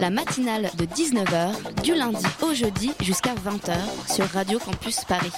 La 0.00 0.10
matinale 0.10 0.70
de 0.76 0.84
19h, 0.84 1.82
du 1.82 1.94
lundi 1.94 2.24
au 2.42 2.52
jeudi 2.52 2.92
jusqu'à 3.00 3.34
20h 3.34 3.76
sur 4.12 4.26
Radio 4.26 4.58
Campus 4.58 5.04
Paris. 5.04 5.32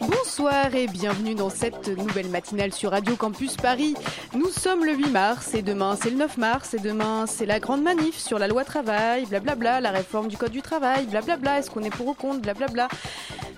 Bonsoir 0.00 0.74
et 0.74 0.86
bienvenue 0.86 1.34
dans 1.34 1.50
cette 1.50 1.88
nouvelle 1.88 2.28
matinale 2.28 2.72
sur 2.72 2.90
Radio 2.90 3.16
Campus 3.16 3.56
Paris. 3.56 3.94
Nous 4.34 4.48
sommes 4.48 4.84
le 4.84 4.94
8 4.94 5.10
mars 5.10 5.54
et 5.54 5.62
demain 5.62 5.96
c'est 6.00 6.10
le 6.10 6.16
9 6.16 6.38
mars 6.38 6.74
et 6.74 6.78
demain 6.78 7.26
c'est 7.26 7.46
la 7.46 7.58
grande 7.58 7.82
manif 7.82 8.16
sur 8.16 8.38
la 8.38 8.48
loi 8.48 8.64
travail, 8.64 9.26
blablabla, 9.26 9.80
la 9.80 9.90
réforme 9.90 10.28
du 10.28 10.36
code 10.36 10.52
du 10.52 10.62
travail, 10.62 11.06
blablabla, 11.06 11.58
est-ce 11.58 11.70
qu'on 11.70 11.82
est 11.82 11.90
pour 11.90 12.06
ou 12.06 12.14
contre, 12.14 12.40
blablabla. 12.40 12.88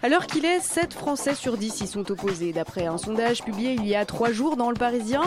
Alors 0.03 0.27
qu'il 0.27 0.45
est, 0.45 0.61
7 0.61 0.95
Français 0.95 1.35
sur 1.35 1.57
10 1.57 1.83
y 1.83 1.87
sont 1.87 2.11
opposés 2.11 2.53
d'après 2.53 2.87
un 2.87 2.99
sondage 2.99 3.43
publié 3.43 3.75
il 3.75 3.87
y 3.87 3.95
a 3.95 4.05
3 4.05 4.33
jours 4.33 4.57
dans 4.57 4.71
le 4.71 4.77
Parisien. 4.77 5.23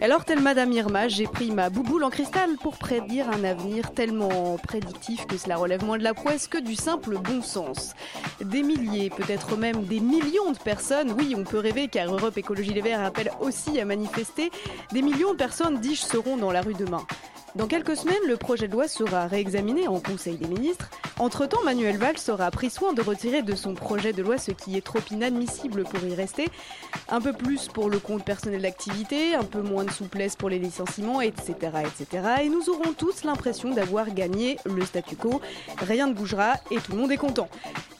Alors, 0.00 0.24
telle 0.24 0.40
Madame 0.40 0.72
Irma, 0.72 1.08
j'ai 1.08 1.26
pris 1.26 1.50
ma 1.50 1.70
bouboule 1.70 2.04
en 2.04 2.10
cristal 2.10 2.50
pour 2.62 2.78
prédire 2.78 3.28
un 3.30 3.42
avenir 3.42 3.90
tellement 3.90 4.56
prédictif 4.56 5.26
que 5.26 5.36
cela 5.36 5.56
relève 5.56 5.84
moins 5.84 5.98
de 5.98 6.04
la 6.04 6.14
prouesse 6.14 6.46
que 6.46 6.58
du 6.58 6.76
simple 6.76 7.18
bon 7.18 7.42
sens. 7.42 7.94
Des 8.40 8.62
milliers, 8.62 9.10
peut-être 9.10 9.56
même 9.56 9.82
des 9.86 9.98
millions 9.98 10.52
de 10.52 10.58
personnes, 10.58 11.12
oui, 11.18 11.34
on 11.36 11.42
peut 11.42 11.58
rêver 11.58 11.88
car 11.88 12.14
Europe 12.14 12.38
Écologie 12.38 12.74
Les 12.74 12.80
Verts 12.80 13.04
appelle 13.04 13.32
aussi 13.40 13.80
à 13.80 13.84
manifester, 13.84 14.52
des 14.92 15.02
millions 15.02 15.32
de 15.32 15.36
personnes, 15.36 15.80
dis-je, 15.80 16.02
seront 16.02 16.36
dans 16.36 16.52
la 16.52 16.60
rue 16.60 16.74
demain. 16.74 17.04
Dans 17.54 17.66
quelques 17.66 17.96
semaines, 17.96 18.16
le 18.26 18.36
projet 18.36 18.68
de 18.68 18.72
loi 18.72 18.88
sera 18.88 19.26
réexaminé 19.26 19.88
en 19.88 20.00
Conseil 20.00 20.36
des 20.36 20.46
ministres. 20.46 20.90
Entre-temps, 21.18 21.62
Manuel 21.64 21.96
Valls 21.96 22.18
aura 22.28 22.50
pris 22.50 22.70
soin 22.70 22.92
de 22.92 23.02
retirer 23.02 23.42
de 23.42 23.54
son 23.56 23.74
projet 23.74 24.12
de 24.12 24.22
loi 24.22 24.38
ce 24.38 24.52
qui 24.52 24.76
est 24.76 24.84
trop 24.84 25.00
inadmissible 25.10 25.84
pour 25.84 26.04
y 26.04 26.14
rester. 26.14 26.48
Un 27.08 27.20
peu 27.20 27.32
plus 27.32 27.68
pour 27.68 27.88
le 27.88 27.98
compte 27.98 28.24
personnel 28.24 28.62
d'activité, 28.62 29.34
un 29.34 29.44
peu 29.44 29.62
moins 29.62 29.84
de 29.84 29.90
souplesse 29.90 30.36
pour 30.36 30.50
les 30.50 30.58
licenciements, 30.58 31.20
etc. 31.20 31.54
etc. 31.84 32.26
Et 32.42 32.48
nous 32.48 32.68
aurons 32.68 32.92
tous 32.92 33.24
l'impression 33.24 33.70
d'avoir 33.70 34.12
gagné 34.12 34.58
le 34.66 34.84
statu 34.84 35.16
quo. 35.16 35.40
Rien 35.78 36.06
ne 36.06 36.12
bougera 36.12 36.54
et 36.70 36.76
tout 36.76 36.92
le 36.92 36.98
monde 36.98 37.12
est 37.12 37.16
content. 37.16 37.48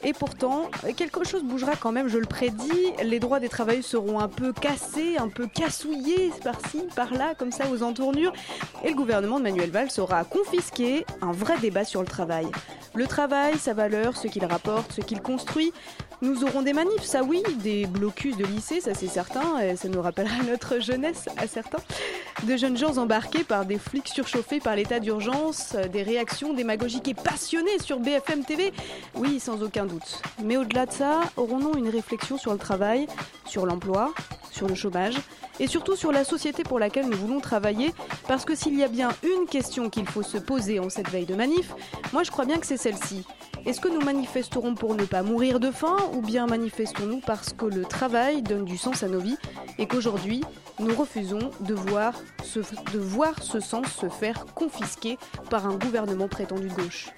Et 0.04 0.12
pourtant, 0.12 0.70
quelque 0.96 1.24
chose 1.24 1.42
bougera 1.42 1.74
quand 1.74 1.90
même, 1.90 2.06
je 2.06 2.18
le 2.18 2.26
prédis. 2.26 2.92
Les 3.02 3.18
droits 3.18 3.40
des 3.40 3.48
travailleurs 3.48 3.82
seront 3.82 4.20
un 4.20 4.28
peu 4.28 4.52
cassés, 4.52 5.16
un 5.18 5.28
peu 5.28 5.48
cassouillés 5.48 6.30
par-ci, 6.44 6.84
par-là, 6.94 7.34
comme 7.36 7.50
ça, 7.50 7.64
aux 7.72 7.82
entournures. 7.82 8.32
Et 8.84 8.90
le 8.90 8.94
gouvernement 8.94 9.37
Manuel 9.40 9.70
Valls 9.70 9.90
aura 9.98 10.24
confisqué 10.24 11.04
un 11.22 11.32
vrai 11.32 11.58
débat 11.58 11.84
sur 11.84 12.00
le 12.00 12.06
travail. 12.06 12.46
Le 12.94 13.06
travail, 13.06 13.58
sa 13.58 13.74
valeur, 13.74 14.16
ce 14.16 14.28
qu'il 14.28 14.44
rapporte, 14.44 14.92
ce 14.92 15.00
qu'il 15.00 15.20
construit. 15.20 15.72
Nous 16.20 16.42
aurons 16.42 16.62
des 16.62 16.72
manifs, 16.72 17.04
ça 17.04 17.22
oui, 17.22 17.42
des 17.62 17.86
blocus 17.86 18.36
de 18.36 18.44
lycée, 18.44 18.80
ça 18.80 18.94
c'est 18.94 19.06
certain, 19.06 19.60
et 19.60 19.76
ça 19.76 19.88
nous 19.88 20.02
rappellera 20.02 20.42
notre 20.48 20.80
jeunesse 20.80 21.28
à 21.36 21.46
certains. 21.46 21.78
De 22.44 22.56
jeunes 22.56 22.76
gens 22.76 22.98
embarqués 22.98 23.42
par 23.42 23.64
des 23.64 23.78
flics 23.78 24.08
surchauffés 24.08 24.60
par 24.60 24.76
l'état 24.76 25.00
d'urgence, 25.00 25.74
euh, 25.74 25.88
des 25.88 26.04
réactions 26.04 26.54
démagogiques 26.54 27.08
et 27.08 27.14
passionnées 27.14 27.78
sur 27.80 27.98
BFM 27.98 28.44
TV, 28.44 28.72
oui, 29.16 29.40
sans 29.40 29.62
aucun 29.62 29.86
doute. 29.86 30.22
Mais 30.44 30.56
au-delà 30.56 30.86
de 30.86 30.92
ça, 30.92 31.20
aurons-nous 31.36 31.76
une 31.76 31.88
réflexion 31.88 32.38
sur 32.38 32.52
le 32.52 32.58
travail, 32.58 33.08
sur 33.44 33.66
l'emploi, 33.66 34.14
sur 34.52 34.68
le 34.68 34.76
chômage, 34.76 35.16
et 35.58 35.66
surtout 35.66 35.96
sur 35.96 36.12
la 36.12 36.22
société 36.24 36.62
pour 36.62 36.78
laquelle 36.78 37.08
nous 37.08 37.16
voulons 37.16 37.40
travailler, 37.40 37.92
parce 38.28 38.44
que 38.44 38.54
s'il 38.54 38.78
y 38.78 38.84
a 38.84 38.88
bien 38.88 39.10
une 39.24 39.46
question 39.46 39.90
qu'il 39.90 40.06
faut 40.06 40.22
se 40.22 40.38
poser 40.38 40.78
en 40.78 40.90
cette 40.90 41.08
veille 41.08 41.26
de 41.26 41.34
manif, 41.34 41.74
moi 42.12 42.22
je 42.22 42.30
crois 42.30 42.44
bien 42.44 42.58
que 42.58 42.66
c'est 42.66 42.76
celle-ci. 42.76 43.24
Est-ce 43.66 43.80
que 43.80 43.88
nous 43.88 44.00
manifesterons 44.00 44.74
pour 44.74 44.94
ne 44.94 45.04
pas 45.04 45.22
mourir 45.22 45.60
de 45.60 45.70
faim 45.70 45.96
ou 46.14 46.20
bien 46.20 46.46
manifestons-nous 46.46 47.20
parce 47.20 47.52
que 47.52 47.66
le 47.66 47.84
travail 47.84 48.42
donne 48.42 48.64
du 48.64 48.76
sens 48.76 49.02
à 49.02 49.08
nos 49.08 49.20
vies 49.20 49.36
et 49.78 49.86
qu'aujourd'hui 49.86 50.42
nous 50.78 50.94
refusons 50.94 51.50
de 51.60 51.74
voir, 51.74 52.14
ce, 52.42 53.60
sens 53.60 53.86
se 53.86 54.08
faire 54.08 54.46
confisquer 54.54 55.18
par 55.50 55.66
un 55.66 55.76
gouvernement 55.76 56.28
prétendu 56.28 56.68
gauche? 56.68 57.08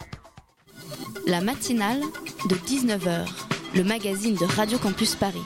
La 1.27 1.41
matinale 1.41 2.01
de 2.49 2.55
19h, 2.57 3.29
le 3.75 3.85
magazine 3.85 4.35
de 4.35 4.45
Radio 4.45 4.79
Campus 4.79 5.15
Paris. 5.15 5.45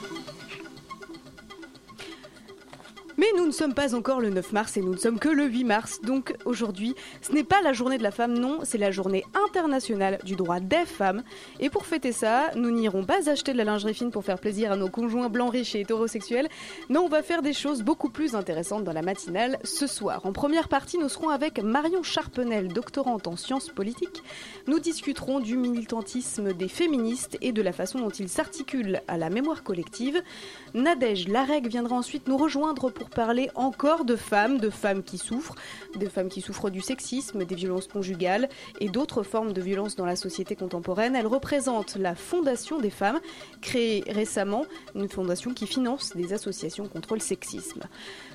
Mais 3.17 3.27
nous 3.37 3.45
ne 3.45 3.51
sommes 3.51 3.73
pas 3.73 3.95
encore 3.95 4.19
le 4.19 4.29
9 4.29 4.51
mars 4.51 4.75
et 4.77 4.81
nous 4.81 4.93
ne 4.93 4.97
sommes 4.97 5.19
que 5.19 5.29
le 5.29 5.45
8 5.45 5.63
mars. 5.63 6.01
Donc 6.01 6.35
aujourd'hui, 6.45 6.95
ce 7.21 7.31
n'est 7.31 7.43
pas 7.43 7.61
la 7.61 7.71
journée 7.71 7.97
de 7.97 8.03
la 8.03 8.11
femme, 8.11 8.33
non, 8.33 8.59
c'est 8.63 8.77
la 8.77 8.91
journée 8.91 9.23
internationale 9.47 10.19
du 10.23 10.35
droit 10.35 10.59
des 10.59 10.85
femmes. 10.85 11.23
Et 11.59 11.69
pour 11.69 11.85
fêter 11.85 12.11
ça, 12.11 12.51
nous 12.55 12.71
n'irons 12.71 13.05
pas 13.05 13.29
acheter 13.29 13.53
de 13.53 13.57
la 13.57 13.63
lingerie 13.63 13.93
fine 13.93 14.11
pour 14.11 14.25
faire 14.25 14.39
plaisir 14.39 14.71
à 14.71 14.75
nos 14.75 14.89
conjoints 14.89 15.29
blancs 15.29 15.51
riches 15.51 15.75
et 15.75 15.81
hétérosexuels. 15.81 16.49
Non, 16.89 17.05
on 17.05 17.09
va 17.09 17.23
faire 17.23 17.41
des 17.41 17.53
choses 17.53 17.83
beaucoup 17.83 18.09
plus 18.09 18.35
intéressantes 18.35 18.83
dans 18.83 18.93
la 18.93 19.01
matinale 19.01 19.59
ce 19.63 19.87
soir. 19.87 20.25
En 20.25 20.33
première 20.33 20.67
partie, 20.67 20.97
nous 20.97 21.09
serons 21.09 21.29
avec 21.29 21.61
Marion 21.61 22.03
Charpenel, 22.03 22.67
doctorante 22.67 23.27
en 23.27 23.37
sciences 23.37 23.69
politiques. 23.69 24.23
Nous 24.67 24.79
discuterons 24.79 25.39
du 25.39 25.57
militantisme 25.57 26.53
des 26.53 26.67
féministes 26.67 27.37
et 27.41 27.51
de 27.51 27.61
la 27.61 27.71
façon 27.71 27.99
dont 27.99 28.09
il 28.09 28.29
s'articule 28.29 29.01
à 29.07 29.17
la 29.17 29.29
mémoire 29.29 29.63
collective. 29.63 30.21
Nadège 30.73 31.27
Lareg 31.27 31.67
viendra 31.67 31.95
ensuite 31.95 32.27
nous 32.27 32.37
rejoindre 32.37 32.89
pour 32.89 33.04
parler 33.09 33.49
encore 33.55 34.05
de 34.05 34.15
femmes, 34.15 34.57
de 34.59 34.69
femmes 34.69 35.03
qui 35.03 35.17
souffrent, 35.17 35.55
de 35.95 36.07
femmes 36.07 36.29
qui 36.29 36.41
souffrent 36.41 36.69
du 36.69 36.81
sexisme, 36.81 37.45
des 37.45 37.55
violences 37.55 37.87
conjugales 37.87 38.49
et 38.79 38.89
d'autres 38.89 39.23
formes 39.23 39.53
de 39.53 39.61
violences 39.61 39.95
dans 39.95 40.05
la 40.05 40.15
société 40.15 40.55
contemporaine. 40.55 41.15
Elle 41.15 41.27
représente 41.27 41.95
la 41.95 42.15
Fondation 42.15 42.79
des 42.79 42.89
femmes, 42.89 43.19
créée 43.61 44.03
récemment, 44.07 44.65
une 44.95 45.09
fondation 45.09 45.53
qui 45.53 45.67
finance 45.67 46.15
des 46.15 46.33
associations 46.33 46.87
contre 46.87 47.15
le 47.15 47.21
sexisme. 47.21 47.81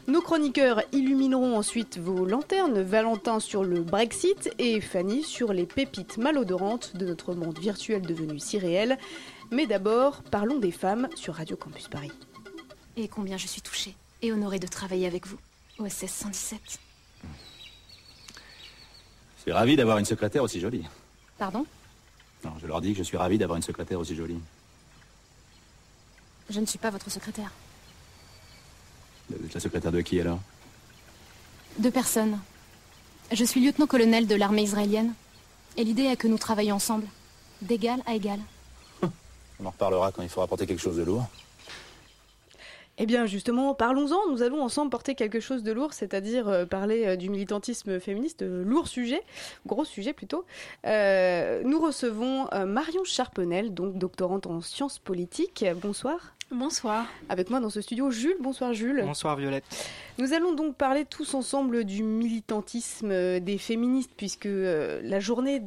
Nos 0.06 0.20
chroniqueurs 0.20 0.82
illumineront 0.92 1.56
ensuite 1.56 1.98
vos 1.98 2.24
lanternes, 2.24 2.82
Valentin 2.82 3.40
sur 3.40 3.64
le 3.64 3.82
Brexit 3.82 4.50
et 4.58 4.80
Fanny 4.80 5.22
sur 5.22 5.52
les 5.52 5.66
pépites 5.66 6.18
malodorantes 6.18 6.96
de 6.96 7.06
notre 7.06 7.34
monde 7.34 7.58
virtuel 7.58 8.02
devenu 8.02 8.38
si 8.38 8.58
réel. 8.58 8.98
Mais 9.50 9.66
d'abord, 9.66 10.22
parlons 10.22 10.58
des 10.58 10.70
femmes 10.70 11.08
sur 11.14 11.34
Radio 11.34 11.56
Campus 11.56 11.88
Paris. 11.88 12.12
Et 12.96 13.08
combien 13.08 13.36
je 13.36 13.46
suis 13.46 13.62
touchée 13.62 13.94
et 14.22 14.32
honorée 14.32 14.58
de 14.58 14.66
travailler 14.66 15.06
avec 15.06 15.26
vous. 15.26 15.38
OSS 15.78 16.06
117. 16.06 16.60
Je 19.36 19.42
suis 19.42 19.52
ravi 19.52 19.76
d'avoir 19.76 19.98
une 19.98 20.04
secrétaire 20.04 20.42
aussi 20.42 20.60
jolie. 20.60 20.84
Pardon? 21.38 21.64
Non, 22.44 22.52
je 22.60 22.66
leur 22.66 22.80
dis 22.80 22.92
que 22.92 22.98
je 22.98 23.02
suis 23.02 23.16
ravi 23.16 23.38
d'avoir 23.38 23.56
une 23.56 23.62
secrétaire 23.62 23.98
aussi 23.98 24.14
jolie. 24.14 24.38
Je 26.50 26.60
ne 26.60 26.66
suis 26.66 26.78
pas 26.78 26.90
votre 26.90 27.10
secrétaire. 27.10 27.50
Vous 29.30 29.46
êtes 29.46 29.54
la 29.54 29.60
secrétaire 29.60 29.92
de 29.92 30.00
qui 30.00 30.20
alors? 30.20 30.40
Deux 31.78 31.90
personnes. 31.90 32.38
Je 33.32 33.44
suis 33.44 33.64
lieutenant-colonel 33.64 34.26
de 34.26 34.34
l'armée 34.34 34.62
israélienne. 34.62 35.14
Et 35.76 35.84
l'idée 35.84 36.02
est 36.02 36.16
que 36.16 36.26
nous 36.26 36.38
travaillions 36.38 36.76
ensemble. 36.76 37.06
D'égal 37.62 38.02
à 38.06 38.14
égal. 38.14 38.40
On 39.02 39.66
en 39.66 39.70
reparlera 39.70 40.10
quand 40.10 40.22
il 40.22 40.28
faudra 40.28 40.48
porter 40.48 40.66
quelque 40.66 40.80
chose 40.80 40.96
de 40.96 41.02
lourd. 41.02 41.26
Eh 43.02 43.06
bien 43.06 43.24
justement, 43.24 43.74
parlons-en, 43.74 44.30
nous 44.30 44.42
allons 44.42 44.62
ensemble 44.62 44.90
porter 44.90 45.14
quelque 45.14 45.40
chose 45.40 45.62
de 45.62 45.72
lourd, 45.72 45.94
c'est-à-dire 45.94 46.48
euh, 46.48 46.66
parler 46.66 47.06
euh, 47.06 47.16
du 47.16 47.30
militantisme 47.30 47.98
féministe, 47.98 48.42
euh, 48.42 48.62
lourd 48.62 48.88
sujet, 48.88 49.22
gros 49.64 49.86
sujet 49.86 50.12
plutôt. 50.12 50.44
Euh, 50.84 51.62
nous 51.64 51.80
recevons 51.80 52.46
Marion 52.66 53.02
Charpenel, 53.04 53.72
donc 53.72 53.96
doctorante 53.96 54.46
en 54.46 54.60
sciences 54.60 54.98
politiques. 54.98 55.64
Bonsoir. 55.80 56.34
Bonsoir. 56.50 57.06
Avec 57.30 57.48
moi 57.48 57.60
dans 57.60 57.70
ce 57.70 57.80
studio, 57.80 58.10
Jules. 58.10 58.36
Bonsoir 58.40 58.74
Jules. 58.74 59.02
Bonsoir 59.02 59.36
Violette. 59.36 59.64
Nous 60.20 60.34
allons 60.34 60.52
donc 60.52 60.76
parler 60.76 61.06
tous 61.06 61.32
ensemble 61.32 61.84
du 61.84 62.02
militantisme 62.02 63.10
euh, 63.10 63.40
des 63.40 63.56
féministes, 63.56 64.10
puisque 64.14 64.44
euh, 64.44 65.00
la 65.02 65.18
journée 65.18 65.62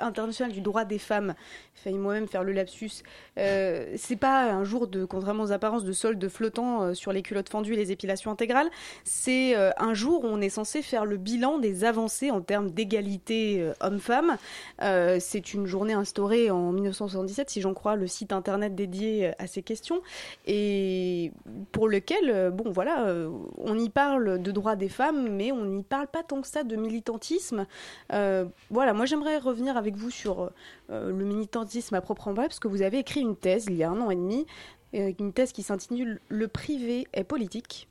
internationale 0.00 0.52
du 0.52 0.60
droit 0.60 0.84
des 0.84 0.98
femmes, 0.98 1.34
failli 1.72 1.96
moi-même 1.96 2.26
faire 2.26 2.42
le 2.42 2.50
lapsus, 2.50 3.04
euh, 3.38 3.94
c'est 3.96 4.16
pas 4.16 4.50
un 4.50 4.64
jour 4.64 4.88
de, 4.88 5.04
contrairement 5.04 5.44
aux 5.44 5.52
apparences, 5.52 5.84
de 5.84 5.92
solde 5.92 6.28
flottant 6.28 6.94
sur 6.94 7.12
les 7.12 7.22
culottes 7.22 7.48
fendues 7.48 7.74
et 7.74 7.76
les 7.76 7.92
épilations 7.92 8.32
intégrales, 8.32 8.68
c'est 9.04 9.54
un 9.54 9.94
jour 9.94 10.24
où 10.24 10.26
on 10.26 10.40
est 10.40 10.48
censé 10.48 10.82
faire 10.82 11.04
le 11.04 11.16
bilan 11.16 11.58
des 11.58 11.84
avancées 11.84 12.32
en 12.32 12.40
termes 12.40 12.70
d'égalité 12.70 13.70
homme-femme. 13.80 14.36
C'est 14.80 15.54
une 15.54 15.66
journée 15.66 15.92
instaurée 15.92 16.50
en 16.50 16.72
1977, 16.72 17.50
si 17.50 17.60
j'en 17.60 17.74
crois 17.74 17.94
le 17.94 18.06
site 18.06 18.32
internet 18.32 18.74
dédié 18.74 19.32
à 19.38 19.46
ces 19.46 19.62
questions, 19.62 20.00
et 20.46 21.30
pour 21.72 21.88
lequel, 21.88 22.50
bon 22.52 22.70
voilà, 22.70 23.14
on 23.58 23.75
on 23.76 23.78
y 23.78 23.90
parle 23.90 24.40
de 24.40 24.50
droits 24.52 24.76
des 24.76 24.88
femmes, 24.88 25.28
mais 25.28 25.52
on 25.52 25.64
n'y 25.66 25.82
parle 25.82 26.06
pas 26.06 26.22
tant 26.22 26.40
que 26.40 26.48
ça 26.48 26.64
de 26.64 26.76
militantisme. 26.76 27.66
voilà, 28.10 28.92
moi 28.94 29.04
j'aimerais 29.04 29.38
revenir 29.38 29.76
avec 29.76 29.96
vous 29.96 30.10
sur 30.10 30.50
le 30.88 31.12
militantisme 31.12 31.94
à 31.94 32.00
proprement 32.00 32.34
parler, 32.34 32.48
parce 32.48 32.60
que 32.60 32.68
vous 32.68 32.82
avez 32.82 32.98
écrit 32.98 33.20
une 33.20 33.36
thèse 33.36 33.66
il 33.68 33.76
y 33.76 33.84
a 33.84 33.90
un 33.90 34.00
an 34.00 34.10
et 34.10 34.16
demi, 34.16 34.46
une 34.92 35.32
thèse 35.32 35.52
qui 35.52 35.62
s'intitule 35.62 36.20
Le 36.28 36.48
privé 36.48 37.06
est 37.12 37.24
politique. 37.24 37.88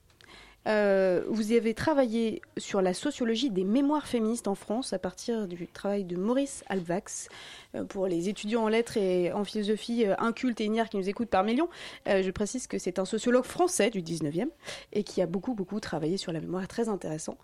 Euh, 0.67 1.23
vous 1.27 1.51
avez 1.51 1.73
travaillé 1.73 2.41
sur 2.57 2.81
la 2.81 2.93
sociologie 2.93 3.49
des 3.49 3.63
mémoires 3.63 4.07
féministes 4.07 4.47
en 4.47 4.55
France 4.55 4.93
à 4.93 4.99
partir 4.99 5.47
du 5.47 5.67
travail 5.67 6.03
de 6.03 6.15
Maurice 6.15 6.63
Alvax. 6.67 7.29
Euh, 7.75 7.83
pour 7.83 8.07
les 8.07 8.29
étudiants 8.29 8.63
en 8.63 8.67
lettres 8.67 8.97
et 8.97 9.31
en 9.31 9.43
philosophie 9.43 10.05
euh, 10.05 10.15
incultes 10.17 10.59
et 10.61 10.65
ignares 10.65 10.89
qui 10.89 10.97
nous 10.97 11.09
écoutent 11.09 11.29
par 11.29 11.43
millions, 11.43 11.69
je 12.05 12.31
précise 12.31 12.67
que 12.67 12.77
c'est 12.77 12.99
un 12.99 13.05
sociologue 13.05 13.43
français 13.43 13.89
du 13.89 14.01
19e 14.01 14.47
et 14.93 15.03
qui 15.03 15.21
a 15.21 15.27
beaucoup, 15.27 15.53
beaucoup 15.53 15.79
travaillé 15.79 16.17
sur 16.17 16.31
la 16.31 16.39
mémoire. 16.39 16.67
Très 16.67 16.89
intéressant. 16.89 17.37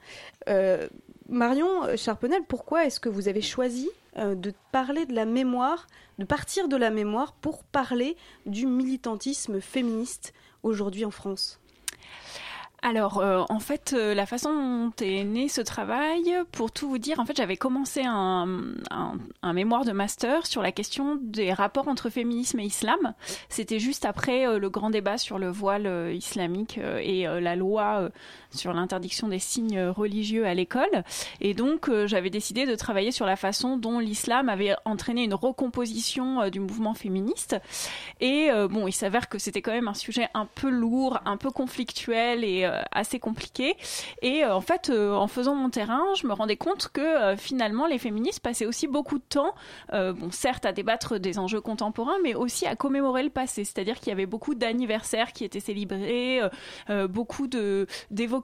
Marion 1.29 1.95
Charpenel, 1.95 2.41
pourquoi 2.47 2.85
est-ce 2.85 2.99
que 2.99 3.09
vous 3.09 3.27
avez 3.27 3.41
choisi 3.41 3.89
de 4.17 4.53
parler 4.71 5.05
de 5.05 5.13
la 5.13 5.25
mémoire, 5.25 5.87
de 6.17 6.25
partir 6.25 6.67
de 6.67 6.75
la 6.75 6.89
mémoire 6.89 7.33
pour 7.33 7.63
parler 7.63 8.15
du 8.45 8.65
militantisme 8.65 9.61
féministe 9.61 10.33
aujourd'hui 10.63 11.05
en 11.05 11.11
France? 11.11 11.60
Alors, 12.83 13.19
euh, 13.19 13.43
en 13.49 13.59
fait, 13.59 13.93
euh, 13.95 14.15
la 14.15 14.25
façon 14.25 14.51
dont 14.51 15.05
est 15.05 15.23
né 15.23 15.47
ce 15.47 15.61
travail, 15.61 16.35
pour 16.51 16.71
tout 16.71 16.89
vous 16.89 16.97
dire, 16.97 17.19
en 17.19 17.25
fait, 17.25 17.37
j'avais 17.37 17.55
commencé 17.55 18.01
un, 18.03 18.47
un, 19.43 19.53
mémoire 19.53 19.85
de 19.85 19.91
master 19.91 20.47
sur 20.47 20.63
la 20.63 20.71
question 20.71 21.19
des 21.21 21.53
rapports 21.53 21.87
entre 21.87 22.09
féminisme 22.09 22.59
et 22.59 22.65
islam. 22.65 23.13
C'était 23.49 23.77
juste 23.77 24.03
après 24.03 24.47
euh, 24.47 24.57
le 24.57 24.69
grand 24.71 24.89
débat 24.89 25.19
sur 25.19 25.37
le 25.37 25.49
voile 25.49 26.11
islamique 26.15 26.79
et 26.79 27.23
la 27.25 27.55
loi 27.55 28.09
sur 28.51 28.73
l'interdiction 28.73 29.27
des 29.27 29.39
signes 29.39 29.81
religieux 29.81 30.45
à 30.45 30.53
l'école. 30.53 31.03
Et 31.39 31.53
donc, 31.53 31.89
j'avais 32.05 32.29
décidé 32.29 32.65
de 32.65 32.75
travailler 32.75 33.11
sur 33.11 33.25
la 33.25 33.35
façon 33.35 33.77
dont 33.77 33.99
l'islam 33.99 34.49
avait 34.49 34.75
entraîné 34.85 35.23
une 35.23 35.33
recomposition 35.33 36.49
du 36.49 36.59
mouvement 36.59 36.93
féministe. 36.93 37.55
Et 38.19 38.49
bon, 38.69 38.87
il 38.87 38.93
s'avère 38.93 39.29
que 39.29 39.39
c'était 39.39 39.61
quand 39.61 39.71
même 39.71 39.87
un 39.87 39.93
sujet 39.93 40.27
un 40.33 40.45
peu 40.45 40.69
lourd, 40.69 41.19
un 41.25 41.37
peu 41.37 41.51
conflictuel 41.51 42.43
et 42.43 42.65
euh, 42.65 42.81
assez 42.91 43.19
compliqué. 43.19 43.75
Et 44.21 44.43
euh, 44.43 44.55
en 44.55 44.61
fait, 44.61 44.89
euh, 44.89 45.13
en 45.13 45.27
faisant 45.27 45.55
mon 45.55 45.69
terrain, 45.69 46.03
je 46.15 46.27
me 46.27 46.33
rendais 46.33 46.57
compte 46.57 46.89
que 46.93 47.35
finalement, 47.37 47.87
les 47.87 47.97
féministes 47.97 48.39
passaient 48.39 48.65
aussi 48.65 48.87
beaucoup 48.87 49.17
de 49.17 49.23
temps, 49.23 49.53
bon, 49.91 50.31
certes, 50.31 50.65
à 50.65 50.71
débattre 50.71 51.19
des 51.19 51.39
enjeux 51.39 51.61
contemporains, 51.61 52.17
mais 52.23 52.33
aussi 52.33 52.65
à 52.65 52.75
commémorer 52.75 53.23
le 53.23 53.29
passé. 53.29 53.63
C'est-à-dire 53.63 53.99
qu'il 53.99 54.09
y 54.09 54.11
avait 54.11 54.25
beaucoup 54.25 54.55
d'anniversaires 54.55 55.33
qui 55.33 55.43
étaient 55.43 55.59
célébrés, 55.59 56.41
beaucoup 57.09 57.47
d'évocations 57.47 58.40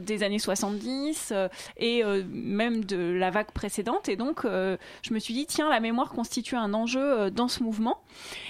des 0.00 0.22
années 0.22 0.38
70 0.38 1.32
et 1.76 2.02
même 2.30 2.84
de 2.84 2.96
la 2.96 3.30
vague 3.30 3.50
précédente. 3.52 4.08
Et 4.08 4.16
donc, 4.16 4.42
je 4.44 5.14
me 5.14 5.18
suis 5.18 5.34
dit, 5.34 5.46
tiens, 5.46 5.68
la 5.68 5.80
mémoire 5.80 6.10
constitue 6.10 6.56
un 6.56 6.74
enjeu 6.74 7.30
dans 7.30 7.48
ce 7.48 7.62
mouvement. 7.62 8.00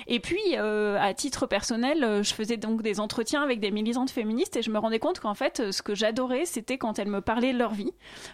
Et 0.07 0.21
puis, 0.21 0.57
à 0.57 1.15
titre 1.15 1.47
personnel, 1.47 2.23
je 2.23 2.35
faisais 2.35 2.57
donc 2.57 2.83
des 2.83 3.01
entretiens 3.01 3.43
avec 3.43 3.61
des 3.61 3.71
militantes 3.71 4.11
féministes 4.11 4.57
et 4.57 4.63
je 4.63 4.71
me 4.71 4.79
rendais 4.79 4.99
compte 4.99 5.21
qu'en 5.21 5.35
fait, 5.35 5.61
euh, 5.61 5.73
ce 5.73 5.83
que 5.83 5.95
j'adorais, 5.95 6.45
c'était 6.45 6.79
quand 6.79 6.99
elles 6.99 7.09
me 7.09 7.21
parlaient 7.21 7.53
de 7.53 7.59
leur 7.59 7.73
vie, 7.73 7.93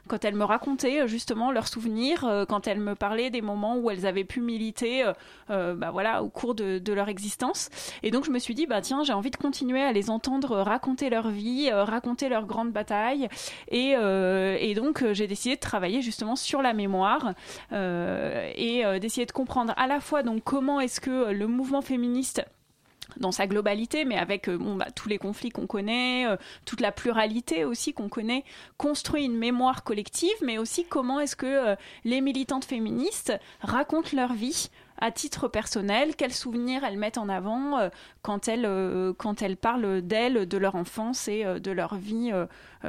quand 0.09 0.25
elles 0.25 0.35
me 0.35 0.45
racontaient 0.45 1.03
euh, 1.03 1.07
justement 1.07 1.51
leurs 1.51 1.69
souvenirs, 1.69 2.25
euh, 2.25 2.45
quand 2.45 2.67
elles 2.67 2.81
me 2.81 2.95
parlaient 2.95 3.31
des 3.31 3.43
moments 3.43 3.77
où 3.77 3.91
elles 3.91 4.07
avaient 4.07 4.25
pu 4.25 4.41
militer, 4.41 5.05
bah 5.49 5.91
voilà, 5.93 6.23
au 6.23 6.29
cours 6.29 6.55
de, 6.55 6.93
leur 6.93 7.09
existence. 7.09 7.71
Et 8.03 8.11
donc 8.11 8.25
je 8.25 8.31
me 8.31 8.39
suis 8.39 8.55
dit, 8.55 8.67
bah 8.67 8.81
tiens, 8.81 9.03
j'ai 9.03 9.13
envie 9.13 9.31
de 9.31 9.37
continuer 9.37 9.83
à 9.83 9.93
les 9.93 10.11
entendre 10.11 10.59
raconter 10.59 11.11
leur 11.11 11.29
vie, 11.29 11.71
raconter 11.71 12.24
leurs 12.29 12.47
grandes 12.47 12.73
batailles, 12.73 13.29
et, 13.69 13.91
et 13.91 14.75
donc 14.75 15.05
j'ai 15.13 15.27
décidé 15.27 15.57
de 15.57 15.61
travailler 15.61 16.03
justement 16.03 16.37
sur 16.37 16.63
la 16.63 16.73
mémoire 16.73 17.35
et 17.73 18.83
d'essayer 19.01 19.27
de 19.27 19.33
comprendre 19.33 19.73
à 19.77 19.87
la 19.87 20.01
fois 20.01 20.23
donc 20.23 20.43
comment 20.45 20.81
est-ce 20.81 21.01
que 21.01 21.33
le 21.33 21.47
mouvement 21.47 21.83
féministe 21.83 22.45
dans 23.19 23.33
sa 23.33 23.47
globalité, 23.47 24.05
mais 24.05 24.17
avec 24.17 24.49
euh, 24.49 24.59
bon, 24.59 24.77
bah, 24.77 24.91
tous 24.95 25.09
les 25.09 25.19
conflits 25.19 25.51
qu'on 25.51 25.67
connaît, 25.67 26.27
euh, 26.27 26.37
toute 26.65 26.81
la 26.81 26.93
pluralité 26.93 27.65
aussi 27.65 27.93
qu'on 27.93 28.09
connaît, 28.09 28.45
construit 28.77 29.25
une 29.25 29.37
mémoire 29.37 29.85
collective, 29.85 30.35
mais 30.43 30.59
aussi 30.59 30.85
comment 30.85 31.21
est-ce 31.21 31.37
que 31.37 31.47
euh, 31.47 31.77
les 32.05 32.21
militantes 32.21 32.65
féministes 32.65 33.33
racontent 33.61 34.11
leur 34.15 34.33
vie 34.33 34.71
à 34.99 35.11
titre 35.11 35.49
personnel, 35.49 36.17
quels 36.17 36.33
souvenirs 36.33 36.85
elles 36.85 36.99
mettent 36.99 37.19
en 37.19 37.29
avant 37.29 37.79
euh, 37.79 37.89
quand, 38.23 38.49
elles, 38.49 38.65
euh, 38.65 39.13
quand 39.17 39.43
elles 39.43 39.57
parlent 39.57 40.03
d'elles, 40.03 40.47
de 40.47 40.59
leur 40.59 40.77
enfance 40.77 41.29
et 41.29 41.45
euh, 41.45 41.59
de 41.59 41.71
leur 41.71 41.97
vie 41.97 42.33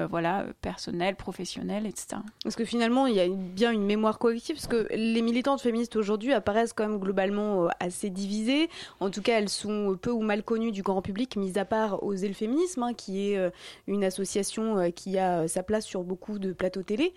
voilà, 0.10 0.46
personnelle, 0.62 1.16
professionnelle, 1.16 1.86
etc. 1.86 2.18
Parce 2.44 2.58
que 2.58 2.66
finalement, 2.66 3.08
il 3.08 3.16
y 3.16 3.22
a 3.22 3.30
bien 3.30 3.72
une 3.72 3.86
mémoire 3.86 4.20
collective, 4.20 4.58
parce 4.58 4.68
que 4.68 4.88
les 4.94 5.22
militantes 5.22 5.62
féministes 5.62 5.96
aujourd'hui 5.96 6.34
apparaissent 6.34 6.74
quand 6.74 6.86
même 6.86 7.00
globalement 7.00 7.70
assez 7.80 8.10
divisées. 8.10 8.70
En 9.00 9.10
tout 9.10 9.22
cas, 9.22 9.40
elles 9.40 9.48
sont 9.48 9.98
peu 10.02 10.12
ou 10.12 10.20
mal 10.20 10.44
connues 10.44 10.74
du 10.74 10.82
grand 10.82 11.02
public, 11.02 11.38
mis 11.38 11.58
à 11.58 11.64
part 11.64 12.04
Oser 12.04 12.28
le 12.28 12.34
féminisme, 12.34 12.84
hein, 12.84 12.94
qui 12.94 13.32
est 13.32 13.52
une 13.88 14.04
association 14.04 14.92
qui 14.92 15.18
a 15.18 15.48
sa 15.48 15.64
place 15.64 15.86
sur 15.86 16.04
beaucoup 16.04 16.40
de 16.40 16.52
plateaux 16.52 16.84
télé. 16.84 17.14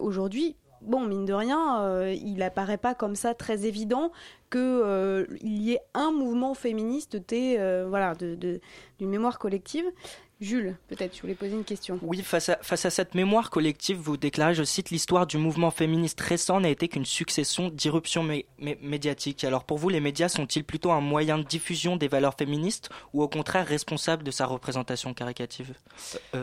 aujourd'hui, 0.00 0.54
bon, 0.82 1.04
mine 1.04 1.24
de 1.24 1.32
rien, 1.32 1.82
euh, 1.82 2.14
il 2.24 2.42
apparaît 2.42 2.78
pas 2.78 2.94
comme 2.94 3.14
ça 3.14 3.34
très 3.34 3.66
évident 3.66 4.12
qu'il 4.50 4.60
euh, 4.62 5.26
y 5.42 5.72
ait 5.72 5.80
un 5.94 6.10
mouvement 6.10 6.54
féministe 6.54 7.18
euh, 7.32 7.86
voilà, 7.88 8.14
d'une 8.14 8.60
mémoire 9.00 9.38
collective. 9.38 9.84
Jules, 10.40 10.76
peut-être, 10.86 11.16
je 11.16 11.22
voulais 11.22 11.34
poser 11.34 11.54
une 11.54 11.64
question. 11.64 11.98
Oui, 12.00 12.22
face 12.22 12.48
à, 12.48 12.58
face 12.62 12.84
à 12.86 12.90
cette 12.90 13.16
mémoire 13.16 13.50
collective, 13.50 13.96
vous 13.96 14.16
déclarez, 14.16 14.54
je 14.54 14.62
cite, 14.62 14.90
l'histoire 14.90 15.26
du 15.26 15.36
mouvement 15.36 15.72
féministe 15.72 16.20
récent 16.20 16.60
n'a 16.60 16.68
été 16.68 16.86
qu'une 16.86 17.04
succession 17.04 17.70
d'irruptions 17.70 18.24
médiatiques. 18.60 19.42
Alors 19.42 19.64
pour 19.64 19.78
vous, 19.78 19.88
les 19.88 19.98
médias 19.98 20.28
sont-ils 20.28 20.62
plutôt 20.62 20.92
un 20.92 21.00
moyen 21.00 21.38
de 21.38 21.42
diffusion 21.42 21.96
des 21.96 22.06
valeurs 22.06 22.34
féministes 22.34 22.88
ou 23.12 23.22
au 23.24 23.28
contraire 23.28 23.66
responsables 23.66 24.22
de 24.22 24.30
sa 24.30 24.46
représentation 24.46 25.12
caricative, 25.12 25.74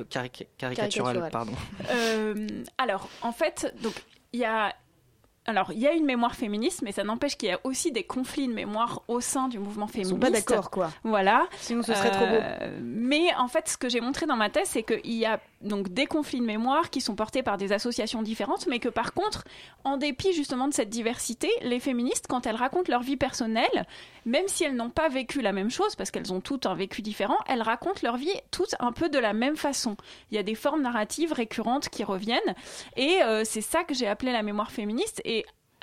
caricaturale, 0.10 1.30
pardon. 1.32 1.54
alors, 2.78 3.08
en 3.22 3.32
fait, 3.32 3.74
donc 3.82 3.94
il 4.36 4.42
y 4.42 4.46
a 4.46 4.76
alors, 5.48 5.72
il 5.72 5.80
y 5.80 5.88
a 5.88 5.94
une 5.94 6.06
mémoire 6.06 6.36
féministe, 6.36 6.82
mais 6.82 6.92
ça 6.92 7.04
n'empêche 7.04 7.38
qu'il 7.38 7.50
y 7.50 7.52
a 7.52 7.60
aussi 7.64 7.92
des 7.92 8.04
conflits 8.04 8.48
de 8.48 8.54
mémoire 8.54 9.04
au 9.08 9.22
sein 9.22 9.48
du 9.48 9.60
mouvement 9.60 9.86
féministe. 9.86 10.12
Ils 10.12 10.16
sont 10.16 10.20
pas 10.20 10.32
d'accord, 10.32 10.72
quoi. 10.72 10.92
Voilà. 11.04 11.46
Sinon, 11.60 11.84
ce 11.84 11.94
serait 11.94 12.10
trop 12.10 12.26
beau. 12.26 12.36
Euh, 12.42 12.80
mais 12.82 13.34
en 13.38 13.48
fait, 13.48 13.70
ce 13.70 13.78
que 13.78 13.88
j'ai 13.88 14.02
montré 14.02 14.26
dans 14.26 14.38
ma 14.38 14.50
thèse, 14.50 14.70
c'est 14.70 14.82
qu'il 14.82 15.14
y 15.14 15.26
a 15.26 15.40
donc 15.62 15.90
des 15.90 16.06
conflits 16.06 16.40
de 16.40 16.46
mémoire 16.46 16.90
qui 16.90 17.02
sont 17.02 17.16
portés 17.16 17.44
par 17.44 17.58
des 17.58 17.74
associations 17.74 18.22
différentes, 18.22 18.68
mais 18.68 18.80
que 18.80 18.90
par 18.90 19.14
contre, 19.14 19.44
en 19.84 19.98
dépit 19.98 20.34
justement 20.34 20.68
de 20.68 20.74
cette 20.74 20.90
diversité, 20.90 21.50
les 21.62 21.80
féministes, 21.80 22.26
quand 22.28 22.46
elles 22.48 22.56
racontent 22.56 22.92
leur 22.92 23.02
vie 23.02 23.18
personnelle, 23.18 23.86
même 24.26 24.48
si 24.48 24.64
elles 24.64 24.76
n'ont 24.76 24.90
pas 24.90 25.10
vécu 25.10 25.42
la 25.42 25.52
même 25.52 25.70
chose, 25.70 25.96
parce 25.96 26.12
qu'elles 26.12 26.34
ont 26.34 26.42
toutes 26.42 26.66
un 26.66 26.76
vécu 26.76 27.02
différent, 27.02 27.38
elles 27.48 27.62
racontent 27.62 28.00
leur 28.04 28.18
vie 28.18 28.34
toutes 28.52 28.76
un 28.80 28.92
peu 28.92 29.10
de 29.10 29.20
la 29.20 29.34
même 29.34 29.58
façon. 29.58 29.96
Il 30.32 30.36
y 30.36 30.38
a 30.38 30.44
des 30.44 30.56
formes 30.56 30.82
narratives 30.82 31.34
récurrentes 31.34 31.90
qui 31.90 32.04
reviennent, 32.04 32.56
et 32.96 33.22
euh, 33.24 33.44
c'est 33.44 33.62
ça 33.62 33.84
que 33.84 33.94
j'ai 33.94 34.08
appelé 34.08 34.32
la 34.32 34.44
mémoire 34.44 34.72
féministe. 34.72 35.22
Et 35.26 35.35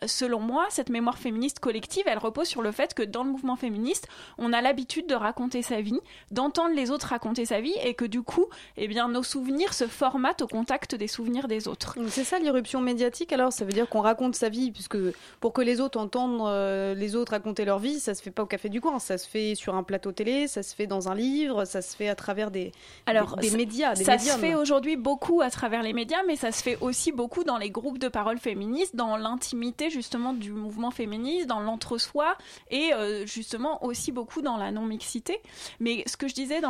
selon 0.06 0.40
moi, 0.40 0.66
cette 0.71 0.88
mémoire 0.88 1.18
féministe 1.18 1.61
collective, 1.61 2.04
elle 2.06 2.18
repose 2.18 2.49
sur 2.49 2.62
le 2.62 2.73
fait 2.73 2.94
que 2.94 3.02
dans 3.02 3.25
le 3.25 3.30
mouvement 3.30 3.56
féministe, 3.56 4.09
on 4.38 4.52
a 4.52 4.61
l'habitude 4.61 5.06
de 5.06 5.14
raconter 5.14 5.62
sa 5.62 5.80
vie, 5.80 6.00
d'entendre 6.30 6.75
les 6.75 6.90
autres 6.90 7.09
raconter 7.09 7.44
sa 7.44 7.61
vie, 7.61 7.75
et 7.85 7.94
que 7.94 8.04
du 8.04 8.23
coup, 8.23 8.47
eh 8.76 8.88
bien, 8.88 9.09
nos 9.09 9.23
souvenirs 9.23 9.75
se 9.75 9.87
formatent 9.87 10.42
au 10.42 10.47
contact 10.47 10.94
des 10.94 11.09
souvenirs 11.09 11.49
des 11.49 11.68
autres. 11.68 11.97
C'est 12.09 12.25
ça 12.25 12.38
l'irruption 12.38 12.80
médiatique 12.80 13.32
alors 13.32 13.52
Ça 13.52 13.64
veut 13.64 13.73
dire 13.73 13.88
qu'on 13.88 14.00
raconte 14.00 14.35
sa 14.35 14.49
vie, 14.49 14.71
puisque 14.71 14.99
pour 15.40 15.52
que 15.52 15.62
les 15.62 15.80
autres 15.80 15.99
entendent 15.99 16.42
euh, 16.47 16.94
les 16.94 17.16
autres 17.16 17.32
raconter 17.32 17.64
leur 17.64 17.78
vie, 17.78 18.00
ça 18.00 18.14
se 18.14 18.23
fait 18.23 18.30
pas 18.30 18.42
au 18.42 18.47
café 18.47 18.68
du 18.68 18.80
coin, 18.80 18.99
ça 18.99 19.18
se 19.18 19.28
fait 19.28 19.54
sur 19.54 19.75
un 19.75 19.82
plateau 19.82 20.12
télé, 20.12 20.49
ça 20.49 20.62
se 20.62 20.75
fait 20.75 20.87
dans 20.87 21.09
un 21.09 21.14
livre, 21.14 21.64
ça 21.64 21.82
se 21.82 21.97
fait 21.97 22.09
à 22.09 22.14
travers 22.14 22.50
des, 22.50 22.73
alors, 23.06 23.37
des, 23.37 23.50
médias. 23.50 23.94
ça 23.94 24.18
se 24.18 24.38
fait 24.38 24.54
aujourd'hui 24.54 24.97
beaucoup 24.97 25.40
à 25.40 25.50
travers 25.50 25.82
les 25.82 25.92
médias, 25.92 26.23
mais 26.26 26.37
ça 26.37 26.52
se 26.52 26.62
fait 26.62 26.78
aussi 26.80 27.12
beaucoup 27.12 27.44
dans 27.44 27.59
les 27.59 27.71
groupes 27.71 27.99
de 27.99 28.09
parole 28.09 28.38
féministes, 28.38 28.97
dans 28.97 29.16
l'intimité 29.16 29.90
justement 29.92 30.32
du 30.32 30.50
mouvement 30.52 30.90
féministe, 30.90 31.46
dans 31.46 31.61
l'entre-soi 31.61 32.37
et 32.70 32.92
euh, 32.92 33.26
justement 33.26 33.84
aussi 33.84 34.12
beaucoup 34.12 34.42
dans 34.42 34.56
la 34.56 34.70
non-mixité. 34.70 35.40
Mais 35.80 36.02
ce 36.06 36.16
que 36.16 36.28
je 36.28 36.34
disais 36.34 36.61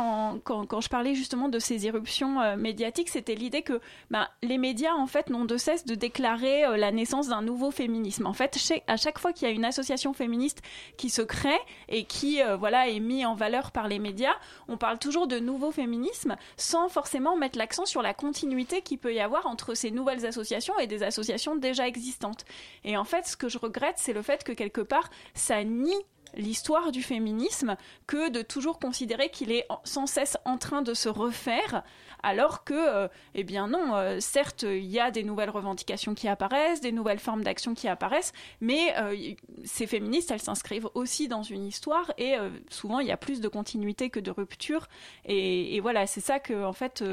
quand, 0.43 0.81
je 0.81 0.89
parlais 0.89 1.15
justement 1.15 1.49
de 1.49 1.59
ces 1.59 1.85
irruptions 1.85 2.41
euh, 2.41 2.55
médiatiques, 2.55 3.09
c'était 3.09 3.35
l'idée 3.35 3.61
que 3.61 3.79
ben, 4.11 4.27
les 4.41 4.57
médias 4.57 4.93
en 4.93 5.07
fait 5.07 5.29
n'ont 5.29 5.45
de 5.45 5.57
cesse 5.57 5.85
de 5.85 5.95
déclarer 5.95 6.65
euh, 6.65 6.77
la 6.77 6.91
naissance 6.91 7.29
d'un 7.29 7.41
nouveau 7.41 7.71
féminisme. 7.71 8.27
En 8.27 8.33
fait, 8.33 8.57
à 8.87 8.97
chaque 8.97 9.19
fois 9.19 9.33
qu'il 9.33 9.47
y 9.47 9.51
a 9.51 9.53
une 9.53 9.65
association 9.65 10.13
féministe 10.13 10.61
qui 10.97 11.09
se 11.09 11.21
crée 11.21 11.59
et 11.89 12.03
qui 12.05 12.41
voilà 12.59 12.89
est 12.89 12.99
mis 12.99 13.25
en 13.25 13.35
valeur 13.35 13.71
par 13.71 13.87
les 13.87 13.99
médias, 13.99 14.35
on 14.67 14.77
parle 14.77 14.99
toujours 14.99 15.27
de 15.27 15.39
nouveau 15.39 15.71
féminisme 15.71 16.35
sans 16.57 16.89
forcément 16.89 17.35
mettre 17.37 17.57
l'accent 17.57 17.85
sur 17.85 18.01
la 18.01 18.13
continuité 18.13 18.81
qu'il 18.81 18.97
peut 18.97 19.13
y 19.13 19.19
avoir 19.19 19.47
entre 19.47 19.73
ces 19.73 19.91
nouvelles 19.91 20.25
associations 20.25 20.77
et 20.79 20.87
des 20.87 21.03
associations 21.03 21.55
déjà 21.55 21.87
existantes. 21.87 22.45
Et 22.83 22.97
en 22.97 23.03
fait, 23.03 23.12
ce 23.21 23.37
que 23.37 23.49
je 23.49 23.57
regrette, 23.57 23.95
c'est 23.97 24.13
le 24.13 24.21
fait 24.21 24.43
que 24.43 24.51
quelque 24.51 24.81
part, 24.81 25.09
ça 25.33 25.63
nie 25.63 25.95
l'histoire 26.35 26.91
du 26.91 27.03
féminisme 27.03 27.75
que 28.07 28.29
de 28.29 28.41
toujours 28.41 28.79
considérer 28.79 29.29
qu'il 29.29 29.51
est 29.51 29.67
sans 29.83 30.07
cesse 30.07 30.37
en 30.45 30.57
train 30.57 30.81
de 30.81 30.93
se 30.93 31.09
refaire 31.09 31.83
alors 32.23 32.63
que, 32.63 32.73
euh, 32.73 33.07
eh 33.35 33.43
bien 33.43 33.67
non, 33.67 33.95
euh, 33.95 34.19
certes, 34.21 34.63
il 34.63 34.85
y 34.85 34.99
a 34.99 35.11
des 35.11 35.23
nouvelles 35.23 35.49
revendications 35.49 36.15
qui 36.15 36.29
apparaissent, 36.29 36.79
des 36.79 36.93
nouvelles 36.93 37.19
formes 37.19 37.43
d'action 37.43 37.73
qui 37.73 37.89
apparaissent, 37.89 38.31
mais 38.61 38.93
euh, 38.97 39.33
ces 39.65 39.87
féministes, 39.87 40.31
elles 40.31 40.39
s'inscrivent 40.39 40.89
aussi 40.93 41.27
dans 41.27 41.43
une 41.43 41.65
histoire 41.65 42.13
et 42.17 42.35
souvent 42.69 42.99
il 42.99 43.07
y 43.07 43.11
a 43.11 43.17
plus 43.17 43.41
de 43.41 43.47
continuité 43.49 44.09
que 44.09 44.21
de 44.21 44.31
rupture. 44.31 44.87
Et, 45.25 45.79
voilà, 45.81 46.07
c'est 46.07 46.21
ça 46.21 46.39
que, 46.39 46.63
en 46.63 46.71
fait, 46.71 47.03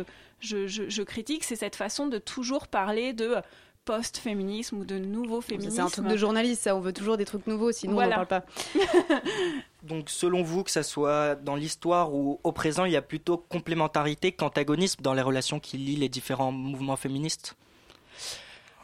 je 0.40 1.02
critique, 1.02 1.42
c'est 1.42 1.56
cette 1.56 1.74
façon 1.74 2.06
de 2.06 2.18
toujours 2.18 2.68
parler 2.68 3.12
de 3.12 3.36
post-féminisme 3.84 4.78
ou 4.78 4.84
de 4.84 4.98
nouveau 4.98 5.40
féminisme. 5.40 5.76
C'est 5.76 5.82
un 5.82 5.88
truc 5.88 6.06
de 6.06 6.16
journaliste, 6.16 6.62
ça. 6.62 6.76
On 6.76 6.80
veut 6.80 6.92
toujours 6.92 7.16
des 7.16 7.24
trucs 7.24 7.46
nouveaux, 7.46 7.72
sinon 7.72 7.98
on 7.98 8.02
n'en 8.02 8.10
parle 8.10 8.26
pas. 8.26 8.44
Donc, 9.82 10.10
selon 10.10 10.42
vous, 10.42 10.62
que 10.62 10.70
ça 10.70 10.82
soit 10.82 11.34
dans 11.36 11.56
l'histoire 11.56 12.14
ou 12.14 12.38
au 12.44 12.52
présent, 12.52 12.84
il 12.84 12.92
y 12.92 12.96
a 12.96 13.02
plutôt 13.02 13.38
complémentarité 13.38 14.32
qu'antagonisme 14.32 15.02
dans 15.02 15.14
les 15.14 15.22
relations 15.22 15.60
qui 15.60 15.78
lient 15.78 15.96
les 15.96 16.08
différents 16.08 16.52
mouvements 16.52 16.96
féministes? 16.96 17.56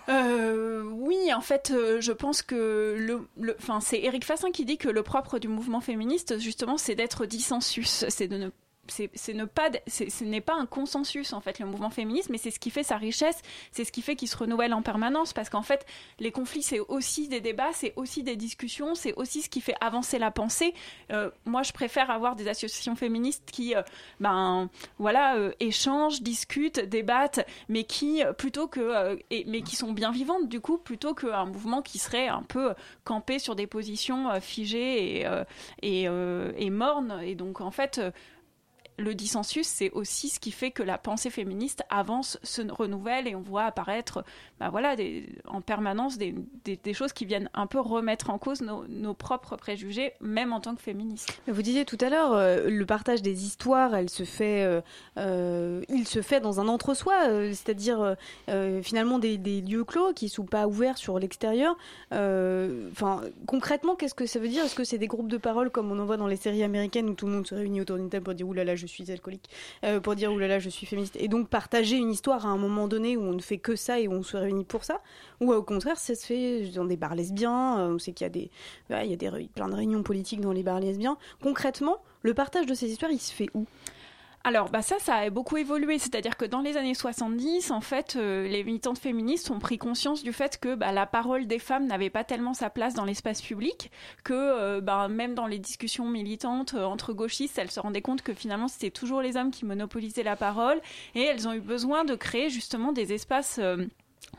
Euh, 0.09 0.83
oui, 0.85 1.33
en 1.35 1.41
fait, 1.41 1.73
euh, 1.75 2.01
je 2.01 2.13
pense 2.13 2.43
que 2.43 2.95
le, 2.97 3.29
le 3.41 3.57
c'est 3.81 4.01
Eric 4.01 4.25
Fassin 4.25 4.53
qui 4.53 4.65
dit 4.65 4.79
que 4.79 4.89
le 4.89 5.03
propre 5.03 5.39
du 5.39 5.49
mouvement 5.49 5.81
féministe, 5.81 6.39
justement, 6.39 6.79
c'est 6.79 6.95
d'être 6.95 7.27
dissensus, 7.27 8.05
c'est 8.09 8.29
de 8.29 8.37
ne 8.37 8.51
c'est 8.89 9.35
ne 9.35 9.45
pas 9.45 9.71
ce 9.87 10.25
n'est 10.25 10.41
pas 10.41 10.55
un 10.55 10.67
consensus 10.67 11.33
en 11.33 11.41
fait 11.41 11.59
le 11.59 11.67
mouvement 11.67 11.91
féministe 11.91 12.31
mais 12.31 12.39
c'est 12.39 12.51
ce 12.51 12.59
qui 12.59 12.71
fait 12.71 12.83
sa 12.83 12.97
richesse 12.97 13.41
c'est 13.73 13.85
ce 13.85 13.93
qui 13.93 14.03
fait 14.03 14.17
qu'il 14.17 14.29
se 14.29 14.37
renouvelle 14.37 14.75
en 14.75 14.83
permanence 14.83 15.33
parce 15.33 15.51
qu'en 15.51 15.63
fait 15.63 15.87
les 16.19 16.31
conflits 16.31 16.63
c'est 16.63 16.81
aussi 16.81 17.29
des 17.29 17.41
débats 17.41 17.73
c'est 17.73 17.93
aussi 17.97 18.23
des 18.23 18.37
discussions 18.37 18.95
c'est 18.95 19.15
aussi 19.15 19.43
ce 19.43 19.49
qui 19.49 19.61
fait 19.61 19.75
avancer 19.81 20.19
la 20.19 20.31
pensée. 20.31 20.75
Euh, 21.13 21.31
moi 21.45 21.63
je 21.63 21.73
préfère 21.73 22.11
avoir 22.11 22.37
des 22.37 22.49
associations 22.49 22.97
féministes 22.97 23.51
qui 23.51 23.75
euh, 23.75 23.83
ben 24.21 24.69
voilà 24.99 25.37
euh, 25.37 25.53
échangent 25.61 26.23
discutent 26.23 26.81
débattent 26.81 27.47
mais 27.69 27.85
qui 27.85 28.23
plutôt 28.39 28.67
que 28.67 29.19
mais 29.47 29.63
qui 29.63 29.77
sont 29.77 29.93
bien 29.93 30.11
vivantes 30.11 30.49
du 30.49 30.61
coup 30.61 30.79
plutôt 30.79 31.15
qu'un 31.15 31.47
mouvement 31.47 31.83
qui 31.83 31.99
serait 31.99 32.29
un 32.29 32.43
peu 32.43 32.75
campé 33.05 33.39
sur 33.39 33.55
des 33.55 33.67
positions 33.67 34.41
figées 34.41 35.21
et 35.21 35.27
et, 35.83 36.03
et 36.05 36.71
mornes. 36.71 37.21
Et 37.23 37.35
donc 37.35 37.61
en 37.61 37.71
fait 37.71 38.01
le 38.99 39.15
dissensus, 39.15 39.67
c'est 39.67 39.91
aussi 39.91 40.29
ce 40.29 40.41
qui 40.41 40.51
fait 40.51 40.71
que 40.71 40.83
la 40.83 40.99
pensée 40.99 41.31
féministe 41.31 41.83
avance, 41.91 42.39
se 42.43 42.63
renouvelle 42.71 43.29
et 43.29 43.35
on 43.35 43.41
voit 43.41 43.65
apparaître 43.65 44.25
bah 44.59 44.71
voilà, 44.71 44.97
en 45.47 45.61
permanence 45.61 46.17
des, 46.17 46.35
choses 46.95 47.13
qui 47.13 47.27
viennent 47.27 47.51
un 47.53 47.67
peu 47.67 47.79
remettre 47.79 48.31
en 48.31 48.39
cause 48.39 48.63
nos, 48.63 49.15
propres 49.15 49.57
préjugés, 49.57 50.13
même 50.21 50.53
en 50.53 50.61
tant 50.61 50.75
que 50.75 50.81
féministes. 50.81 51.41
Vous 51.47 51.63
disiez 51.63 51.85
tout 51.85 51.99
à 52.01 52.09
l'heure, 52.09 52.33
euh, 52.33 52.69
le 52.69 52.87
partage 52.87 53.23
des 53.23 53.45
histoires, 53.45 53.95
elle 53.95 54.09
se 54.09 54.25
fait, 54.25 54.63
euh, 54.65 54.81
euh, 55.19 55.83
il 55.89 56.07
se 56.07 56.23
fait 56.23 56.41
dans 56.41 56.61
un 56.61 56.69
entre-soi, 56.69 57.15
c'est-à-dire 57.53 58.17
finalement 58.83 59.19
des, 59.19 59.37
lieux 59.37 59.85
clos 59.85 60.13
qui 60.13 60.27
ne 60.27 60.31
sont 60.31 60.45
pas 60.45 60.67
ouverts 60.67 60.99
sur 60.99 61.19
l'extérieur. 61.19 61.77
Enfin, 62.13 63.23
concrètement, 63.47 63.95
qu'est-ce 63.95 64.15
que 64.15 64.27
ça 64.27 64.39
veut 64.39 64.49
dire? 64.49 64.65
Est-ce 64.65 64.75
que 64.75 64.85
c'est 64.85 64.99
des 64.99 65.07
groupes 65.07 65.29
de 65.29 65.39
parole 65.39 65.71
comme 65.71 65.91
on 65.93 65.99
en 65.99 66.07
voit 66.07 66.17
dans 66.17 66.27
les 66.27 66.37
séries 66.37 66.63
américaines 66.63 67.09
où 67.09 67.15
tout 67.15 67.27
le 67.27 67.33
monde 67.33 67.47
se 67.47 67.55
réunit 67.55 67.81
autour 67.81 67.97
d'une 67.97 68.09
table 68.09 68.25
pour 68.25 68.35
dire 68.35 68.49
oulala, 68.49 68.75
je 68.75 68.86
suis 68.87 69.11
alcoolique, 69.11 69.49
pour 70.03 70.15
dire 70.15 70.33
oulala, 70.33 70.59
je 70.59 70.69
suis 70.69 70.87
féministe, 70.87 71.17
et 71.19 71.29
donc 71.29 71.49
partager 71.49 71.97
une 71.97 72.11
histoire 72.11 72.47
à 72.47 72.49
un 72.49 72.57
moment 72.57 72.89
donné 72.89 73.17
où 73.17 73.23
on 73.23 73.33
ne 73.33 73.41
fait 73.41 73.59
que 73.59 73.77
ça 73.77 74.01
et 74.01 74.09
où 74.09 74.13
on 74.13 74.23
se 74.23 74.37
réunis 74.37 74.65
pour 74.65 74.85
ça 74.85 75.01
Ou 75.41 75.53
au 75.53 75.63
contraire, 75.63 75.99
ça 75.99 76.15
se 76.15 76.27
fait 76.27 76.69
dans 76.75 76.85
des 76.85 76.97
bars 76.97 77.15
lesbiens 77.15 77.79
euh, 77.79 77.95
On 77.95 77.99
sait 77.99 78.13
qu'il 78.13 78.25
y 78.25 78.27
a, 78.27 78.31
des, 78.31 78.51
il 78.91 79.11
y 79.11 79.13
a 79.13 79.17
des, 79.17 79.49
plein 79.55 79.69
de 79.69 79.75
réunions 79.75 80.03
politiques 80.03 80.41
dans 80.41 80.53
les 80.53 80.63
bars 80.63 80.81
lesbiens. 80.81 81.19
Concrètement, 81.43 81.99
le 82.23 82.35
partage 82.35 82.67
de 82.67 82.75
ces 82.75 82.91
histoires, 82.91 83.11
il 83.11 83.21
se 83.21 83.33
fait 83.33 83.49
où? 83.55 83.67
Alors, 84.47 84.71
bah 84.71 84.81
ça, 84.81 85.01
ça 85.01 85.17
a 85.17 85.29
beaucoup 85.29 85.57
évolué. 85.57 85.99
C'est-à-dire 85.99 86.37
que 86.37 86.45
dans 86.45 86.61
les 86.61 86.77
années 86.77 86.95
70, 86.95 87.73
en 87.73 87.81
fait, 87.81 88.15
euh, 88.15 88.47
les 88.47 88.63
militantes 88.63 88.97
féministes 88.97 89.51
ont 89.51 89.59
pris 89.59 89.77
conscience 89.77 90.23
du 90.23 90.33
fait 90.33 90.61
que 90.61 90.77
bah, 90.77 90.93
la 90.93 91.05
parole 91.05 91.49
des 91.49 91.59
femmes 91.59 91.89
n'avait 91.89 92.11
pas 92.11 92.23
tellement 92.23 92.55
sa 92.55 92.71
place 92.71 92.95
dans 92.95 93.05
l'espace 93.05 93.43
public, 93.43 93.91
que 94.23 94.35
euh, 94.35 94.81
bah, 94.81 95.09
même 95.09 95.35
dans 95.35 95.49
les 95.49 95.59
discussions 95.59 96.09
militantes 96.09 96.75
entre 96.75 97.13
gauchistes, 97.13 97.59
elles 97.59 97.73
se 97.73 97.81
rendaient 97.81 98.03
compte 98.03 98.23
que 98.23 98.35
finalement, 98.35 98.69
c'était 98.69 98.93
toujours 98.93 99.21
les 99.21 99.37
hommes 99.37 99.51
qui 99.51 99.65
monopolisaient 99.65 100.23
la 100.23 100.37
parole, 100.37 100.81
et 101.17 101.23
elles 101.23 101.49
ont 101.49 101.53
eu 101.53 101.61
besoin 101.61 102.05
de 102.05 102.15
créer 102.15 102.49
justement 102.49 102.93
des 102.93 103.13
espaces 103.13 103.59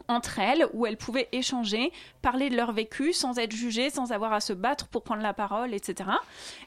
entre 0.07 0.39
elles 0.39 0.67
où 0.73 0.85
elles 0.85 0.97
pouvaient 0.97 1.27
échanger, 1.31 1.91
parler 2.21 2.49
de 2.49 2.55
leur 2.55 2.71
vécu 2.71 3.13
sans 3.13 3.37
être 3.39 3.51
jugées, 3.51 3.89
sans 3.89 4.11
avoir 4.11 4.33
à 4.33 4.39
se 4.39 4.53
battre 4.53 4.87
pour 4.87 5.03
prendre 5.03 5.21
la 5.21 5.33
parole, 5.33 5.73
etc. 5.73 6.09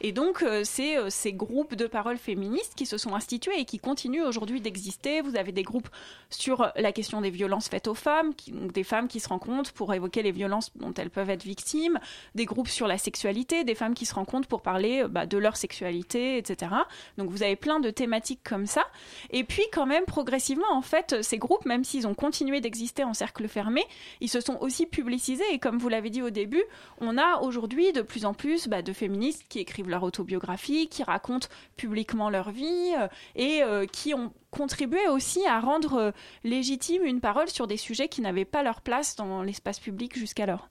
Et 0.00 0.12
donc, 0.12 0.42
euh, 0.42 0.62
c'est 0.64 0.96
euh, 0.96 1.10
ces 1.10 1.32
groupes 1.32 1.74
de 1.74 1.86
parole 1.86 2.18
féministes 2.18 2.74
qui 2.74 2.86
se 2.86 2.98
sont 2.98 3.14
institués 3.14 3.58
et 3.58 3.64
qui 3.64 3.78
continuent 3.78 4.22
aujourd'hui 4.22 4.60
d'exister. 4.60 5.20
Vous 5.22 5.36
avez 5.36 5.52
des 5.52 5.62
groupes 5.62 5.88
sur 6.28 6.70
la 6.76 6.92
question 6.92 7.20
des 7.20 7.30
violences 7.30 7.68
faites 7.68 7.88
aux 7.88 7.94
femmes, 7.94 8.32
des 8.48 8.84
femmes 8.84 9.08
qui 9.08 9.20
se 9.20 9.28
rencontrent 9.28 9.72
pour 9.72 9.92
évoquer 9.94 10.22
les 10.22 10.32
violences 10.32 10.70
dont 10.76 10.92
elles 10.94 11.10
peuvent 11.10 11.30
être 11.30 11.44
victimes, 11.44 11.98
des 12.34 12.44
groupes 12.44 12.68
sur 12.68 12.86
la 12.86 12.98
sexualité, 12.98 13.64
des 13.64 13.74
femmes 13.74 13.94
qui 13.94 14.06
se 14.06 14.14
rencontrent 14.14 14.48
pour 14.48 14.62
parler 14.62 15.02
euh, 15.02 15.08
bah, 15.08 15.26
de 15.26 15.38
leur 15.38 15.56
sexualité, 15.56 16.36
etc. 16.36 16.72
Donc, 17.18 17.30
vous 17.30 17.42
avez 17.42 17.56
plein 17.56 17.80
de 17.80 17.90
thématiques 17.90 18.40
comme 18.44 18.66
ça. 18.66 18.84
Et 19.30 19.44
puis, 19.44 19.64
quand 19.72 19.86
même, 19.86 20.04
progressivement, 20.04 20.72
en 20.72 20.82
fait, 20.82 21.22
ces 21.22 21.38
groupes, 21.38 21.64
même 21.64 21.84
s'ils 21.84 22.06
ont 22.06 22.14
continué 22.14 22.60
d'exister 22.60 23.04
en 23.04 23.14
fermé, 23.48 23.84
ils 24.20 24.28
se 24.28 24.40
sont 24.40 24.58
aussi 24.60 24.86
publicisés. 24.86 25.44
Et 25.52 25.58
comme 25.58 25.78
vous 25.78 25.88
l'avez 25.88 26.10
dit 26.10 26.22
au 26.22 26.30
début, 26.30 26.62
on 26.98 27.18
a 27.18 27.40
aujourd'hui 27.40 27.92
de 27.92 28.02
plus 28.02 28.24
en 28.24 28.34
plus 28.34 28.68
bah, 28.68 28.82
de 28.82 28.92
féministes 28.92 29.44
qui 29.48 29.58
écrivent 29.58 29.88
leur 29.88 30.02
autobiographie, 30.02 30.88
qui 30.88 31.02
racontent 31.02 31.48
publiquement 31.76 32.30
leur 32.30 32.50
vie 32.50 32.92
euh, 32.98 33.08
et 33.36 33.62
euh, 33.62 33.86
qui 33.86 34.14
ont 34.14 34.32
contribué 34.50 35.08
aussi 35.08 35.46
à 35.46 35.60
rendre 35.60 35.94
euh, 35.94 36.10
légitime 36.44 37.04
une 37.04 37.20
parole 37.20 37.48
sur 37.48 37.66
des 37.66 37.76
sujets 37.76 38.08
qui 38.08 38.20
n'avaient 38.20 38.44
pas 38.44 38.62
leur 38.62 38.80
place 38.80 39.16
dans 39.16 39.42
l'espace 39.42 39.78
public 39.78 40.18
jusqu'alors. 40.18 40.68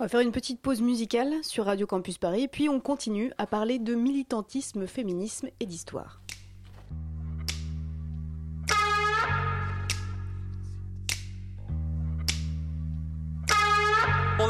On 0.00 0.04
va 0.04 0.08
faire 0.08 0.20
une 0.20 0.32
petite 0.32 0.60
pause 0.60 0.82
musicale 0.82 1.32
sur 1.42 1.66
Radio 1.66 1.86
Campus 1.86 2.18
Paris, 2.18 2.48
puis 2.48 2.68
on 2.68 2.80
continue 2.80 3.32
à 3.38 3.46
parler 3.46 3.78
de 3.78 3.94
militantisme, 3.94 4.86
féminisme 4.88 5.48
et 5.60 5.66
d'histoire. 5.66 6.20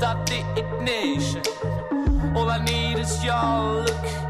Start 0.00 0.26
the 0.26 0.40
ignition. 0.56 1.42
All 2.34 2.48
I 2.48 2.64
need 2.64 2.98
is 2.98 3.22
your 3.22 3.84
look 3.84 4.29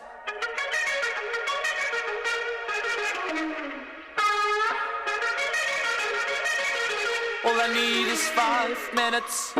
All 7.43 7.59
I 7.59 7.73
need 7.73 8.07
is 8.07 8.21
five 8.29 8.77
minutes. 8.93 9.55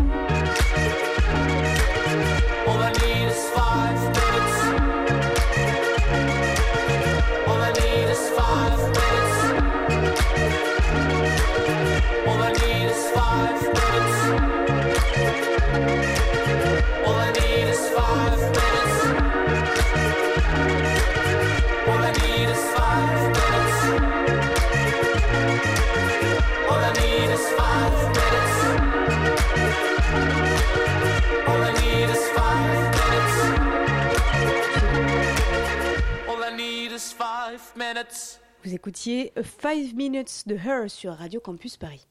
Minutes. 38.02 38.40
Vous 38.64 38.74
écoutiez 38.74 39.34
5 39.62 39.94
Minutes 39.94 40.48
de 40.48 40.56
Her 40.56 40.90
sur 40.90 41.14
Radio 41.14 41.40
Campus 41.40 41.78
Paris. 41.78 42.08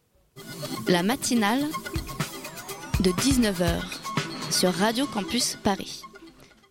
La 0.88 1.02
matinale 1.02 1.62
de 3.00 3.10
19h 3.10 3.80
sur 4.52 4.72
Radio 4.72 5.06
Campus 5.06 5.56
Paris. 5.62 6.02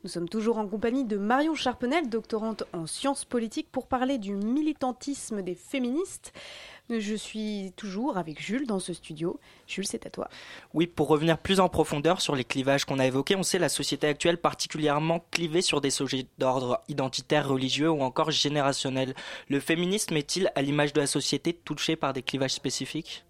Nous 0.04 0.10
sommes 0.10 0.30
toujours 0.30 0.58
en 0.58 0.68
compagnie 0.68 1.04
de 1.04 1.18
Marion 1.18 1.56
Charpenel, 1.56 2.10
doctorante 2.10 2.64
en 2.72 2.88
sciences 2.88 3.26
politiques, 3.26 3.70
pour 3.72 3.88
parler 3.88 4.18
du 4.18 4.36
militantisme 4.36 5.42
des 5.42 5.56
féministes. 5.56 6.32
Je 6.90 7.14
suis 7.14 7.72
toujours 7.76 8.18
avec 8.18 8.42
Jules 8.42 8.66
dans 8.66 8.80
ce 8.80 8.94
studio. 8.94 9.40
Jules, 9.68 9.86
c'est 9.86 10.08
à 10.08 10.10
toi. 10.10 10.28
Oui, 10.74 10.88
pour 10.88 11.08
revenir 11.08 11.38
plus 11.38 11.60
en 11.60 11.70
profondeur 11.70 12.20
sur 12.20 12.36
les 12.36 12.44
clivages 12.44 12.86
qu'on 12.86 12.98
a 12.98 13.06
évoqués, 13.06 13.36
on 13.36 13.44
sait 13.44 13.60
la 13.60 13.70
société 13.70 14.08
actuelle 14.08 14.40
particulièrement 14.40 15.24
clivée 15.30 15.62
sur 15.62 15.82
des 15.82 15.92
sujets 15.92 16.26
d'ordre 16.40 16.82
identitaire, 16.88 17.48
religieux 17.48 17.92
ou 17.92 18.02
encore 18.02 18.32
générationnel. 18.32 19.14
Le 19.50 19.60
féminisme 19.60 20.18
est-il, 20.18 20.52
à 20.56 20.64
l'image 20.64 20.92
de 20.94 21.02
la 21.02 21.08
société, 21.08 21.54
touché 21.54 21.96
par 21.96 22.14
des 22.14 22.24
clivages 22.24 22.54
spécifiques? 22.54 23.24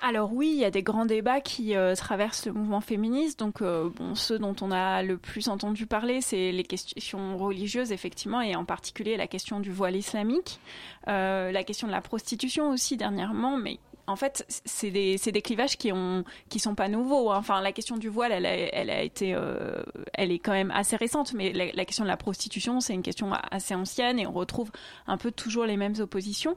Alors 0.00 0.32
oui, 0.32 0.50
il 0.54 0.58
y 0.58 0.64
a 0.64 0.70
des 0.70 0.82
grands 0.82 1.06
débats 1.06 1.40
qui 1.40 1.74
euh, 1.74 1.94
traversent 1.94 2.46
le 2.46 2.52
mouvement 2.52 2.80
féministe. 2.80 3.38
Donc, 3.38 3.62
euh, 3.62 3.90
ceux 4.14 4.38
dont 4.38 4.54
on 4.60 4.70
a 4.70 5.02
le 5.02 5.18
plus 5.18 5.48
entendu 5.48 5.86
parler, 5.86 6.20
c'est 6.20 6.52
les 6.52 6.62
questions 6.62 7.36
religieuses, 7.36 7.90
effectivement, 7.90 8.40
et 8.40 8.54
en 8.54 8.64
particulier 8.64 9.16
la 9.16 9.26
question 9.26 9.58
du 9.58 9.72
voile 9.72 9.96
islamique, 9.96 10.60
euh, 11.08 11.50
la 11.50 11.64
question 11.64 11.88
de 11.88 11.92
la 11.92 12.00
prostitution 12.00 12.70
aussi 12.70 12.96
dernièrement, 12.96 13.56
mais 13.56 13.80
en 14.08 14.16
fait, 14.16 14.44
c'est 14.64 14.90
des, 14.90 15.16
des, 15.18 15.42
clivages 15.42 15.76
qui 15.76 15.92
ont 15.92 16.24
qui 16.48 16.58
sont 16.58 16.74
pas 16.74 16.88
nouveaux. 16.88 17.30
Hein. 17.30 17.36
Enfin, 17.38 17.60
la 17.60 17.72
question 17.72 17.98
du 17.98 18.08
voile, 18.08 18.32
elle 18.32 18.46
a, 18.90 19.02
été, 19.02 19.34
euh, 19.34 19.82
elle 20.14 20.32
est 20.32 20.38
quand 20.38 20.52
même 20.52 20.70
assez 20.70 20.96
récente, 20.96 21.34
mais 21.34 21.52
la 21.52 21.84
question 21.84 22.04
de 22.04 22.08
la 22.08 22.16
prostitution, 22.16 22.80
c'est 22.80 22.94
une 22.94 23.02
question 23.02 23.30
assez 23.50 23.74
ancienne 23.74 24.18
et 24.18 24.26
on 24.26 24.32
retrouve 24.32 24.70
un 25.06 25.18
peu 25.18 25.30
toujours 25.30 25.66
les 25.66 25.76
mêmes 25.76 25.94
oppositions. 25.98 26.56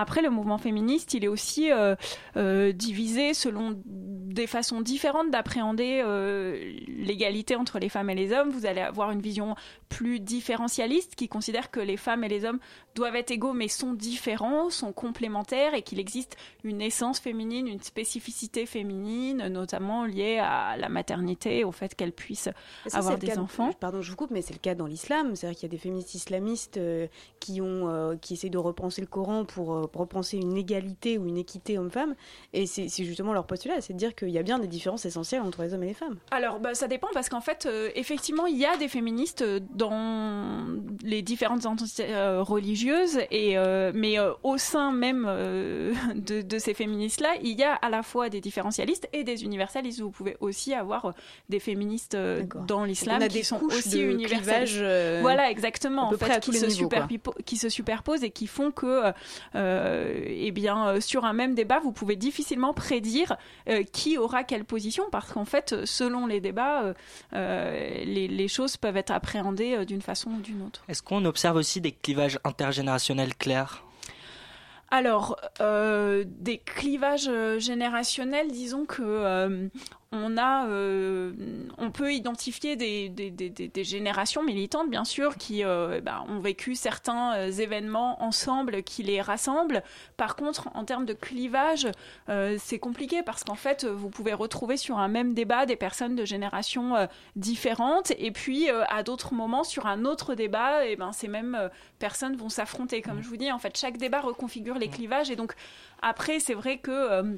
Après, 0.00 0.22
le 0.22 0.30
mouvement 0.30 0.58
féministe, 0.58 1.12
il 1.14 1.24
est 1.24 1.28
aussi 1.28 1.72
euh, 1.72 1.96
euh, 2.36 2.70
divisé 2.70 3.34
selon 3.34 3.82
des 3.84 4.46
façons 4.46 4.80
différentes 4.80 5.32
d'appréhender 5.32 6.00
euh, 6.04 6.72
l'égalité 6.86 7.56
entre 7.56 7.80
les 7.80 7.88
femmes 7.88 8.08
et 8.08 8.14
les 8.14 8.32
hommes. 8.32 8.50
Vous 8.50 8.64
allez 8.64 8.80
avoir 8.80 9.10
une 9.10 9.20
vision 9.20 9.56
plus 9.88 10.20
différentialiste 10.20 11.16
qui 11.16 11.26
considère 11.26 11.72
que 11.72 11.80
les 11.80 11.96
femmes 11.96 12.22
et 12.22 12.28
les 12.28 12.44
hommes 12.44 12.60
doivent 12.94 13.16
être 13.16 13.32
égaux 13.32 13.54
mais 13.54 13.66
sont 13.66 13.92
différents, 13.92 14.70
sont 14.70 14.92
complémentaires 14.92 15.74
et 15.74 15.82
qu'il 15.82 15.98
existe 15.98 16.36
une 16.62 16.80
essence 16.80 17.18
féminine, 17.18 17.66
une 17.66 17.82
spécificité 17.82 18.66
féminine, 18.66 19.48
notamment 19.48 20.04
liée 20.04 20.38
à 20.38 20.76
la 20.76 20.88
maternité, 20.88 21.64
au 21.64 21.72
fait 21.72 21.96
qu'elle 21.96 22.12
puisse 22.12 22.50
Ça, 22.86 22.98
avoir 22.98 23.18
des 23.18 23.36
enfants. 23.36 23.72
Pardon, 23.80 24.00
je 24.00 24.10
vous 24.10 24.16
coupe, 24.16 24.30
mais 24.30 24.42
c'est 24.42 24.54
le 24.54 24.60
cas 24.60 24.76
dans 24.76 24.86
l'islam. 24.86 25.34
C'est-à-dire 25.34 25.58
qu'il 25.58 25.68
y 25.68 25.70
a 25.70 25.74
des 25.74 25.78
féministes 25.78 26.14
islamistes 26.14 26.78
qui 27.40 27.60
ont, 27.60 28.16
qui 28.20 28.34
essayent 28.34 28.50
de 28.50 28.58
repenser 28.58 29.00
le 29.00 29.08
Coran 29.08 29.44
pour 29.44 29.87
repenser 29.96 30.36
une 30.36 30.56
égalité 30.56 31.18
ou 31.18 31.26
une 31.26 31.38
équité 31.38 31.78
homme-femme. 31.78 32.14
Et 32.52 32.66
c'est 32.66 32.88
justement 32.88 33.32
leur 33.32 33.46
postulat, 33.46 33.80
c'est 33.80 33.92
de 33.92 33.98
dire 33.98 34.14
qu'il 34.14 34.30
y 34.30 34.38
a 34.38 34.42
bien 34.42 34.58
des 34.58 34.68
différences 34.68 35.04
essentielles 35.04 35.42
entre 35.42 35.62
les 35.62 35.74
hommes 35.74 35.82
et 35.84 35.88
les 35.88 35.94
femmes. 35.94 36.16
Alors, 36.30 36.60
bah, 36.60 36.74
ça 36.74 36.88
dépend 36.88 37.08
parce 37.12 37.28
qu'en 37.28 37.40
fait, 37.40 37.66
euh, 37.66 37.90
effectivement, 37.94 38.46
il 38.46 38.56
y 38.56 38.66
a 38.66 38.76
des 38.76 38.88
féministes 38.88 39.42
euh, 39.42 39.60
dans 39.74 40.66
les 41.02 41.22
différentes 41.22 41.66
entités 41.66 42.06
euh, 42.08 42.42
religieuses, 42.42 43.18
et, 43.30 43.58
euh, 43.58 43.92
mais 43.94 44.16
au 44.42 44.58
sein 44.58 44.92
même 44.92 45.24
de, 46.14 46.42
de 46.42 46.58
ces 46.58 46.74
féministes-là, 46.74 47.34
il 47.42 47.58
y 47.58 47.64
a 47.64 47.74
à 47.74 47.90
la 47.90 48.02
fois 48.02 48.28
des 48.28 48.40
différentialistes 48.40 49.08
et 49.12 49.24
des 49.24 49.44
universalistes. 49.44 50.00
Vous 50.00 50.10
pouvez 50.10 50.36
aussi 50.40 50.74
avoir 50.74 51.14
des 51.48 51.60
féministes 51.60 52.16
dans 52.66 52.84
l'islam 52.84 53.22
qui 53.22 53.28
des 53.28 53.42
sont 53.42 53.60
aussi 53.62 54.00
universalistes. 54.00 55.20
voilà, 55.20 55.50
exactement. 55.50 56.08
en 56.08 56.12
fait, 56.12 56.40
qui 56.40 56.52
se 56.52 56.66
niveaux, 56.66 56.90
qui 57.44 57.56
se 57.56 57.68
superposent 57.68 58.24
et 58.24 58.30
qui 58.30 58.46
font 58.46 58.70
que, 58.70 59.12
eh 60.26 60.50
bien, 60.50 60.88
euh, 60.88 61.00
sur 61.00 61.24
un 61.24 61.32
même 61.32 61.54
débat, 61.54 61.78
vous 61.80 61.92
pouvez 61.92 62.16
difficilement 62.16 62.74
prédire 62.74 63.36
euh, 63.68 63.82
qui 63.82 64.18
aura 64.18 64.44
quelle 64.44 64.64
position, 64.64 65.04
parce 65.10 65.32
qu'en 65.32 65.44
fait, 65.44 65.84
selon 65.84 66.26
les 66.26 66.40
débats, 66.40 66.82
euh, 66.82 66.94
euh, 67.34 68.04
les, 68.04 68.28
les 68.28 68.48
choses 68.48 68.76
peuvent 68.76 68.96
être 68.96 69.10
appréhendées 69.10 69.74
euh, 69.74 69.84
d'une 69.84 70.02
façon 70.02 70.30
ou 70.30 70.40
d'une 70.40 70.62
autre. 70.62 70.84
Est-ce 70.88 71.02
qu'on 71.02 71.24
observe 71.24 71.56
aussi 71.56 71.80
des 71.80 71.92
clivages 71.92 72.38
intergénérationnels 72.44 73.34
clairs? 73.36 73.84
Alors, 74.90 75.36
euh, 75.60 76.24
des 76.26 76.58
clivages 76.58 77.28
euh, 77.28 77.58
générationnels, 77.58 78.50
disons 78.50 78.86
que 78.86 79.02
euh, 79.02 79.68
on 80.10 80.38
a, 80.38 80.66
euh, 80.68 81.32
on 81.76 81.90
peut 81.90 82.14
identifier 82.14 82.76
des, 82.76 83.10
des, 83.10 83.30
des, 83.30 83.50
des- 83.50 83.68
des 83.68 83.84
générations 83.84 84.42
militantes, 84.42 84.88
bien 84.88 85.04
sûr, 85.04 85.36
qui 85.36 85.64
euh, 85.64 85.96
eh 85.98 86.00
ben, 86.00 86.24
ont 86.28 86.40
vécu 86.40 86.74
certains 86.74 87.34
euh, 87.36 87.50
événements 87.50 88.22
ensemble 88.22 88.82
qui 88.82 89.02
les 89.02 89.20
rassemblent. 89.20 89.82
Par 90.16 90.34
contre, 90.34 90.68
en 90.74 90.84
termes 90.84 91.04
de 91.04 91.12
clivage, 91.12 91.88
c'est 92.58 92.78
compliqué 92.78 93.22
parce 93.22 93.44
qu'en 93.44 93.54
fait, 93.54 93.84
vous 93.84 94.08
pouvez 94.08 94.32
retrouver 94.32 94.76
sur 94.76 94.98
un 94.98 95.08
même 95.08 95.34
débat 95.34 95.66
des 95.66 95.76
personnes 95.76 96.16
de 96.16 96.24
générations 96.24 96.94
différentes, 97.36 98.12
et 98.18 98.30
puis 98.30 98.68
à 98.70 99.02
d'autres 99.02 99.34
moments, 99.34 99.64
sur 99.64 99.86
un 99.86 100.04
autre 100.04 100.34
débat, 100.34 100.86
et 100.86 100.96
ben, 100.96 101.12
ces 101.12 101.28
mêmes 101.28 101.70
personnes 101.98 102.36
vont 102.36 102.48
s'affronter. 102.48 103.02
Comme 103.02 103.22
je 103.22 103.28
vous 103.28 103.36
dis, 103.36 103.52
en 103.52 103.58
fait, 103.58 103.76
chaque 103.76 103.98
débat 103.98 104.20
reconfigure 104.20 104.78
les 104.78 104.88
clivages, 104.88 105.30
et 105.30 105.36
donc 105.36 105.52
après, 106.02 106.40
c'est 106.40 106.54
vrai 106.54 106.78
que 106.78 107.36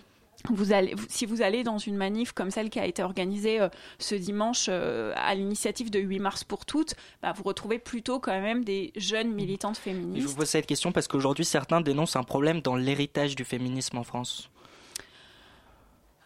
vous 0.49 0.73
allez, 0.73 0.95
vous- 0.95 1.07
si 1.09 1.27
vous 1.27 1.43
allez 1.43 1.63
dans 1.63 1.79
une 1.79 1.97
manif 1.97 2.33
comme 2.33 2.51
celle 2.51 2.71
qui 2.71 2.79
a 2.81 2.87
été 2.87 3.03
organisée 3.03 3.61
euh, 3.61 3.69
ce 3.99 4.15
dimanche 4.15 4.67
euh, 4.69 5.13
à 5.17 5.35
l'initiative 5.35 5.91
de 5.91 5.99
8 5.99 6.19
mars 6.19 6.45
pour 6.45 6.65
toutes, 6.65 6.95
bah, 7.23 7.33
vous 7.37 7.43
retrouvez 7.43 7.79
plutôt 7.79 8.21
quand 8.21 8.41
même 8.41 8.65
des 8.65 8.93
jeunes 8.97 9.33
militantes 9.33 9.77
Et 9.77 9.79
je 9.79 9.83
féministes. 9.97 10.27
vous 10.29 10.37
pose 10.37 10.49
cette 10.49 10.67
question 10.67 10.93
parce 10.93 11.09
qu'aujourd'hui, 11.09 11.45
certains 11.45 11.81
dénoncent 11.81 12.17
un 12.17 12.23
problème 12.23 12.61
dans 12.61 12.77
l'héritage 12.77 13.35
du 13.37 13.45
féminisme 13.45 13.99
en 13.99 14.05
France. 14.05 14.51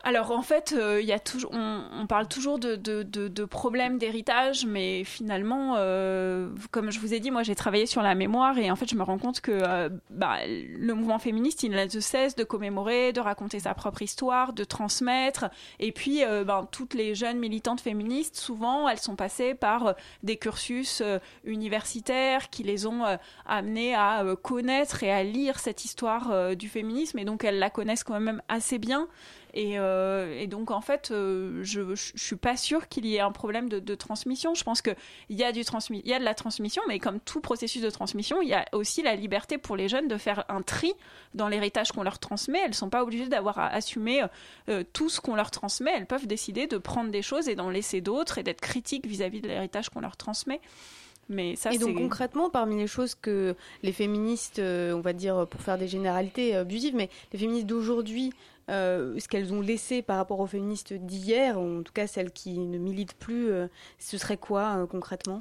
Alors 0.06 0.32
en 0.32 0.42
fait, 0.42 0.74
euh, 0.76 1.00
y 1.00 1.12
a 1.12 1.18
toujours, 1.18 1.50
on, 1.54 2.06
parle 2.06 2.28
toujours 2.28 2.58
de, 2.58 3.44
problèmes 3.46 3.96
d'héritage, 3.96 4.66
mais 4.66 5.02
finalement, 5.02 5.76
euh, 5.78 6.50
comme 6.70 6.90
je 6.90 7.00
vous 7.00 7.14
ai 7.14 7.20
dit, 7.20 7.30
moi 7.30 7.42
j'ai 7.42 7.54
travaillé 7.54 7.86
sur 7.86 8.02
la 8.02 8.14
mémoire 8.14 8.58
et 8.58 8.70
en 8.70 8.76
fait 8.76 8.86
je 8.86 8.96
me 8.96 9.02
rends 9.02 9.16
compte 9.16 9.40
que 9.40 9.50
euh, 9.50 9.88
bah, 10.10 10.36
le 10.46 10.92
mouvement 10.92 11.18
féministe, 11.18 11.62
il 11.62 11.70
ne 11.70 11.88
cesse 11.88 12.36
de 12.36 12.44
commémorer, 12.44 13.14
de 13.14 13.20
raconter 13.20 13.60
sa 13.60 13.72
propre 13.72 14.02
histoire, 14.02 14.52
de 14.52 14.64
transmettre. 14.64 15.46
Et 15.80 15.90
puis, 15.90 16.22
ben, 16.22 16.68
toutes 16.70 16.92
les 16.92 17.14
jeunes 17.14 17.38
militantes 17.38 17.80
féministes, 17.80 18.36
souvent, 18.36 18.88
elles 18.90 18.98
sont 18.98 19.16
passées 19.16 19.54
par 19.54 19.94
des 20.22 20.36
cursus 20.36 21.02
universitaires 21.44 22.50
qui 22.50 22.62
les 22.62 22.86
ont 22.86 23.04
amenées 23.46 23.94
à 23.94 24.22
connaître 24.42 25.02
et 25.02 25.10
à 25.10 25.22
lire 25.22 25.58
cette 25.58 25.86
histoire 25.86 26.56
du 26.56 26.68
féminisme, 26.68 27.18
et 27.18 27.24
donc 27.24 27.44
elles 27.44 27.58
la 27.58 27.70
connaissent 27.70 28.04
quand 28.04 28.20
même 28.20 28.42
assez 28.48 28.78
bien. 28.78 29.08
Et, 29.56 29.78
euh, 29.78 30.36
et 30.36 30.48
donc, 30.48 30.72
en 30.72 30.80
fait, 30.80 31.12
euh, 31.12 31.60
je, 31.62 31.94
je 31.94 32.12
suis 32.16 32.34
pas 32.34 32.56
sûre 32.56 32.88
qu'il 32.88 33.06
y 33.06 33.14
ait 33.14 33.20
un 33.20 33.30
problème 33.30 33.68
de, 33.68 33.78
de 33.78 33.94
transmission. 33.94 34.52
Je 34.54 34.64
pense 34.64 34.82
qu'il 34.82 34.96
y, 35.30 35.44
a 35.44 35.52
du 35.52 35.64
transmi 35.64 36.02
il 36.04 36.10
y 36.10 36.12
a 36.12 36.18
de 36.18 36.24
la 36.24 36.34
transmission, 36.34 36.82
mais 36.88 36.98
comme 36.98 37.20
tout 37.20 37.40
processus 37.40 37.80
de 37.80 37.88
transmission, 37.88 38.42
il 38.42 38.48
y 38.48 38.54
a 38.54 38.64
aussi 38.72 39.00
la 39.02 39.14
liberté 39.14 39.56
pour 39.56 39.76
les 39.76 39.88
jeunes 39.88 40.08
de 40.08 40.16
faire 40.16 40.44
un 40.48 40.60
tri 40.62 40.92
dans 41.34 41.46
l'héritage 41.46 41.92
qu'on 41.92 42.02
leur 42.02 42.18
transmet. 42.18 42.58
Elles 42.66 42.74
sont 42.74 42.90
pas 42.90 43.04
obligées 43.04 43.28
d'avoir 43.28 43.60
à 43.60 43.68
assumer 43.68 44.24
euh, 44.68 44.82
tout 44.92 45.08
ce 45.08 45.20
qu'on 45.20 45.36
leur 45.36 45.52
transmet. 45.52 45.92
Elles 45.96 46.06
peuvent 46.06 46.26
décider 46.26 46.66
de 46.66 46.76
prendre 46.76 47.12
des 47.12 47.22
choses 47.22 47.48
et 47.48 47.54
d'en 47.54 47.70
laisser 47.70 48.00
d'autres 48.00 48.38
et 48.38 48.42
d'être 48.42 48.60
critiques 48.60 49.06
vis-à-vis 49.06 49.40
de 49.40 49.46
l'héritage 49.46 49.88
qu'on 49.88 50.00
leur 50.00 50.16
transmet. 50.16 50.60
Mais 51.30 51.56
ça, 51.56 51.72
Et 51.72 51.78
donc 51.78 51.96
concrètement, 51.96 52.50
parmi 52.50 52.76
les 52.76 52.86
choses 52.86 53.14
que 53.14 53.54
les 53.82 53.92
féministes, 53.92 54.58
on 54.60 55.00
va 55.00 55.14
dire 55.14 55.46
pour 55.46 55.62
faire 55.62 55.78
des 55.78 55.88
généralités 55.88 56.54
abusives, 56.54 56.94
mais 56.94 57.08
les 57.32 57.38
féministes 57.38 57.66
d'aujourd'hui, 57.66 58.34
euh, 58.70 59.18
ce 59.18 59.28
qu'elles 59.28 59.52
ont 59.52 59.60
laissé 59.60 60.02
par 60.02 60.16
rapport 60.16 60.40
aux 60.40 60.46
féministes 60.46 60.92
d'hier, 60.92 61.58
en 61.58 61.82
tout 61.82 61.92
cas 61.92 62.06
celles 62.06 62.30
qui 62.30 62.58
ne 62.58 62.78
militent 62.78 63.14
plus, 63.14 63.50
euh, 63.50 63.68
ce 63.98 64.16
serait 64.16 64.36
quoi 64.36 64.78
euh, 64.78 64.86
concrètement? 64.86 65.38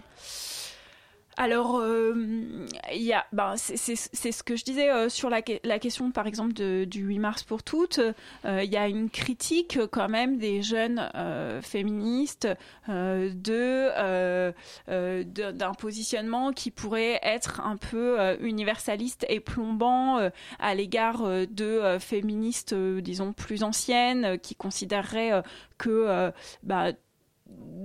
Alors, 1.36 1.78
euh, 1.80 2.67
y 2.93 3.12
a, 3.12 3.26
ben, 3.34 3.56
c'est 3.58 3.96
ce 4.32 4.43
que 4.43 4.56
je 4.56 4.63
disais 4.63 4.91
euh, 4.91 5.10
sur 5.10 5.32
la, 5.32 5.41
la 5.63 5.80
question, 5.80 6.12
par 6.12 6.28
exemple, 6.28 6.54
de- 6.54 6.86
du 6.86 7.02
8 7.02 7.17
mars 7.19 7.43
pour 7.43 7.63
toutes. 7.63 8.00
Euh, 8.46 8.62
Il 8.63 8.72
y 8.72 8.78
a 8.78 8.88
une 8.88 9.10
critique 9.10 9.80
quand 9.91 10.10
même 10.10 10.38
des 10.38 10.62
jeunes 10.62 11.10
euh, 11.15 11.60
féministes 11.62 12.48
de 12.88 14.54
d'un 14.88 15.74
positionnement 15.74 16.52
qui 16.54 16.69
pourrait 16.72 17.19
être 17.24 17.62
un 17.62 17.78
peu 17.78 18.17
universaliste 18.41 19.26
et 19.30 19.39
plombant 19.39 20.30
à 20.60 20.76
l'égard 20.76 21.24
de 21.50 21.98
féministes, 22.00 22.74
disons, 22.74 23.34
plus 23.34 23.63
anciennes, 23.63 24.38
qui 24.39 24.56
considéreraient 24.56 25.41
que 25.78 26.32
bah, 26.63 26.91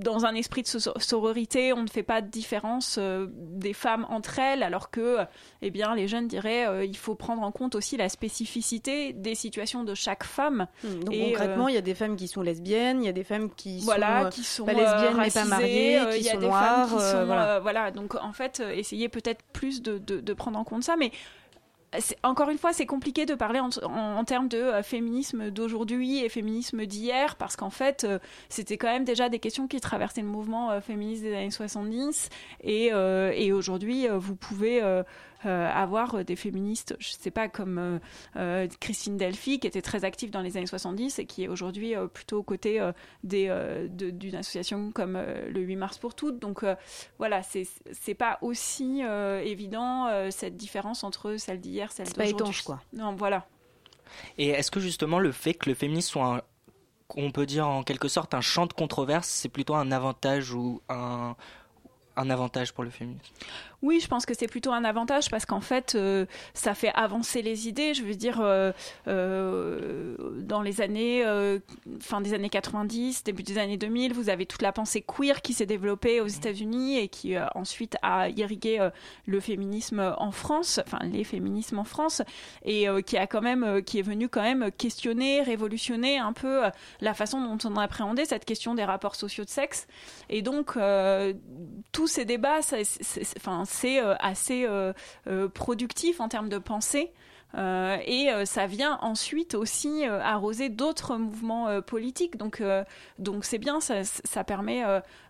dans 0.00 0.24
un 0.26 0.34
esprit 0.34 0.62
de 0.62 0.68
so- 0.68 0.92
sororité, 0.98 1.72
on 1.72 1.82
ne 1.82 1.88
fait 1.88 2.04
pas 2.04 2.20
de 2.22 2.28
différence 2.28 2.96
euh, 2.98 3.26
des 3.32 3.72
femmes 3.72 4.06
entre 4.08 4.38
elles, 4.38 4.62
alors 4.62 4.90
que, 4.90 5.18
eh 5.60 5.70
bien, 5.70 5.94
les 5.96 6.06
jeunes 6.06 6.28
diraient, 6.28 6.68
euh, 6.68 6.84
il 6.84 6.96
faut 6.96 7.16
prendre 7.16 7.42
en 7.42 7.50
compte 7.50 7.74
aussi 7.74 7.96
la 7.96 8.08
spécificité 8.08 9.12
des 9.12 9.34
situations 9.34 9.82
de 9.84 9.94
chaque 9.94 10.22
femme. 10.24 10.68
Hmm, 10.84 11.00
Donc 11.04 11.14
Et, 11.14 11.32
concrètement, 11.32 11.66
euh, 11.66 11.70
il 11.70 11.74
y 11.74 11.78
a 11.78 11.82
des 11.82 11.94
femmes 11.96 12.14
qui 12.16 12.28
sont 12.28 12.42
lesbiennes, 12.42 13.02
il 13.02 13.06
y 13.06 13.08
a 13.08 13.12
des 13.12 13.24
femmes 13.24 13.50
qui 13.54 13.80
voilà, 13.80 14.20
sont, 14.20 14.26
euh, 14.26 14.30
qui 14.30 14.42
sont 14.44 14.64
pas 14.64 14.72
lesbiennes 14.72 15.16
mais 15.18 15.30
pas 15.30 15.44
mariées, 15.44 16.00
qui 16.12 16.18
il 16.18 16.24
y 16.24 16.28
a 16.28 16.32
sont 16.34 16.38
des 16.38 16.46
noires, 16.46 16.88
femmes 16.88 16.98
qui 16.98 17.04
sont, 17.04 17.24
voilà. 17.26 17.60
voilà. 17.60 17.90
Donc 17.90 18.14
en 18.14 18.32
fait, 18.32 18.60
essayez 18.60 19.08
peut-être 19.08 19.42
plus 19.52 19.82
de, 19.82 19.98
de, 19.98 20.20
de 20.20 20.32
prendre 20.32 20.58
en 20.58 20.64
compte 20.64 20.84
ça, 20.84 20.94
mais 20.96 21.10
encore 22.22 22.50
une 22.50 22.58
fois, 22.58 22.72
c'est 22.72 22.86
compliqué 22.86 23.24
de 23.24 23.34
parler 23.34 23.60
en, 23.60 24.24
termes 24.24 24.48
de 24.48 24.58
euh, 24.58 24.82
féminisme 24.82 25.50
d'aujourd'hui 25.50 26.22
et 26.22 26.28
féminisme 26.28 26.84
d'hier, 26.84 27.36
parce 27.36 27.56
qu'en 27.56 27.70
fait, 27.70 28.04
euh, 28.04 28.18
c'était 28.48 28.76
quand 28.76 28.88
même 28.88 29.04
déjà 29.04 29.28
des 29.28 29.38
questions 29.38 29.66
qui 29.66 29.80
traversaient 29.80 30.20
le 30.20 30.28
mouvement 30.28 30.70
euh, 30.70 30.80
féministe 30.80 31.22
des 31.22 31.34
années 31.34 31.50
70, 31.50 32.28
et, 32.62 32.92
aujourd'hui, 33.52 34.06
vous 34.08 34.36
pouvez 34.36 34.82
avoir 35.46 36.14
euh, 36.16 36.24
des 36.24 36.36
féministes, 36.36 36.96
je 36.98 37.10
sais 37.10 37.30
pas, 37.30 37.48
comme 37.48 37.78
euh, 37.78 37.98
euh, 38.36 38.66
Christine 38.80 39.16
Delphi, 39.16 39.60
qui 39.60 39.66
était 39.66 39.82
très 39.82 40.04
active 40.04 40.30
dans 40.30 40.40
les 40.40 40.56
années 40.56 40.66
70 40.66 41.18
et 41.18 41.26
qui 41.26 41.44
est 41.44 41.48
aujourd'hui 41.48 41.94
euh, 41.94 42.06
plutôt 42.06 42.38
aux 42.38 42.42
côtés 42.42 42.80
euh, 42.80 42.92
des, 43.24 43.46
euh, 43.48 43.86
de- 43.88 44.10
d'une 44.10 44.34
association 44.34 44.90
comme 44.92 45.16
euh, 45.16 45.48
le 45.50 45.60
8 45.60 45.76
mars 45.76 45.98
pour 45.98 46.14
toutes. 46.14 46.38
Donc 46.38 46.62
euh, 46.62 46.74
voilà, 47.18 47.42
c'est, 47.42 47.66
c'est 47.92 48.14
pas 48.14 48.38
aussi 48.42 49.02
euh, 49.04 49.40
évident 49.40 50.06
euh, 50.08 50.30
cette 50.30 50.56
différence 50.56 51.04
entre 51.04 51.36
celle 51.36 51.60
d'hier, 51.60 51.92
celle 51.92 52.06
C'est 52.08 52.16
pas 52.16 52.24
d'aujourd'hui. 52.24 52.44
étanche, 52.46 52.62
quoi. 52.62 52.80
Non, 52.92 53.14
voilà. 53.14 53.46
Et 54.38 54.48
est-ce 54.48 54.70
que 54.70 54.80
justement 54.80 55.18
le 55.18 55.32
fait 55.32 55.54
que 55.54 55.68
le 55.68 55.74
féminisme 55.74 56.10
soit, 56.12 56.36
un- 56.36 56.42
on 57.16 57.30
peut 57.30 57.46
dire 57.46 57.68
en 57.68 57.82
quelque 57.82 58.08
sorte, 58.08 58.34
un 58.34 58.40
champ 58.40 58.66
de 58.66 58.72
controverse, 58.72 59.28
c'est 59.28 59.48
plutôt 59.48 59.74
un 59.74 59.92
avantage 59.92 60.52
ou 60.52 60.80
un, 60.88 61.36
un 62.16 62.30
avantage 62.30 62.72
pour 62.72 62.84
le 62.84 62.90
féminisme? 62.90 63.32
Oui, 63.80 64.00
je 64.02 64.08
pense 64.08 64.26
que 64.26 64.34
c'est 64.34 64.48
plutôt 64.48 64.72
un 64.72 64.82
avantage 64.82 65.30
parce 65.30 65.46
qu'en 65.46 65.60
fait, 65.60 65.94
euh, 65.94 66.26
ça 66.52 66.74
fait 66.74 66.90
avancer 66.94 67.42
les 67.42 67.68
idées. 67.68 67.94
Je 67.94 68.02
veux 68.02 68.16
dire, 68.16 68.40
euh, 68.40 68.72
euh, 69.06 70.16
dans 70.40 70.62
les 70.62 70.80
années, 70.80 71.24
fin 72.00 72.20
des 72.20 72.34
années 72.34 72.48
90, 72.48 73.22
début 73.22 73.44
des 73.44 73.58
années 73.58 73.76
2000, 73.76 74.14
vous 74.14 74.30
avez 74.30 74.46
toute 74.46 74.62
la 74.62 74.72
pensée 74.72 75.02
queer 75.06 75.42
qui 75.42 75.52
s'est 75.52 75.66
développée 75.66 76.20
aux 76.20 76.26
États-Unis 76.26 76.98
et 76.98 77.06
qui 77.08 77.36
ensuite 77.54 77.96
a 78.02 78.28
irrigué 78.30 78.88
le 79.26 79.40
féminisme 79.40 80.14
en 80.18 80.32
France, 80.32 80.80
enfin 80.84 80.98
les 81.04 81.22
féminismes 81.22 81.78
en 81.78 81.84
France, 81.84 82.22
et 82.64 82.86
qui 83.06 83.16
a 83.16 83.26
quand 83.28 83.42
même, 83.42 83.82
qui 83.82 84.00
est 84.00 84.02
venu 84.02 84.28
quand 84.28 84.42
même 84.42 84.72
questionner, 84.72 85.42
révolutionner 85.42 86.18
un 86.18 86.32
peu 86.32 86.62
la 87.00 87.14
façon 87.14 87.40
dont 87.40 87.58
on 87.68 87.76
appréhendait 87.76 88.24
cette 88.24 88.44
question 88.44 88.74
des 88.74 88.84
rapports 88.84 89.14
sociaux 89.14 89.44
de 89.44 89.50
sexe. 89.50 89.86
Et 90.30 90.42
donc, 90.42 90.76
tous 91.92 92.06
ces 92.08 92.24
débats, 92.24 92.62
ça- 92.62 92.82
c'est- 92.84 93.24
c'est 93.24 93.36
enfin, 93.38 93.64
c'est, 93.68 94.00
euh, 94.02 94.14
assez 94.20 94.64
euh, 94.66 94.92
euh, 95.28 95.48
productif 95.48 96.20
en 96.20 96.28
termes 96.28 96.48
de 96.48 96.58
pensée. 96.58 97.12
Euh, 97.54 97.96
et 98.04 98.30
euh, 98.30 98.44
ça 98.44 98.66
vient 98.66 98.98
ensuite 99.00 99.54
aussi 99.54 100.06
euh, 100.06 100.20
arroser 100.20 100.68
d'autres 100.68 101.16
mouvements 101.16 101.80
politiques. 101.80 102.36
Donc, 102.36 102.62
donc 103.18 103.44
c'est 103.46 103.56
bien, 103.58 103.80
ça, 103.80 104.04
ça 104.04 104.44
permet 104.44 104.82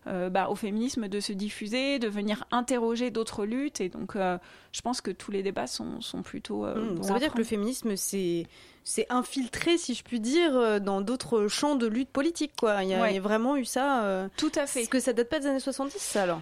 bah, 0.07 0.49
au 0.49 0.57
féminisme 0.57 1.07
de 1.07 1.21
se 1.21 1.33
diffuser, 1.33 1.99
de 2.01 2.09
venir 2.09 2.45
interroger 2.51 3.11
d'autres 3.11 3.45
luttes. 3.45 3.81
Et 3.81 3.89
donc, 3.89 4.15
je 4.17 4.81
pense 4.83 5.01
que 5.01 5.13
tous 5.13 5.31
les 5.31 5.43
débats 5.45 5.69
sont, 5.69 6.01
sont 6.01 6.23
plutôt. 6.23 6.67
bons 6.67 7.03
ça 7.05 7.13
veut 7.13 7.21
dire 7.21 7.33
que 7.33 7.39
le 7.39 7.45
féminisme 7.45 7.95
c'est 7.97 8.47
c'est 8.85 9.07
infiltré, 9.11 9.77
si 9.77 9.93
je 9.95 10.03
puis 10.03 10.19
dire, 10.19 10.81
dans 10.81 11.03
d'autres 11.03 11.47
champs 11.47 11.77
de 11.77 11.87
lutte 11.87 12.09
politique, 12.09 12.53
quoi. 12.59 12.83
Il 12.83 12.89
y 12.89 12.95
a, 12.95 13.03
Ouais. 13.03 13.13
il 13.13 13.15
y 13.17 13.19
a 13.19 13.21
vraiment 13.21 13.57
eu 13.57 13.67
ça. 13.67 14.29
Tout 14.39 14.51
à 14.55 14.67
fait. 14.67 14.81
Est-ce 14.83 14.89
que 14.89 14.99
ça 14.99 15.13
date 15.13 15.29
pas 15.29 15.39
des 15.41 15.47
années 15.47 15.61
70, 15.61 15.99
ça 15.99 16.23
alors? 16.23 16.41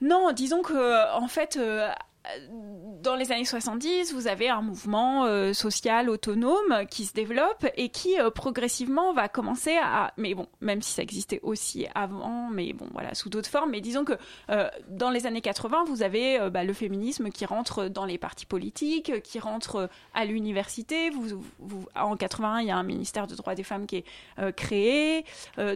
Non, 0.00 0.32
disons 0.32 0.62
que 0.62 1.12
en 1.16 1.28
fait, 1.28 1.56
euh, 1.56 1.90
dans 3.02 3.14
les 3.14 3.32
années 3.32 3.44
70, 3.44 4.12
vous 4.12 4.26
avez 4.26 4.48
un 4.48 4.60
mouvement 4.60 5.24
euh, 5.24 5.52
social 5.52 6.10
autonome 6.10 6.84
qui 6.90 7.06
se 7.06 7.12
développe 7.12 7.66
et 7.76 7.88
qui 7.88 8.18
euh, 8.20 8.30
progressivement 8.30 9.12
va 9.12 9.28
commencer 9.28 9.76
à. 9.82 10.12
Mais 10.16 10.34
bon, 10.34 10.46
même 10.60 10.82
si 10.82 10.92
ça 10.92 11.02
existait 11.02 11.40
aussi 11.42 11.86
avant, 11.94 12.48
mais 12.50 12.72
bon, 12.72 12.88
voilà, 12.92 13.14
sous 13.14 13.28
d'autres 13.28 13.48
formes. 13.48 13.70
Mais 13.70 13.80
disons 13.80 14.04
que 14.04 14.14
euh, 14.50 14.68
dans 14.88 15.10
les 15.10 15.26
années 15.26 15.40
80, 15.40 15.84
vous 15.86 16.02
avez 16.02 16.50
bah, 16.50 16.64
le 16.64 16.72
féminisme 16.72 17.30
qui 17.30 17.46
rentre 17.46 17.86
dans 17.88 18.04
les 18.04 18.18
partis 18.18 18.46
politiques, 18.46 19.22
qui 19.22 19.38
rentre 19.38 19.88
à 20.14 20.24
l'université. 20.24 21.10
Vous, 21.10 21.42
vous- 21.58 21.86
en 21.94 22.16
81, 22.16 22.60
il 22.60 22.66
y 22.68 22.70
a 22.70 22.76
un 22.76 22.82
ministère 22.82 23.26
de 23.26 23.34
droits 23.36 23.54
des 23.54 23.62
femmes 23.62 23.86
qui 23.86 23.96
est 23.96 24.52
créé. 24.56 25.24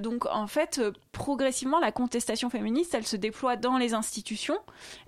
Donc 0.00 0.26
en 0.26 0.46
fait, 0.46 0.80
progressivement, 1.12 1.78
la 1.80 1.92
contestation 1.92 2.50
féministe, 2.50 2.94
elle 2.94 3.06
se 3.06 3.16
déploie 3.16 3.56
dans 3.56 3.78
les 3.78 3.94
institutions. 3.94 4.58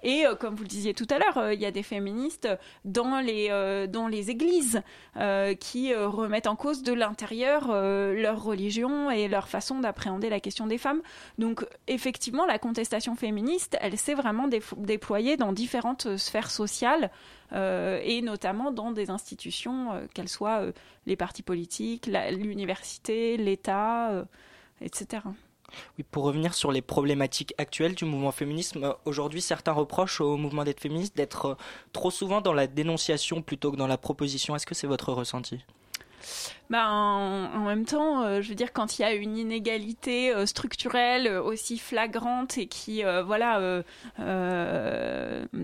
Et 0.02 0.24
comme 0.40 0.54
vous 0.54 0.62
le 0.62 0.68
disiez 0.68 0.94
tout 0.94 1.06
à 1.10 1.18
l'heure, 1.18 1.33
euh, 1.36 1.54
il 1.54 1.60
y 1.60 1.66
a 1.66 1.70
des 1.70 1.82
féministes 1.82 2.48
dans 2.84 3.20
les, 3.20 3.48
euh, 3.50 3.86
dans 3.86 4.08
les 4.08 4.30
églises 4.30 4.82
euh, 5.16 5.54
qui 5.54 5.94
remettent 5.94 6.46
en 6.46 6.56
cause 6.56 6.82
de 6.82 6.92
l'intérieur 6.92 7.68
leur 7.72 8.42
religion 8.42 9.10
et 9.10 9.28
leur 9.28 9.48
façon 9.48 9.80
d'appréhender 9.80 10.28
la 10.28 10.40
question 10.40 10.66
des 10.66 10.78
femmes. 10.78 11.02
Donc 11.38 11.66
effectivement, 11.86 12.46
la 12.46 12.58
contestation 12.58 13.14
féministe, 13.14 13.76
elle 13.80 13.96
s'est 13.96 14.14
vraiment 14.14 14.48
déployée 14.76 15.36
dans 15.36 15.52
différentes 15.52 16.16
sphères 16.16 16.50
sociales 16.50 17.10
et 17.52 18.20
notamment 18.22 18.72
dans 18.72 18.90
des 18.90 19.10
institutions, 19.10 20.08
qu'elles 20.12 20.28
soient 20.28 20.66
les 21.06 21.16
partis 21.16 21.42
politiques, 21.42 22.06
l'université, 22.06 23.36
l'État, 23.36 24.24
etc. 24.80 25.22
Oui, 25.98 26.04
pour 26.10 26.24
revenir 26.24 26.54
sur 26.54 26.72
les 26.72 26.82
problématiques 26.82 27.54
actuelles 27.58 27.94
du 27.94 28.04
mouvement 28.04 28.32
féminisme, 28.32 28.94
aujourd'hui 29.04 29.40
certains 29.40 29.72
reprochent 29.72 30.20
au 30.20 30.36
mouvement 30.36 30.64
d'être 30.64 30.80
féministe 30.80 31.16
d'être 31.16 31.46
euh, 31.46 31.54
trop 31.92 32.10
souvent 32.10 32.40
dans 32.40 32.52
la 32.52 32.66
dénonciation 32.66 33.42
plutôt 33.42 33.72
que 33.72 33.76
dans 33.76 33.86
la 33.86 33.98
proposition. 33.98 34.56
Est-ce 34.56 34.66
que 34.66 34.74
c'est 34.74 34.86
votre 34.86 35.12
ressenti? 35.12 35.64
Bah, 36.70 36.88
en, 36.88 37.64
même 37.66 37.84
temps, 37.84 38.22
euh, 38.22 38.40
je 38.40 38.48
veux 38.48 38.54
dire, 38.54 38.72
quand 38.72 38.98
il 38.98 39.02
y 39.02 39.04
a 39.04 39.12
une 39.12 39.36
inégalité 39.36 40.34
euh, 40.34 40.46
structurelle 40.46 41.26
euh, 41.26 41.42
aussi 41.42 41.78
flagrante 41.78 42.56
et 42.56 42.66
qui, 42.68 43.02
voilà, 43.02 43.82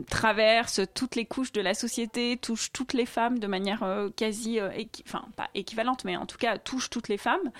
traverse 0.08 0.80
toutes 0.94 1.16
les 1.16 1.24
couches 1.24 1.52
de 1.52 1.60
la 1.60 1.74
société, 1.74 2.36
touche 2.36 2.70
toutes 2.72 2.92
les 2.92 3.06
femmes 3.06 3.38
de 3.38 3.46
manière 3.46 3.84
quasi, 4.16 4.58
enfin 5.06 5.24
pas 5.36 5.48
équivalente, 5.54 6.04
mais 6.04 6.16
en 6.16 6.26
tout 6.26 6.38
cas 6.38 6.58
touche 6.58 6.90
toutes 6.90 7.08
les 7.08 7.16
femmes, 7.16 7.50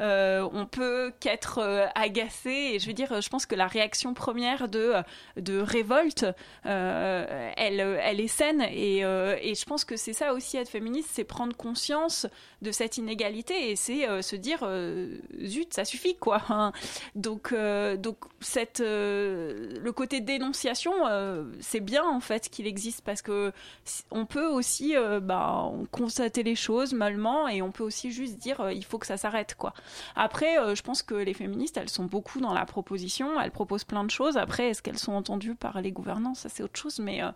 on 0.00 0.66
peut 0.70 1.12
qu'être 1.20 1.90
agacé. 1.94 2.50
Et 2.50 2.78
je 2.78 2.86
veux 2.86 2.92
dire, 2.92 3.20
je 3.20 3.28
pense 3.28 3.46
que 3.46 3.54
la 3.54 3.66
réaction 3.66 4.14
première 4.14 4.68
de 4.68 4.94
de 5.36 5.60
révolte, 5.60 6.26
elle, 6.64 7.54
elle 7.56 8.20
est 8.20 8.28
saine 8.28 8.62
et, 8.62 8.98
et 8.98 9.54
je 9.54 9.64
pense 9.64 9.84
que 9.84 9.96
c'est 9.96 10.12
ça 10.12 10.32
aussi 10.32 10.56
être 10.56 10.70
féministe, 10.70 11.10
c'est 11.12 11.24
prendre 11.24 11.56
conscience 11.56 12.26
de 12.62 12.72
cette 12.72 12.87
cette 12.88 12.98
inégalité 12.98 13.70
et 13.70 13.76
c'est 13.76 14.22
se 14.22 14.36
dire 14.36 14.66
zut, 15.44 15.74
ça 15.74 15.84
suffit 15.84 16.16
quoi. 16.16 16.42
Donc, 17.14 17.54
donc 17.98 18.16
cette, 18.40 18.80
le 18.80 19.90
côté 19.92 20.20
dénonciation, 20.20 20.92
c'est 21.60 21.80
bien 21.80 22.04
en 22.04 22.20
fait 22.20 22.48
qu'il 22.48 22.66
existe 22.66 23.02
parce 23.02 23.20
que 23.22 23.52
on 24.10 24.24
peut 24.26 24.46
aussi 24.46 24.94
bah, 25.22 25.70
constater 25.90 26.42
les 26.42 26.54
choses 26.54 26.92
malement 26.94 27.48
et 27.48 27.60
on 27.62 27.72
peut 27.72 27.84
aussi 27.84 28.10
juste 28.10 28.38
dire 28.38 28.70
il 28.70 28.84
faut 28.84 28.98
que 28.98 29.06
ça 29.06 29.16
s'arrête 29.16 29.54
quoi. 29.54 29.74
Après, 30.16 30.56
je 30.74 30.82
pense 30.82 31.02
que 31.02 31.14
les 31.14 31.34
féministes, 31.34 31.76
elles 31.76 31.90
sont 31.90 32.04
beaucoup 32.04 32.40
dans 32.40 32.54
la 32.54 32.64
proposition, 32.64 33.40
elles 33.40 33.50
proposent 33.50 33.84
plein 33.84 34.04
de 34.04 34.10
choses. 34.10 34.36
Après, 34.36 34.70
est-ce 34.70 34.82
qu'elles 34.82 34.98
sont 34.98 35.12
entendues 35.12 35.54
par 35.54 35.80
les 35.80 35.92
gouvernants? 35.92 36.34
Ça, 36.34 36.48
c'est 36.48 36.62
autre 36.62 36.78
chose. 36.78 36.98
Mais, 36.98 37.22
euh, 37.22 37.30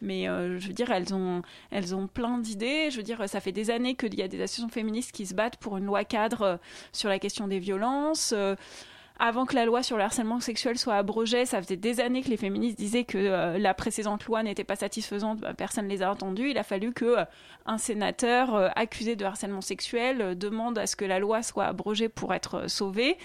mais 0.00 0.28
euh, 0.28 0.58
je 0.58 0.68
veux 0.68 0.72
dire, 0.72 0.90
elles 0.90 1.14
ont, 1.14 1.42
elles 1.70 1.94
ont 1.94 2.06
plein 2.06 2.38
d'idées. 2.38 2.90
Je 2.90 2.96
veux 2.96 3.02
dire, 3.02 3.28
ça 3.28 3.40
fait 3.40 3.52
des 3.52 3.70
années 3.70 3.94
qu'il 3.94 4.14
y 4.14 4.22
a 4.22 4.28
des 4.28 4.40
associations 4.40 4.68
féministes 4.68 4.93
qui 5.00 5.26
se 5.26 5.34
battent 5.34 5.56
pour 5.56 5.76
une 5.76 5.84
loi 5.84 6.04
cadre 6.04 6.42
euh, 6.42 6.56
sur 6.92 7.08
la 7.08 7.18
question 7.18 7.48
des 7.48 7.58
violences 7.58 8.34
avant 9.20 9.46
que 9.46 9.54
la 9.54 9.64
loi 9.64 9.84
sur 9.84 9.96
le 9.96 10.02
harcèlement 10.02 10.40
sexuel 10.40 10.76
soit 10.76 10.96
abrogée, 10.96 11.46
ça 11.46 11.62
faisait 11.62 11.76
des 11.76 12.00
années 12.00 12.22
que 12.22 12.30
les 12.30 12.36
féministes 12.36 12.76
disaient 12.76 13.04
que 13.04 13.16
euh, 13.16 13.58
la 13.58 13.72
précédente 13.72 14.24
loi 14.24 14.42
n'était 14.42 14.64
pas 14.64 14.74
satisfaisante, 14.74 15.38
bah, 15.38 15.54
personne 15.54 15.84
ne 15.84 15.90
les 15.90 16.02
a 16.02 16.10
entendus. 16.10 16.50
Il 16.50 16.58
a 16.58 16.64
fallu 16.64 16.92
que 16.92 17.04
euh, 17.04 17.24
un 17.64 17.78
sénateur 17.78 18.56
euh, 18.56 18.68
accusé 18.74 19.14
de 19.14 19.24
harcèlement 19.24 19.60
sexuel 19.60 20.36
demande 20.36 20.78
à 20.78 20.88
ce 20.88 20.96
que 20.96 21.04
la 21.04 21.20
loi 21.20 21.44
soit 21.44 21.66
abrogée 21.66 22.08
pour 22.08 22.34
être 22.34 22.68
sauvée, 22.68 23.16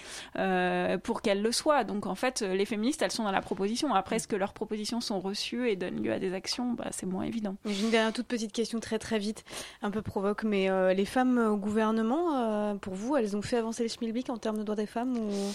pour 1.02 1.22
qu'elle 1.22 1.42
le 1.42 1.52
soit. 1.52 1.82
Donc 1.82 2.06
en 2.06 2.14
fait, 2.14 2.42
les 2.42 2.64
féministes, 2.64 3.02
elles 3.02 3.10
sont 3.10 3.24
dans 3.24 3.32
la 3.32 3.42
proposition. 3.42 3.92
Après, 3.92 4.16
est-ce 4.16 4.28
que 4.28 4.36
leurs 4.36 4.52
propositions 4.52 5.00
sont 5.00 5.18
reçues 5.18 5.70
et 5.70 5.76
donnent 5.76 6.02
lieu 6.02 6.12
à 6.12 6.18
des 6.18 6.34
actions? 6.34 6.72
Bah, 6.72 6.86
C'est 6.92 7.06
moins 7.06 7.24
évident. 7.24 7.56
J'ai 7.64 7.84
une 7.84 7.90
dernière 7.90 8.12
toute 8.12 8.26
petite 8.26 8.52
question 8.52 8.78
très 8.78 8.98
très 8.98 9.18
vite, 9.18 9.44
un 9.82 9.90
peu 9.90 10.02
provoque, 10.02 10.44
mais 10.44 10.68
les 10.94 11.04
femmes 11.04 11.38
au 11.38 11.56
gouvernement, 11.56 12.76
pour 12.78 12.94
vous, 12.94 13.16
elles 13.16 13.36
ont 13.36 13.42
fait 13.42 13.56
avancer 13.56 13.82
les 13.82 13.88
schmilblick 13.88 14.30
en 14.30 14.38
termes 14.38 14.58
de 14.58 14.62
droits 14.62 14.76
des 14.76 14.86
femmes 14.86 15.16
ou... 15.16 15.52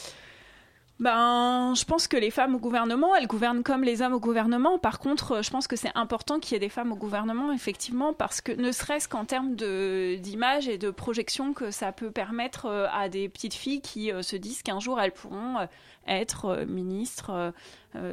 Ben, 0.97 1.73
je 1.75 1.83
pense 1.83 2.07
que 2.07 2.15
les 2.15 2.31
femmes 2.31 2.55
au 2.55 2.57
gouvernement, 2.57 3.13
elles 3.17 3.27
gouvernent 3.27 3.63
comme 3.63 3.83
les 3.83 4.01
hommes 4.01 4.13
au 4.13 4.19
gouvernement. 4.21 4.79
Par 4.79 4.99
contre, 4.99 5.43
je 5.43 5.49
pense 5.49 5.67
que 5.67 5.75
c'est 5.75 5.91
important 5.93 6.39
qu'il 6.39 6.53
y 6.53 6.55
ait 6.55 6.59
des 6.59 6.69
femmes 6.69 6.93
au 6.93 6.95
gouvernement, 6.95 7.51
effectivement, 7.51 8.13
parce 8.13 8.39
que 8.39 8.53
ne 8.53 8.71
serait-ce 8.71 9.09
qu'en 9.09 9.25
termes 9.25 9.55
d'image 9.55 10.69
et 10.69 10.77
de 10.77 10.91
projection 10.91 11.53
que 11.53 11.69
ça 11.69 11.91
peut 11.91 12.11
permettre 12.11 12.67
euh, 12.67 12.87
à 12.93 13.09
des 13.09 13.27
petites 13.27 13.55
filles 13.55 13.81
qui 13.81 14.09
euh, 14.09 14.21
se 14.21 14.37
disent 14.37 14.61
qu'un 14.61 14.79
jour 14.79 15.01
elles 15.01 15.11
pourront 15.11 15.57
euh, 15.59 15.65
être 16.07 16.65
ministres. 16.65 17.53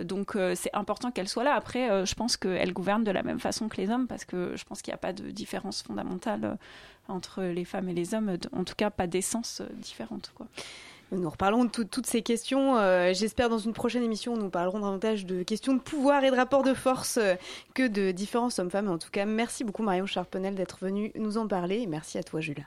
Donc 0.05 0.39
c'est 0.55 0.75
important 0.75 1.11
qu'elles 1.11 1.29
soient 1.29 1.45
là. 1.45 1.55
Après, 1.55 2.07
je 2.07 2.15
pense 2.15 2.39
qu'elles 2.39 2.73
gouvernent 2.73 3.05
de 3.05 3.11
la 3.11 3.23
même 3.23 3.39
façon 3.39 3.69
que 3.69 3.77
les 3.77 3.91
hommes, 3.91 4.07
parce 4.07 4.25
que 4.25 4.57
je 4.57 4.65
pense 4.65 4.81
qu'il 4.81 4.93
n'y 4.93 4.95
a 4.95 4.99
pas 4.99 5.13
de 5.13 5.31
différence 5.31 5.83
fondamentale 5.83 6.57
entre 7.09 7.43
les 7.43 7.67
femmes 7.67 7.91
et 7.91 7.93
les 7.93 8.15
hommes, 8.15 8.39
en 8.53 8.65
tout 8.65 8.75
cas 8.77 8.89
pas 8.89 9.07
d'essence 9.07 9.61
différente. 9.77 10.33
Quoi. 10.35 10.47
Nous 11.13 11.29
reparlons 11.29 11.67
de 11.67 11.71
toutes 11.71 12.07
ces 12.07 12.23
questions. 12.23 12.79
Euh, 12.79 13.13
j'espère 13.13 13.51
dans 13.51 13.59
une 13.59 13.75
prochaine 13.75 14.03
émission, 14.03 14.35
nous 14.35 14.49
parlerons 14.49 14.81
davantage 14.81 15.27
de 15.27 15.43
questions 15.43 15.75
de 15.75 15.81
pouvoir 15.81 16.25
et 16.25 16.31
de 16.31 16.37
rapports 16.37 16.63
de 16.63 16.73
force 16.73 17.19
euh, 17.19 17.35
que 17.75 17.87
de 17.87 18.13
différences 18.13 18.59
hommes-femmes. 18.59 18.89
En 18.89 18.97
tout 18.97 19.11
cas, 19.11 19.27
merci 19.27 19.63
beaucoup 19.63 19.83
Marion 19.83 20.07
Charpenel 20.07 20.55
d'être 20.55 20.79
venue 20.81 21.13
nous 21.15 21.37
en 21.37 21.47
parler. 21.47 21.81
Et 21.81 21.87
merci 21.87 22.17
à 22.17 22.23
toi 22.23 22.41
Jules. 22.41 22.67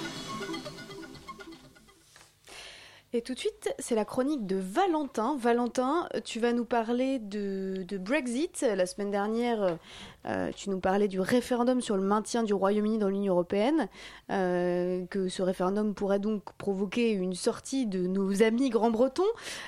Et 3.13 3.21
tout 3.21 3.33
de 3.33 3.39
suite, 3.39 3.75
c'est 3.77 3.95
la 3.95 4.05
chronique 4.05 4.47
de 4.47 4.55
Valentin. 4.55 5.35
Valentin, 5.37 6.07
tu 6.23 6.39
vas 6.39 6.53
nous 6.53 6.63
parler 6.63 7.19
de, 7.19 7.85
Brexit. 7.97 8.61
La 8.61 8.85
semaine 8.85 9.11
dernière, 9.11 9.77
euh, 10.25 10.49
tu 10.55 10.69
nous 10.69 10.79
parlais 10.79 11.09
du 11.09 11.19
référendum 11.19 11.81
sur 11.81 11.97
le 11.97 12.03
maintien 12.03 12.43
du 12.43 12.53
Royaume-Uni 12.53 12.99
dans 12.99 13.09
l'Union 13.09 13.33
européenne, 13.33 13.89
euh, 14.29 15.05
que 15.07 15.27
ce 15.27 15.41
référendum 15.41 15.93
pourrait 15.93 16.19
donc 16.19 16.53
provoquer 16.57 17.11
une 17.11 17.33
sortie 17.33 17.85
de 17.85 18.07
nos 18.07 18.43
amis 18.43 18.69
grands-bretons, 18.69 19.23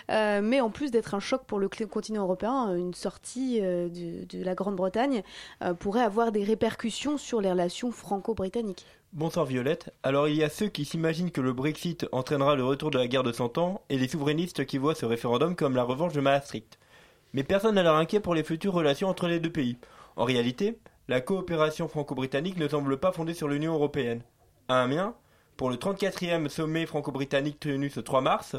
euh, 0.10 0.40
mais 0.42 0.62
en 0.62 0.70
plus 0.70 0.90
d'être 0.90 1.14
un 1.14 1.20
choc 1.20 1.44
pour 1.46 1.60
le 1.60 1.68
continent 1.68 2.24
européen, 2.24 2.74
une 2.78 2.94
sortie 2.94 3.60
de, 3.60 4.26
la 4.42 4.56
Grande-Bretagne 4.56 5.22
pourrait 5.80 6.04
avoir 6.04 6.32
des 6.32 6.46
répercussions 6.46 7.18
sur 7.18 7.42
les 7.42 7.52
relations 7.52 7.92
franco-britanniques. 7.92 8.86
Bonsoir 9.16 9.46
Violette. 9.46 9.94
Alors 10.02 10.28
il 10.28 10.36
y 10.38 10.44
a 10.44 10.50
ceux 10.50 10.70
qui 10.70 10.86
s'imaginent 10.86 11.30
que 11.30 11.40
le 11.40 11.54
Brexit 11.54 12.08
entraînera 12.12 12.56
le 12.56 12.66
retour 12.66 12.90
de 12.90 12.98
la 12.98 13.06
guerre 13.06 13.22
de 13.22 13.32
100 13.32 13.60
ans 13.60 13.82
et 13.90 14.00
les 14.00 14.08
souverainistes 14.08 14.66
qui 14.66 14.80
voient 14.80 14.96
ce 14.96 15.06
référendum 15.06 15.56
comme 15.56 15.76
la 15.76 15.84
revanche 15.84 16.14
de 16.14 16.20
Maastricht. 16.20 16.80
Mais 17.34 17.44
personne 17.44 17.76
n'a 17.76 17.84
l'air 17.84 17.94
inquiet 17.94 18.22
pour 18.22 18.34
les 18.34 18.44
futures 18.44 18.74
relations 18.74 19.10
entre 19.10 19.28
les 19.28 19.40
deux 19.40 19.52
pays. 19.52 19.78
En 20.16 20.24
réalité, 20.24 20.80
la 21.08 21.22
coopération 21.22 21.88
franco-britannique 21.88 22.58
ne 22.58 22.68
semble 22.68 22.98
pas 22.98 23.12
fondée 23.12 23.36
sur 23.36 23.48
l'Union 23.48 23.76
européenne. 23.76 24.24
À 24.68 24.82
Amiens, 24.82 25.14
pour 25.58 25.70
le 25.70 25.76
34e 25.76 26.50
sommet 26.50 26.88
franco-britannique 26.88 27.60
tenu 27.60 27.92
ce 27.92 28.00
3 28.00 28.22
mars, 28.22 28.56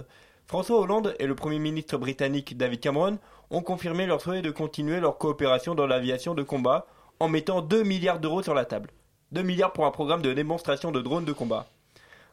François 0.46 0.78
Hollande 0.78 1.16
et 1.18 1.26
le 1.26 1.34
Premier 1.34 1.58
ministre 1.58 1.98
britannique 1.98 2.56
David 2.56 2.78
Cameron 2.78 3.18
ont 3.50 3.62
confirmé 3.62 4.06
leur 4.06 4.20
souhait 4.20 4.40
de 4.40 4.52
continuer 4.52 5.00
leur 5.00 5.18
coopération 5.18 5.74
dans 5.74 5.88
l'aviation 5.88 6.32
de 6.32 6.44
combat 6.44 6.86
en 7.18 7.26
mettant 7.26 7.60
2 7.60 7.82
milliards 7.82 8.20
d'euros 8.20 8.44
sur 8.44 8.54
la 8.54 8.64
table. 8.64 8.90
2 9.34 9.42
milliards 9.42 9.72
pour 9.72 9.84
un 9.84 9.90
programme 9.90 10.22
de 10.22 10.32
démonstration 10.32 10.92
de 10.92 11.02
drones 11.02 11.24
de 11.24 11.32
combat. 11.32 11.66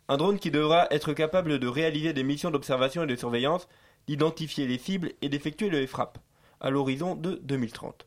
Un 0.07 0.17
drone 0.17 0.37
qui 0.37 0.51
devra 0.51 0.85
être 0.91 1.13
capable 1.13 1.57
de 1.57 1.67
réaliser 1.67 2.13
des 2.13 2.23
missions 2.23 2.51
d'observation 2.51 3.03
et 3.03 3.07
de 3.07 3.15
surveillance, 3.15 3.67
d'identifier 4.07 4.67
les 4.67 4.77
cibles 4.77 5.11
et 5.23 5.27
d'effectuer 5.27 5.71
les 5.71 5.87
frappes, 5.87 6.19
à 6.59 6.69
l'horizon 6.69 7.15
de 7.15 7.39
2030. 7.41 8.05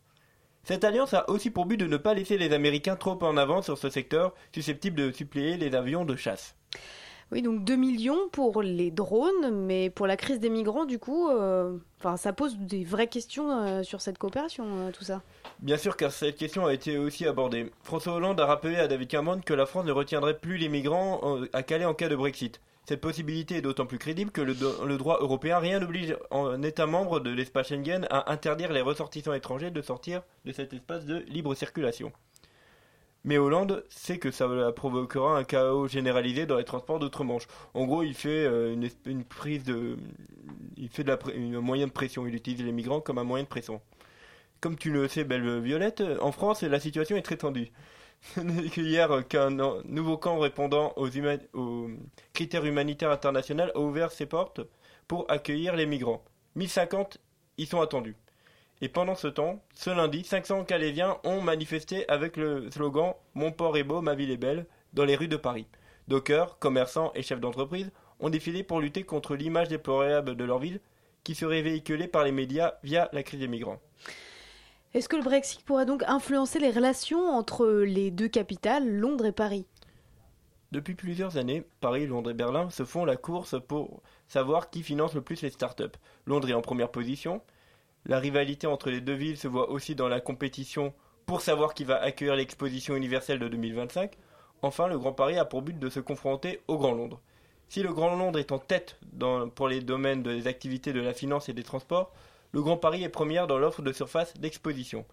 Cette 0.62 0.85
alliance 0.85 1.12
a 1.12 1.28
aussi 1.28 1.50
pour 1.50 1.66
but 1.66 1.76
de 1.76 1.88
ne 1.88 1.96
pas 1.96 2.14
laisser 2.14 2.38
les 2.38 2.52
Américains 2.52 2.94
trop 2.94 3.20
en 3.24 3.37
avance 3.37 3.64
sur 3.64 3.78
ce 3.78 3.90
secteur, 3.90 4.33
susceptible 4.54 4.96
de 4.96 5.11
suppléer 5.11 5.57
les 5.57 5.74
avions 5.74 6.04
de 6.04 6.14
chasse. 6.14 6.54
Oui, 7.33 7.43
donc 7.43 7.65
2 7.65 7.77
millions 7.77 8.29
pour 8.33 8.63
les 8.63 8.91
drones, 8.91 9.51
mais 9.51 9.91
pour 9.91 10.07
la 10.07 10.17
crise 10.17 10.41
des 10.41 10.51
migrants, 10.51 10.85
du 10.85 10.99
coup, 10.99 11.29
euh, 11.31 11.77
ça 12.17 12.33
pose 12.33 12.59
des 12.59 12.85
vraies 12.85 13.09
questions 13.09 13.51
euh, 13.51 13.83
sur 13.83 14.01
cette 14.01 14.19
coopération, 14.19 14.65
euh, 14.67 14.91
tout 14.93 15.05
ça. 15.05 15.23
Bien 15.61 15.77
sûr, 15.77 15.97
car 15.97 16.13
cette 16.13 16.37
question 16.37 16.67
a 16.67 16.75
été 16.75 16.99
aussi 16.99 17.27
abordée. 17.27 17.71
François 17.83 18.15
Hollande 18.15 18.41
a 18.41 18.47
rappelé 18.47 18.77
à 18.77 18.89
David 18.89 19.09
Cameron 19.09 19.41
que 19.41 19.55
la 19.55 19.67
France 19.67 19.87
ne 19.87 19.93
retiendrait 19.93 20.39
plus 20.39 20.59
les 20.59 20.69
migrants 20.69 21.21
à 21.53 21.63
Calais 21.63 21.85
en 21.85 21.95
cas 21.95 22.09
de 22.09 22.17
Brexit. 22.17 22.61
Cette 22.87 23.01
possibilité 23.01 23.57
est 23.57 23.63
d'autant 23.63 23.87
plus 23.87 23.99
crédible 23.99 24.31
que 24.31 24.43
le, 24.43 24.55
le 24.87 24.99
droit 24.99 25.19
européen 25.21 25.59
rien 25.59 25.81
n'oblige 25.81 26.17
un 26.31 26.63
État 26.63 26.87
membre 26.87 27.19
de 27.19 27.31
l'espace 27.31 27.69
Schengen 27.69 28.07
à 28.11 28.31
interdire 28.31 28.73
les 28.73 28.83
ressortissants 28.83 29.33
étrangers 29.33 29.71
de 29.71 29.81
sortir 29.81 30.23
de 30.45 30.53
cet 30.53 30.75
espace 30.75 31.07
de 31.07 31.25
libre 31.29 31.55
circulation. 31.55 32.13
Mais 33.25 33.39
Hollande 33.39 33.85
sait 33.89 34.19
que 34.19 34.31
ça 34.31 34.47
provoquera 34.73 35.39
un 35.39 35.45
chaos 35.45 35.89
généralisé 35.89 36.45
dans 36.45 36.57
les 36.57 36.65
transports 36.65 36.99
d'outre-Manche. 36.99 37.47
En 37.73 37.87
gros, 37.87 38.03
il 38.03 38.15
fait 38.15 38.45
euh, 38.45 38.77
une, 39.07 39.25
prise 39.25 39.65
de, 39.65 39.97
il 40.77 40.91
fait 40.91 41.05
de 41.05 41.09
la, 41.09 41.19
un 41.35 41.61
moyen 41.61 41.87
de 41.87 41.93
pression. 41.93 42.27
Il 42.27 42.35
utilise 42.35 42.63
les 42.63 42.73
migrants 42.73 43.01
comme 43.01 43.17
un 43.19 43.25
moyen 43.25 43.45
de 43.45 43.49
pression. 43.49 43.81
Comme 44.61 44.77
tu 44.77 44.91
le 44.91 45.09
sais, 45.09 45.25
belle 45.25 45.61
Violette, 45.61 46.03
en 46.21 46.33
France, 46.33 46.63
la 46.63 46.81
situation 46.81 47.17
est 47.17 47.23
très 47.23 47.39
tendue. 47.39 47.73
Hier, 48.77 49.27
qu'un 49.29 49.51
nouveau 49.85 50.19
camp 50.19 50.39
répondant 50.39 50.93
aux, 50.97 51.09
aux, 51.55 51.91
critères 52.33 52.65
humanitaires 52.65 53.11
internationaux 53.11 53.65
a 53.75 53.79
ouvert 53.79 54.13
ses 54.13 54.27
portes 54.27 54.61
pour 55.09 55.31
accueillir 55.31 55.77
les 55.77 55.87
migrants. 55.87 56.23
1050 56.57 57.19
y 57.59 57.67
sont 57.67 57.81
attendus. 57.81 58.17
Et 58.85 58.88
pendant 58.90 59.14
ce 59.14 59.29
temps, 59.29 59.62
ce 59.73 59.88
lundi, 59.88 60.25
500 60.25 60.64
Calaisiens 60.64 61.16
ont 61.25 61.40
manifesté 61.40 62.07
avec 62.07 62.37
le 62.37 62.70
slogan 62.70 63.14
Mon 63.33 63.51
port 63.51 63.79
est 63.79 63.83
beau, 63.83 64.03
ma 64.03 64.14
ville 64.14 64.31
est 64.31 64.37
belle 64.37 64.66
dans 64.92 65.07
les 65.07 65.16
rues 65.16 65.27
de 65.27 65.38
Paris. 65.38 65.66
Dockers, 66.07 66.59
commerçants 66.59 67.11
et 67.14 67.23
chefs 67.23 67.40
d'entreprise 67.40 67.90
ont 68.20 68.29
défilé 68.29 68.62
pour 68.62 68.83
lutter 68.83 69.03
contre 69.03 69.37
l'image 69.37 69.68
déplorable 69.68 70.37
de 70.37 70.44
leur 70.44 70.59
ville 70.59 70.83
qui 71.23 71.35
serait 71.35 71.62
véhiculée 71.62 72.09
par 72.09 72.25
les 72.25 72.31
médias 72.31 72.75
via 72.83 73.09
la 73.14 73.23
crise 73.23 73.40
des 73.40 73.49
migrants. 73.49 73.81
Est-ce 74.92 75.09
que 75.09 75.16
le 75.16 75.23
Brexit 75.23 75.62
pourrait 75.62 75.87
donc 75.87 76.05
influencer 76.07 76.59
les 76.59 76.70
relations 76.70 77.31
entre 77.31 77.66
les 77.66 78.11
deux 78.11 78.29
capitales, 78.29 78.87
Londres 78.87 79.25
et 79.25 79.33
Paris? 79.33 79.66
Depuis 80.73 80.94
plusieurs 80.94 81.38
années, 81.38 81.64
Paris, 81.81 82.07
Londres 82.07 82.33
et 82.33 82.35
Berlin 82.35 82.68
se 82.68 82.85
font 82.85 83.07
la 83.07 83.16
course 83.16 83.57
pour 83.66 84.03
savoir 84.29 84.68
qui 84.68 84.83
finance 84.83 85.14
le 85.14 85.23
plus 85.23 85.40
les 85.40 85.49
startups. 85.49 85.97
Londres 86.27 86.51
est 86.51 86.55
en 86.55 86.61
première 86.61 86.90
position, 86.90 87.40
la 88.07 88.19
rivalité 88.19 88.67
entre 88.67 88.90
les 88.90 89.01
deux 89.01 89.14
villes 89.14 89.38
se 89.38 89.49
voit 89.49 89.71
aussi 89.71 89.95
dans 89.95 90.09
la 90.09 90.21
compétition 90.21 90.93
pour 91.27 91.40
savoir 91.40 91.75
qui 91.75 91.85
va 91.85 92.01
accueillir 92.01 92.37
l'exposition 92.37 92.97
universelle 92.97 93.38
de 93.38 93.49
2025. 93.49 94.12
Enfin, 94.62 94.88
le 94.88 94.99
Grand 94.99 95.12
Paris 95.12 95.38
a 95.38 95.45
pour 95.45 95.62
but 95.62 95.79
de 95.79 95.88
se 95.88 96.01
confronter 96.01 96.61
au 96.69 96.77
Grand 96.79 96.93
Londres. 96.93 97.21
Si 97.69 97.83
le 97.83 97.93
Grand 97.93 98.14
Londres 98.17 98.38
est 98.38 98.53
en 98.53 98.59
tête 98.59 98.99
pour 99.55 99.69
les 99.69 99.81
domaines 99.81 100.23
des 100.23 100.47
activités 100.47 100.93
de 100.93 101.01
la 101.01 101.14
finance 101.14 101.49
et 101.49 101.55
des 101.55 101.62
transports, 101.62 102.12
le 102.53 102.62
Grand 102.62 102.77
Paris 102.77 103.03
est 103.03 103.09
première 103.09 103.47
dans 103.47 103.59
l'offre 103.59 103.83
de 103.83 103.93
surface 103.93 104.35
d'exposition. 104.35 105.05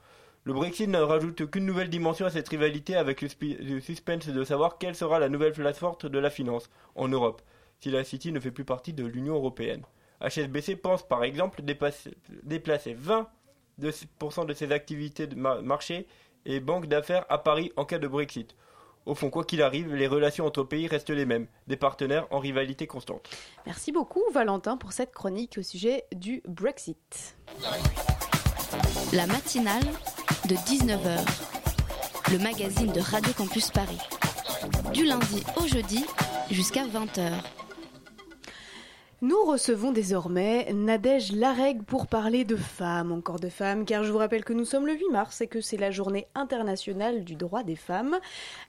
Le 0.43 0.53
Brexit 0.53 0.89
ne 0.89 0.99
rajoute 0.99 1.49
qu'une 1.49 1.65
nouvelle 1.65 1.89
dimension 1.89 2.25
à 2.25 2.29
cette 2.29 2.49
rivalité 2.49 2.95
avec 2.95 3.21
le, 3.21 3.79
suspense 3.79 4.27
de 4.27 4.43
savoir 4.43 4.77
quelle 4.79 4.95
sera 4.95 5.19
la 5.19 5.29
nouvelle 5.29 5.53
place 5.53 5.77
forte 5.77 6.05
de 6.05 6.19
la 6.19 6.29
finance 6.29 6.69
en 6.95 7.07
Europe, 7.07 7.41
si 7.79 7.89
la 7.89 8.03
City 8.03 8.31
ne 8.31 8.39
fait 8.39 8.51
plus 8.51 8.65
partie 8.65 8.93
de 8.93 9.05
l'Union 9.05 9.35
européenne. 9.35 9.83
HSBC 10.21 10.75
pense 10.75 11.07
par 11.07 11.23
exemple 11.23 11.61
déplacer, 11.61 12.11
déplacer 12.43 12.95
20% 12.95 14.45
de 14.45 14.53
ses 14.53 14.71
activités 14.71 15.27
de 15.27 15.35
marché 15.35 16.07
et 16.45 16.59
banques 16.59 16.87
d'affaires 16.87 17.25
à 17.29 17.37
Paris 17.37 17.71
en 17.75 17.85
cas 17.85 17.99
de 17.99 18.07
Brexit. 18.07 18.55
Au 19.05 19.15
fond, 19.15 19.31
quoi 19.31 19.43
qu'il 19.43 19.63
arrive, 19.63 19.95
les 19.95 20.07
relations 20.07 20.45
entre 20.45 20.63
pays 20.63 20.87
restent 20.87 21.09
les 21.09 21.25
mêmes, 21.25 21.47
des 21.67 21.75
partenaires 21.75 22.27
en 22.29 22.37
rivalité 22.37 22.85
constante. 22.85 23.29
Merci 23.65 23.91
beaucoup 23.91 24.23
Valentin 24.31 24.77
pour 24.77 24.93
cette 24.93 25.11
chronique 25.11 25.57
au 25.57 25.63
sujet 25.63 26.03
du 26.13 26.43
Brexit. 26.47 27.35
La 29.11 29.25
matinale 29.25 29.83
de 30.47 30.55
19h, 30.55 32.31
le 32.31 32.37
magazine 32.37 32.91
de 32.91 33.01
Radio 33.01 33.33
Campus 33.33 33.71
Paris. 33.71 33.99
Du 34.93 35.05
lundi 35.05 35.43
au 35.57 35.67
jeudi 35.67 36.05
jusqu'à 36.51 36.85
20h. 36.85 37.31
Nous 39.23 39.43
recevons 39.45 39.91
désormais 39.91 40.73
Nadège 40.73 41.31
Larègue 41.31 41.83
pour 41.83 42.07
parler 42.07 42.43
de 42.43 42.55
femmes, 42.55 43.11
encore 43.11 43.39
de 43.39 43.49
femmes, 43.49 43.85
car 43.85 44.03
je 44.03 44.11
vous 44.11 44.17
rappelle 44.17 44.43
que 44.43 44.51
nous 44.51 44.65
sommes 44.65 44.87
le 44.87 44.93
8 44.93 45.09
mars 45.11 45.41
et 45.41 45.47
que 45.47 45.61
c'est 45.61 45.77
la 45.77 45.91
journée 45.91 46.25
internationale 46.33 47.23
du 47.23 47.35
droit 47.35 47.61
des 47.61 47.75
femmes. 47.75 48.17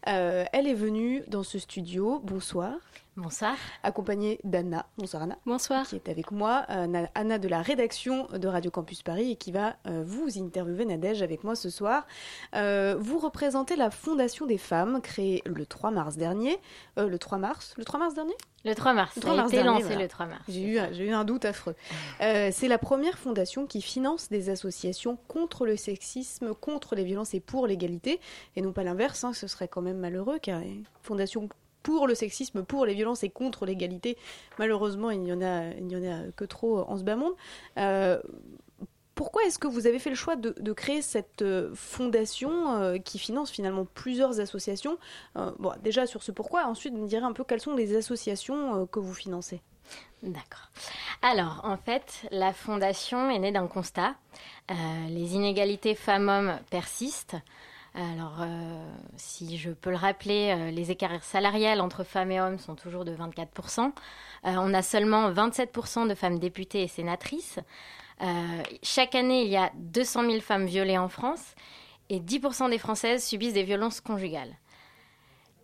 Euh, 0.09 0.44
elle 0.53 0.66
est 0.66 0.74
venue 0.74 1.22
dans 1.26 1.42
ce 1.42 1.59
studio. 1.59 2.20
Bonsoir. 2.22 2.74
Bonsoir. 3.14 3.56
Accompagnée 3.82 4.40
d'Anna. 4.42 4.86
Bonsoir 4.96 5.24
Anna. 5.24 5.36
Bonsoir. 5.44 5.86
Qui 5.86 5.96
est 5.96 6.08
avec 6.08 6.30
moi. 6.30 6.64
Euh, 6.70 7.04
Anna 7.14 7.38
de 7.38 7.46
la 7.46 7.60
rédaction 7.60 8.26
de 8.28 8.48
Radio 8.48 8.70
Campus 8.70 9.02
Paris 9.02 9.32
et 9.32 9.36
qui 9.36 9.52
va 9.52 9.76
euh, 9.86 10.02
vous 10.06 10.38
interviewer 10.38 10.86
Nadège 10.86 11.20
avec 11.20 11.44
moi 11.44 11.54
ce 11.54 11.68
soir. 11.68 12.06
Euh, 12.54 12.96
vous 12.98 13.18
représentez 13.18 13.76
la 13.76 13.90
Fondation 13.90 14.46
des 14.46 14.56
femmes 14.56 15.02
créée 15.02 15.42
le 15.44 15.66
3 15.66 15.90
mars 15.90 16.16
dernier. 16.16 16.58
Euh, 16.98 17.06
le 17.06 17.18
3 17.18 17.36
mars? 17.36 17.74
Le 17.76 17.84
3 17.84 18.00
mars 18.00 18.14
dernier? 18.14 18.34
Le 18.64 18.74
3 18.74 18.94
mars. 18.94 19.14
Le 19.16 19.20
3 19.20 19.36
mars 19.36 19.50
dernier, 19.50 19.66
lancé 19.68 19.82
voilà. 19.82 20.02
le 20.02 20.08
3 20.08 20.26
mars. 20.26 20.42
J'ai 20.48 20.62
eu, 20.62 20.78
j'ai 20.92 21.06
eu 21.06 21.12
un 21.12 21.24
doute 21.24 21.44
affreux. 21.44 21.74
Euh, 22.22 22.48
c'est 22.50 22.68
la 22.68 22.78
première 22.78 23.18
fondation 23.18 23.66
qui 23.66 23.82
finance 23.82 24.30
des 24.30 24.48
associations 24.48 25.18
contre 25.28 25.66
le 25.66 25.76
sexisme, 25.76 26.54
contre 26.54 26.94
les 26.94 27.04
violences 27.04 27.34
et 27.34 27.40
pour 27.40 27.66
l'égalité. 27.66 28.20
Et 28.56 28.62
non 28.62 28.72
pas 28.72 28.84
l'inverse, 28.84 29.22
hein, 29.24 29.34
ce 29.34 29.48
serait 29.48 29.68
quand 29.68 29.82
même 29.82 29.98
malheureux 29.98 30.38
car 30.40 30.60
une 30.60 30.84
fondation 31.02 31.48
pour 31.83 32.07
le 32.07 32.14
sexisme, 32.14 32.64
pour 32.64 32.87
les 32.87 32.95
violences 32.95 33.22
et 33.22 33.30
contre 33.30 33.66
l'égalité. 33.66 34.16
Malheureusement, 34.59 35.11
il 35.11 35.20
n'y 35.20 35.33
en 35.33 35.43
a, 35.43 35.70
il 35.70 35.87
n'y 35.87 35.97
en 35.97 36.12
a 36.12 36.30
que 36.37 36.45
trop 36.45 36.80
en 36.80 36.97
ce 36.97 37.05
bas 37.05 37.16
monde. 37.16 37.35
Euh, 37.78 38.20
pourquoi 39.14 39.45
est-ce 39.45 39.59
que 39.59 39.68
vous 39.68 39.87
avez 39.87 39.99
fait 39.99 40.11
le 40.11 40.16
choix 40.16 40.37
de, 40.37 40.72
créer 40.72 41.03
cette 41.03 41.45
fondation 41.74 42.99
qui 43.05 43.18
finance 43.18 43.51
finalement 43.51 43.85
plusieurs 43.85 44.41
associations 44.41 44.97
bon, 45.35 45.72
Déjà 45.83 46.07
sur 46.07 46.22
ce 46.22 46.33
pourquoi, 46.33 46.64
ensuite 46.64 46.95
vous 46.95 47.03
me 47.03 47.09
direz 47.09 47.22
un 47.22 47.33
peu 47.33 47.45
quelles 47.45 47.61
sont 47.61 47.76
les 47.76 47.95
associations 47.95 48.87
que 48.87 48.99
vous 48.99 49.12
financez. 49.12 49.61
D'accord. 50.22 50.70
Alors, 51.20 51.61
en 51.64 51.76
fait, 51.76 52.26
la 52.30 52.53
fondation 52.53 53.30
est 53.30 53.39
née 53.39 53.53
d'un 53.53 53.66
constat. 53.66 54.14
les 55.09 55.35
inégalités 55.35 55.95
femmes-hommes 55.95 56.59
persistent. 56.70 57.37
Alors, 57.95 58.38
euh, 58.40 58.90
si 59.16 59.59
je 59.59 59.70
peux 59.70 59.90
le 59.90 59.97
rappeler, 59.97 60.55
euh, 60.57 60.70
les 60.70 60.90
écarts 60.90 61.22
salariales 61.22 61.80
entre 61.82 62.05
femmes 62.05 62.30
et 62.30 62.40
hommes 62.40 62.59
sont 62.59 62.74
toujours 62.74 63.05
de 63.05 63.14
24%. 63.14 63.86
Euh, 63.86 63.90
on 64.45 64.72
a 64.72 64.80
seulement 64.80 65.30
27% 65.30 66.09
de 66.09 66.14
femmes 66.14 66.38
députées 66.38 66.82
et 66.82 66.88
sénatrices. 66.88 67.59
chaque 68.82 69.14
année, 69.14 69.43
il 69.43 69.51
y 69.51 69.57
a 69.57 69.70
200 69.74 70.22
000 70.30 70.40
femmes 70.40 70.66
violées 70.66 70.97
en 70.97 71.09
France 71.09 71.55
et 72.09 72.20
10% 72.20 72.70
des 72.70 72.78
Françaises 72.78 73.24
subissent 73.24 73.55
des 73.55 73.64
violences 73.64 74.01
conjugales. 74.01 74.57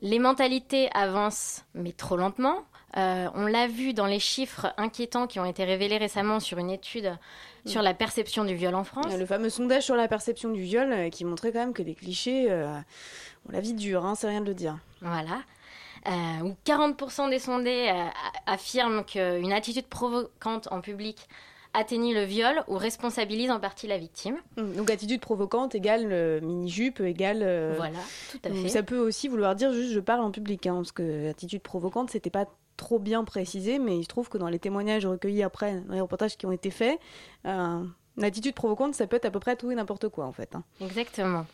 Les 0.03 0.19
mentalités 0.19 0.91
avancent, 0.93 1.65
mais 1.75 1.93
trop 1.93 2.17
lentement. 2.17 2.65
On 2.95 3.47
l'a 3.47 3.67
vu 3.67 3.95
dans 3.95 4.07
les 4.07 4.19
chiffres 4.19 4.73
inquiétants 4.77 5.27
qui 5.27 5.39
ont 5.41 5.45
été 5.45 5.65
révélés 5.65 5.99
récemment 5.99 6.41
sur 6.41 6.59
une 6.59 6.71
étude 6.71 7.17
sur 7.69 7.83
la 7.83 7.95
perception 7.95 8.45
du 8.45 8.55
viol 8.55 8.75
en 8.75 8.85
France. 8.85 9.13
Le 9.17 9.27
fameux 9.27 9.51
sondage 9.51 9.85
sur 9.85 9.95
la 9.95 10.09
perception 10.09 10.51
du 10.51 10.63
viol 10.63 10.93
euh, 10.93 11.11
qui 11.11 11.25
montrait 11.25 11.53
quand 11.53 11.61
même 11.61 11.75
que 11.75 11.83
les 11.83 11.95
clichés 11.95 12.47
euh, 12.51 12.79
ont 13.49 13.53
la 13.53 13.61
vie 13.61 13.75
dure, 13.75 14.05
hein, 14.05 14.15
c'est 14.15 14.29
rien 14.29 14.41
de 14.41 14.47
le 14.47 14.55
dire. 14.55 14.79
Voilà. 15.01 15.43
Euh, 16.07 16.45
où 16.45 16.57
40% 16.65 17.29
des 17.29 17.39
sondés 17.39 17.93
affirment 18.47 19.05
qu'une 19.05 19.53
attitude 19.53 19.87
provocante 19.87 20.69
en 20.71 20.81
public 20.81 21.29
atténue 21.75 22.15
le 22.15 22.23
viol 22.23 22.63
ou 22.69 22.79
responsabilise 22.79 23.51
en 23.51 23.61
partie 23.61 23.87
la 23.87 23.99
victime. 23.99 24.37
Hum, 24.57 24.75
donc 24.75 24.91
attitude 24.91 25.21
provocante 25.21 25.75
égale 25.75 26.41
mini-jupe 26.41 27.01
égale... 27.01 27.75
voilà, 27.77 27.99
tout 28.31 28.39
à 28.45 28.51
fait. 28.51 28.69
Ça 28.69 28.83
peut 28.83 28.99
aussi 28.99 29.29
vouloir 29.29 29.55
dire 29.55 29.73
juste 29.73 29.93
je 29.93 30.01
parle 30.01 30.21
en 30.21 30.31
public, 30.31 30.67
hein, 30.67 30.77
parce 30.77 30.93
que 30.93 31.29
attitude 31.29 31.63
provocante, 31.63 32.11
c'était 32.11 32.31
pas 32.31 32.47
trop 32.79 32.99
bien 32.99 33.25
précisé, 33.25 33.79
mais 33.79 33.99
il 33.99 34.05
se 34.05 34.09
trouve 34.09 34.31
que 34.31 34.39
dans 34.39 34.49
les 34.49 34.59
témoignages 34.59 35.05
recueillis 35.05 35.43
après, 35.43 35.81
dans 35.81 35.95
les 35.95 36.01
reportages 36.01 36.39
qui 36.39 36.47
ont 36.47 36.53
été 36.53 36.71
faits, 36.71 36.99
euh, 37.45 37.85
une 38.17 38.25
attitude 38.25 38.55
provocante, 38.55 38.95
ça 38.95 39.07
peut 39.07 39.17
être 39.17 39.27
à 39.27 39.31
peu 39.31 39.41
près 39.41 39.57
tout 39.57 39.71
et 39.71 39.75
n'importe 39.75 40.09
quoi 40.09 40.25
en 40.25 40.33
fait. 40.33 40.55
Hein. 40.55 40.63
Exactement. 40.81 41.45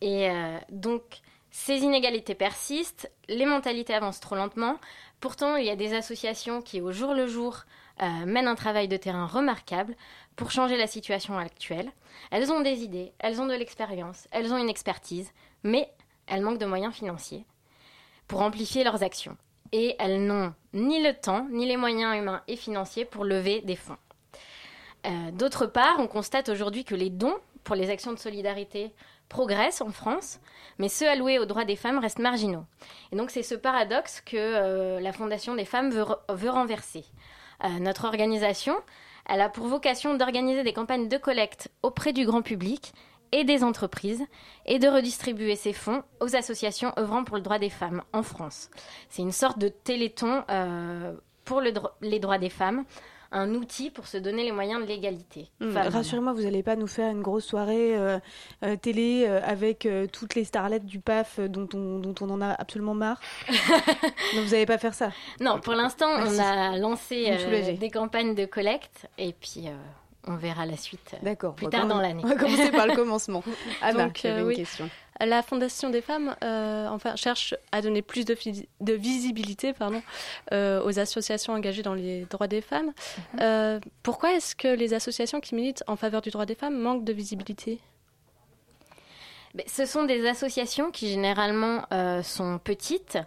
Et 0.00 0.30
euh, 0.30 0.58
donc, 0.70 1.02
ces 1.50 1.78
inégalités 1.78 2.34
persistent, 2.34 3.10
les 3.28 3.44
mentalités 3.44 3.94
avancent 3.94 4.20
trop 4.20 4.36
lentement. 4.36 4.76
Pourtant, 5.20 5.56
il 5.56 5.66
y 5.66 5.70
a 5.70 5.76
des 5.76 5.92
associations 5.92 6.62
qui, 6.62 6.80
au 6.80 6.92
jour 6.92 7.12
le 7.14 7.26
jour, 7.26 7.64
euh, 8.00 8.26
mènent 8.26 8.48
un 8.48 8.54
travail 8.54 8.86
de 8.86 8.96
terrain 8.96 9.26
remarquable 9.26 9.96
pour 10.36 10.52
changer 10.52 10.76
la 10.76 10.86
situation 10.86 11.36
actuelle. 11.36 11.90
Elles 12.30 12.52
ont 12.52 12.60
des 12.60 12.82
idées, 12.82 13.12
elles 13.18 13.40
ont 13.40 13.46
de 13.46 13.54
l'expérience, 13.54 14.28
elles 14.30 14.52
ont 14.52 14.58
une 14.58 14.68
expertise, 14.68 15.32
mais 15.64 15.90
elles 16.28 16.42
manquent 16.42 16.58
de 16.58 16.66
moyens 16.66 16.94
financiers 16.94 17.44
pour 18.28 18.42
amplifier 18.42 18.84
leurs 18.84 19.02
actions 19.02 19.36
et 19.72 19.96
elles 19.98 20.24
n'ont 20.24 20.54
ni 20.72 21.02
le 21.02 21.14
temps, 21.14 21.46
ni 21.50 21.66
les 21.66 21.76
moyens 21.76 22.16
humains 22.16 22.42
et 22.48 22.56
financiers 22.56 23.04
pour 23.04 23.24
lever 23.24 23.60
des 23.62 23.76
fonds. 23.76 23.96
Euh, 25.06 25.30
d'autre 25.32 25.66
part, 25.66 25.96
on 25.98 26.06
constate 26.06 26.48
aujourd'hui 26.48 26.84
que 26.84 26.94
les 26.94 27.10
dons 27.10 27.36
pour 27.64 27.76
les 27.76 27.90
actions 27.90 28.12
de 28.12 28.18
solidarité 28.18 28.92
progressent 29.28 29.82
en 29.82 29.90
France, 29.90 30.40
mais 30.78 30.88
ceux 30.88 31.08
alloués 31.08 31.38
aux 31.38 31.44
droits 31.44 31.64
des 31.64 31.76
femmes 31.76 31.98
restent 31.98 32.18
marginaux. 32.18 32.64
Et 33.12 33.16
donc 33.16 33.30
c'est 33.30 33.42
ce 33.42 33.54
paradoxe 33.54 34.20
que 34.20 34.36
euh, 34.36 35.00
la 35.00 35.12
Fondation 35.12 35.54
des 35.54 35.64
femmes 35.64 35.90
veut, 35.90 36.50
renverser. 36.50 37.04
Euh, 37.64 37.68
notre 37.80 38.06
organisation, 38.06 38.74
elle 39.26 39.40
a 39.40 39.48
pour 39.48 39.66
vocation 39.66 40.14
d'organiser 40.14 40.62
des 40.62 40.72
campagnes 40.72 41.08
de 41.08 41.18
collecte 41.18 41.70
auprès 41.82 42.12
du 42.12 42.24
grand 42.24 42.42
public 42.42 42.92
et 43.32 43.44
des 43.44 43.64
entreprises 43.64 44.24
et 44.66 44.78
de 44.78 44.88
redistribuer 44.88 45.56
ces 45.56 45.72
fonds 45.72 46.02
aux 46.20 46.36
associations 46.36 46.92
œuvrant 46.98 47.24
pour 47.24 47.36
le 47.36 47.42
droit 47.42 47.58
des 47.58 47.70
femmes 47.70 48.02
en 48.12 48.22
France. 48.22 48.70
C'est 49.08 49.22
une 49.22 49.32
sorte 49.32 49.58
de 49.58 49.68
téléthon 49.68 50.44
euh, 50.50 51.14
pour 51.44 51.60
les 51.60 52.20
droits 52.20 52.38
des 52.38 52.50
femmes 52.50 52.84
un 53.30 53.54
outil 53.54 53.90
pour 53.90 54.06
se 54.06 54.16
donner 54.16 54.42
les 54.42 54.52
moyens 54.52 54.80
de 54.80 54.86
l'égalité. 54.86 55.50
Hmm, 55.60 55.76
rassurez-moi, 55.76 56.32
vous 56.32 56.44
n'allez 56.44 56.62
pas 56.62 56.76
nous 56.76 56.86
faire 56.86 57.10
une 57.10 57.20
grosse 57.20 57.44
soirée 57.44 57.94
euh, 57.94 58.18
euh, 58.64 58.76
télé 58.76 59.26
avec 59.26 59.86
toutes 60.12 60.34
les 60.34 60.44
starlettes 60.44 60.86
du 60.86 60.98
PAF 60.98 61.38
dont 61.38 61.68
on, 61.74 61.98
dont 61.98 62.14
on 62.22 62.30
en 62.30 62.40
a 62.40 62.52
absolument 62.52 62.94
marre. 62.94 63.20
non, 64.34 64.42
vous 64.42 64.50
n'allez 64.52 64.64
pas 64.64 64.78
faire 64.78 64.94
ça. 64.94 65.10
Non, 65.40 65.60
pour 65.60 65.74
l'instant, 65.74 66.08
on 66.08 66.38
a 66.38 66.78
lancé 66.78 67.76
des 67.78 67.90
campagnes 67.90 68.34
de 68.34 68.46
collecte 68.46 69.08
et 69.18 69.34
puis 69.34 69.68
on 70.28 70.36
verra 70.36 70.66
la 70.66 70.76
suite 70.76 71.14
euh, 71.14 71.16
D'accord, 71.22 71.54
plus 71.54 71.68
tard 71.68 71.86
dans 71.86 72.00
l'année. 72.00 72.22
On 72.24 72.28
va 72.28 72.36
commencer 72.36 72.70
par 72.70 72.86
le 72.86 72.94
commencement. 72.94 73.42
Anna, 73.82 74.04
Donc, 74.04 74.24
euh, 74.24 74.48
une 74.48 74.56
question. 74.56 74.88
La 75.20 75.42
Fondation 75.42 75.90
des 75.90 76.00
femmes 76.00 76.36
euh, 76.44 76.86
enfin, 76.88 77.16
cherche 77.16 77.54
à 77.72 77.82
donner 77.82 78.02
plus 78.02 78.24
de, 78.24 78.36
de 78.80 78.92
visibilité 78.92 79.72
pardon, 79.72 80.00
aux 80.52 80.98
associations 81.00 81.54
engagées 81.54 81.82
dans 81.82 81.94
les 81.94 82.24
droits 82.26 82.46
des 82.46 82.60
femmes. 82.60 82.92
Mhm. 83.34 83.80
pourquoi 84.04 84.34
est-ce 84.34 84.54
que 84.54 84.68
les 84.68 84.94
associations 84.94 85.40
qui 85.40 85.56
militent 85.56 85.82
en 85.88 85.96
faveur 85.96 86.20
du 86.20 86.30
droit 86.30 86.46
des 86.46 86.54
femmes 86.54 86.78
manquent 86.78 87.04
de 87.04 87.12
visibilité? 87.12 87.80
Ben, 89.54 89.64
Ce 89.66 89.86
sont 89.86 90.04
des 90.04 90.28
associations 90.28 90.92
qui 90.92 91.08
généralement 91.08 91.82
sont 92.22 92.60
petites, 92.62 93.18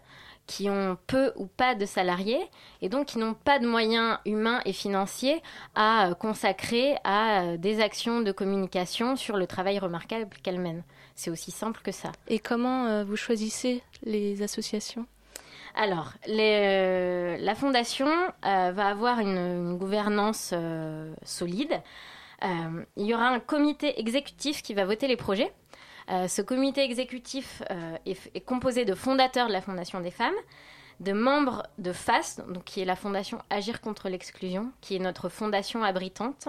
qui 0.47 0.69
ont 0.69 0.97
peu 1.07 1.31
ou 1.35 1.45
pas 1.45 1.75
de 1.75 1.85
salariés 1.85 2.41
et 2.81 2.89
donc 2.89 3.07
qui 3.07 3.17
n'ont 3.19 3.33
pas 3.33 3.59
de 3.59 3.67
moyens 3.67 4.17
humains 4.25 4.61
et 4.65 4.73
financiers 4.73 5.41
à 5.75 6.07
euh, 6.07 6.13
consacrer 6.13 6.95
à 7.03 7.41
euh, 7.41 7.57
des 7.57 7.81
actions 7.81 8.21
de 8.21 8.31
communication 8.31 9.15
sur 9.15 9.37
le 9.37 9.47
travail 9.47 9.79
remarquable 9.79 10.29
qu'elles 10.43 10.59
mènent. 10.59 10.83
C'est 11.15 11.29
aussi 11.29 11.51
simple 11.51 11.81
que 11.83 11.91
ça. 11.91 12.11
Et 12.27 12.39
comment 12.39 12.85
euh, 12.85 13.03
vous 13.03 13.15
choisissez 13.15 13.81
les 14.03 14.41
associations? 14.41 15.05
Alors, 15.73 16.11
la 16.27 17.55
fondation 17.55 18.09
va 18.43 18.87
avoir 18.87 19.19
une, 19.19 19.77
gouvernance 19.77 20.53
solide. 21.23 21.81
il 22.43 23.05
y 23.05 23.13
aura 23.13 23.29
un 23.29 23.39
comité 23.39 23.97
exécutif 23.97 24.63
qui 24.63 24.73
va 24.73 24.83
voter 24.83 25.07
les 25.07 25.15
projets. 25.15 25.53
Euh, 26.09 26.27
ce 26.27 26.41
comité 26.41 26.83
exécutif 26.83 27.61
euh, 27.69 27.97
est, 28.05 28.45
composé 28.45 28.85
de 28.85 28.95
fondateurs 28.95 29.47
de 29.47 29.53
la 29.53 29.61
Fondation 29.61 29.99
des 30.01 30.11
femmes, 30.11 30.35
de 30.99 31.13
membres 31.13 31.67
de 31.77 31.93
FAST, 31.93 32.43
donc 32.47 32.63
qui 32.63 32.81
est 32.81 32.85
la 32.85 32.95
Fondation 32.95 33.39
Agir 33.49 33.81
contre 33.81 34.09
l'exclusion, 34.09 34.71
qui 34.81 34.95
est 34.95 34.99
notre 34.99 35.29
fondation 35.29 35.83
abritante, 35.83 36.47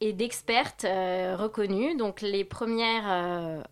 et 0.00 0.12
d'expertes 0.12 0.84
euh, 0.84 1.36
reconnues. 1.36 1.96
Donc 1.96 2.20
les 2.20 2.44
premières 2.44 3.64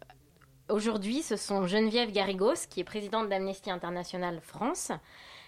aujourd'hui, 0.69 1.23
ce 1.23 1.37
sont 1.37 1.67
Geneviève 1.67 2.13
Garrigos, 2.13 2.67
qui 2.69 2.81
est 2.81 2.85
présidente 2.85 3.29
d'Amnesty 3.29 3.71
International 3.71 4.41
France, 4.41 4.93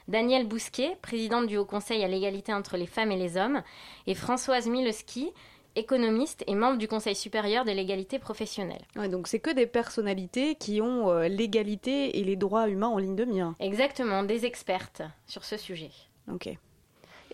Danielle 0.09 0.47
Bousquet, 0.47 0.97
présidente 1.01 1.47
du 1.47 1.57
Haut 1.57 1.65
Conseil 1.65 2.03
à 2.03 2.09
l'égalité 2.09 2.53
entre 2.53 2.77
les 2.77 2.87
femmes 2.87 3.13
et 3.13 3.17
les 3.17 3.37
hommes, 3.37 3.63
et 4.07 4.15
Françoise 4.15 4.67
Mileski, 4.67 5.33
économiste 5.77 6.45
et 6.47 6.55
membre 6.55 6.79
du 6.79 6.89
Conseil 6.89 7.15
supérieur 7.15 7.65
de 7.65 7.71
l'égalité 7.71 8.19
professionnelle. 8.19 8.83
donc 9.11 9.29
c'est 9.29 9.39
que 9.39 9.51
des 9.51 9.67
personnalités 9.67 10.55
qui 10.55 10.81
ont 10.81 11.11
euh, 11.11 11.29
l'égalité 11.29 12.19
et 12.19 12.25
les 12.25 12.37
droits 12.37 12.69
humains 12.69 12.89
en 12.89 12.99
ligne 12.99 13.17
de 13.17 13.25
mire. 13.25 13.55
Exactement, 13.61 14.23
des 14.23 14.45
expertes 14.45 15.03
sur 15.27 15.45
ce 15.45 15.57
sujet. 15.57 15.91
Ok. 16.33 16.49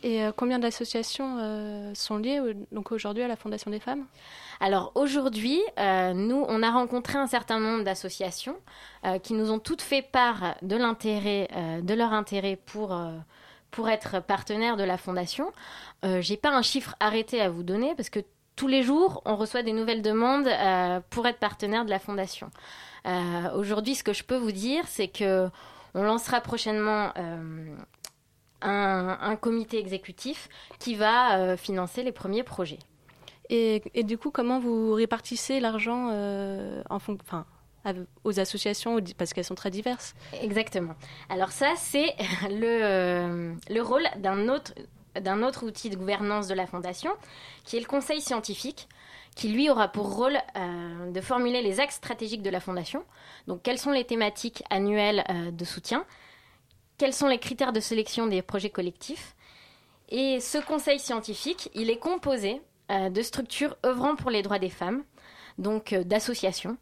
Et 0.05 0.22
euh, 0.22 0.30
combien 0.34 0.61
d'associations 0.61 1.39
euh, 1.41 1.93
sont 1.95 2.18
liées 2.18 2.41
donc 2.70 2.93
aujourd'hui 2.93 3.22
à 3.24 3.28
la 3.28 3.36
Fondation 3.36 3.70
des 3.70 3.80
femmes? 3.80 4.07
Alors 4.61 4.93
aujourd'hui, 4.97 5.61
nous, 5.76 6.45
on 6.49 6.62
a 6.64 6.70
rencontré 6.72 7.16
un 7.16 7.28
certain 7.28 7.61
nombre 7.61 7.84
d'associations 7.84 8.57
qui 9.22 9.34
nous 9.34 9.53
ont 9.53 9.61
toutes 9.61 9.82
fait 9.82 10.03
part 10.03 10.57
de 10.62 10.74
l'intérêt, 10.74 11.49
de 11.80 11.95
leur 11.95 12.12
intérêt 12.12 12.59
pour 12.66 12.93
pour 13.71 13.89
être 13.89 14.21
partenaire 14.21 14.77
de 14.77 14.85
la 14.85 14.97
fondation. 14.97 15.53
Euh, 16.05 16.21
j'ai 16.21 16.37
pas 16.37 16.51
un 16.51 16.62
chiffre 16.62 16.95
arrêté 17.01 17.41
à 17.41 17.51
vous 17.51 17.62
donner 17.62 17.95
parce 17.95 18.11
que 18.11 18.21
tous 18.57 18.69
les 18.69 18.83
jours, 18.83 19.23
on 19.25 19.37
reçoit 19.37 19.62
des 19.62 19.73
nouvelles 19.73 20.03
demandes 20.03 20.49
euh, 20.49 21.01
pour 21.11 21.27
être 21.27 21.39
partenaire 21.39 21.85
de 21.85 21.91
la 21.91 21.99
fondation. 21.99 22.51
Euh, 23.07 23.53
aujourd'hui, 23.55 23.95
ce 23.95 24.03
que 24.03 24.12
je 24.12 24.25
peux 24.25 24.37
vous 24.37 24.53
dire, 24.53 24.85
c'est 24.89 25.09
que 25.09 25.49
on 25.95 26.03
lancera 26.03 26.41
prochainement 26.41 27.12
un, 28.61 29.37
comité 29.37 29.79
exécutif 29.79 30.49
qui 30.79 30.95
va 30.95 31.57
financer 31.57 32.03
les 32.03 32.12
premiers 32.12 32.43
projets. 32.43 32.79
Et, 33.49 33.81
du 34.05 34.19
coup, 34.19 34.31
comment 34.31 34.61
vous 34.61 34.93
répartissez 34.93 35.61
l'argent 35.61 36.11
en 36.91 36.99
fonction 36.99 37.45
aux 38.24 38.41
associations 38.41 38.99
parce 39.16 39.32
qu'elles 39.32 39.45
sont 39.45 39.55
très 39.55 39.70
diverses. 39.70 40.14
Exactement. 40.43 40.95
Alors 41.28 41.53
ça, 41.53 41.74
c'est 41.76 42.14
le, 42.51 42.82
euh, 42.82 43.55
le 43.70 43.82
rôle 43.82 44.07
d'un 44.18 44.49
autre, 44.49 44.72
d'un 45.20 45.43
autre 45.43 45.66
outil 45.66 45.91
de 45.91 45.97
gouvernance 45.97 46.49
de 46.49 46.55
la 46.55 46.66
Fondation, 46.66 47.11
qui 47.64 47.76
est 47.76 47.80
le 47.80 47.86
conseil 47.86 48.20
scientifique, 48.20 48.89
qui 49.34 49.49
lui 49.49 49.70
aura 49.70 49.89
pour 49.89 50.14
rôle 50.14 50.39
euh, 50.57 51.11
de 51.11 51.20
formuler 51.20 51.62
les 51.62 51.80
axes 51.80 51.97
stratégiques 51.97 52.43
de 52.43 52.51
la 52.51 52.61
Fondation. 52.61 53.05
Donc 53.47 53.62
quelles 53.62 53.78
sont 53.78 53.93
les 53.93 54.05
thématiques 54.05 54.64
annuelles 54.70 55.24
euh, 55.30 55.51
de 55.51 55.64
soutien, 55.64 56.05
quels 56.97 57.12
sont 57.14 57.28
les 57.28 57.39
critères 57.39 57.72
de 57.72 57.80
sélection 57.80 58.26
des 58.26 58.43
projets 58.43 58.70
collectifs? 58.70 59.36
Et 60.09 60.41
ce 60.41 60.59
conseil 60.59 60.99
scientifique, 60.99 61.70
il 61.74 61.91
est 61.91 61.99
composé 61.99 62.62
de 62.89 63.20
structures 63.20 63.76
œuvrant 63.84 64.16
pour 64.16 64.30
les 64.30 64.41
droits 64.41 64.59
des 64.59 64.70
femmes, 64.70 65.05
donc 65.59 65.93
euh, 65.93 66.05
d'associations. 66.05 66.77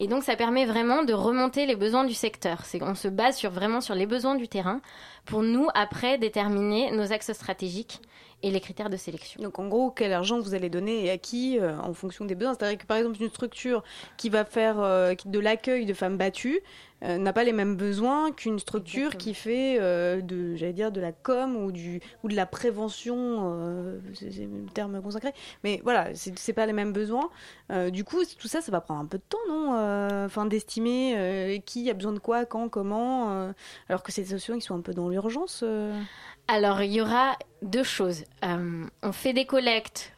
Et 0.00 0.08
donc 0.08 0.22
ça 0.22 0.36
permet 0.36 0.64
vraiment 0.64 1.04
de 1.04 1.12
remonter 1.12 1.66
les 1.66 1.76
besoins 1.76 2.04
du 2.04 2.14
secteur. 2.14 2.62
On 2.80 2.94
se 2.94 3.08
base 3.08 3.44
vraiment 3.44 3.80
sur 3.80 3.94
les 3.94 4.06
besoins 4.06 4.34
du 4.34 4.48
terrain 4.48 4.80
pour 5.24 5.42
nous, 5.42 5.68
après, 5.74 6.18
déterminer 6.18 6.90
nos 6.90 7.12
axes 7.12 7.32
stratégiques 7.32 8.00
et 8.42 8.50
les 8.50 8.60
critères 8.60 8.90
de 8.90 8.96
sélection. 8.96 9.42
Donc 9.42 9.58
en 9.58 9.68
gros, 9.68 9.90
quel 9.90 10.12
argent 10.12 10.40
vous 10.40 10.54
allez 10.54 10.68
donner 10.68 11.06
et 11.06 11.10
à 11.10 11.18
qui 11.18 11.58
euh, 11.58 11.78
en 11.78 11.94
fonction 11.94 12.24
des 12.24 12.34
besoins 12.34 12.54
C'est-à-dire 12.54 12.78
que 12.78 12.86
par 12.86 12.96
exemple 12.96 13.22
une 13.22 13.28
structure 13.28 13.84
qui 14.16 14.28
va 14.28 14.44
faire 14.44 14.80
euh, 14.80 15.14
de 15.24 15.38
l'accueil 15.38 15.86
de 15.86 15.94
femmes 15.94 16.16
battues 16.16 16.60
euh, 17.04 17.18
n'a 17.18 17.32
pas 17.32 17.42
les 17.42 17.52
mêmes 17.52 17.76
besoins 17.76 18.30
qu'une 18.30 18.58
structure 18.58 19.16
qui 19.16 19.34
fait 19.34 19.76
euh, 19.80 20.20
de, 20.20 20.54
j'allais 20.54 20.72
dire, 20.72 20.92
de 20.92 21.00
la 21.00 21.12
com 21.12 21.56
ou 21.56 21.72
du 21.72 22.00
ou 22.22 22.28
de 22.28 22.36
la 22.36 22.46
prévention, 22.46 23.16
euh, 23.16 23.98
c'est 24.14 24.26
le 24.26 24.66
terme 24.72 25.02
consacré. 25.02 25.32
Mais 25.64 25.80
voilà, 25.82 26.14
c'est 26.14 26.38
c'est 26.38 26.52
pas 26.52 26.66
les 26.66 26.72
mêmes 26.72 26.92
besoins. 26.92 27.30
Du 27.90 28.04
coup, 28.04 28.18
tout 28.38 28.48
ça, 28.48 28.60
ça 28.60 28.70
va 28.70 28.80
prendre 28.80 29.00
un 29.00 29.06
peu 29.06 29.18
de 29.18 29.22
temps, 29.28 29.38
non 29.48 29.72
Enfin, 30.24 30.44
d'estimer 30.44 31.62
qui 31.64 31.88
a 31.88 31.94
besoin 31.94 32.12
de 32.12 32.18
quoi, 32.18 32.44
quand, 32.44 32.68
comment, 32.68 33.52
alors 33.88 34.02
que 34.02 34.12
c'est 34.12 34.22
des 34.22 34.28
associations 34.34 34.58
qui 34.58 34.66
sont 34.66 34.74
un 34.76 34.82
peu 34.82 34.92
dans 34.92 35.08
l'urgence. 35.08 35.64
Alors, 36.48 36.82
il 36.82 36.92
y 36.92 37.00
aura 37.00 37.36
deux 37.62 37.82
choses. 37.82 38.24
On 38.42 39.12
fait 39.12 39.32
des 39.32 39.46
collectes 39.46 40.14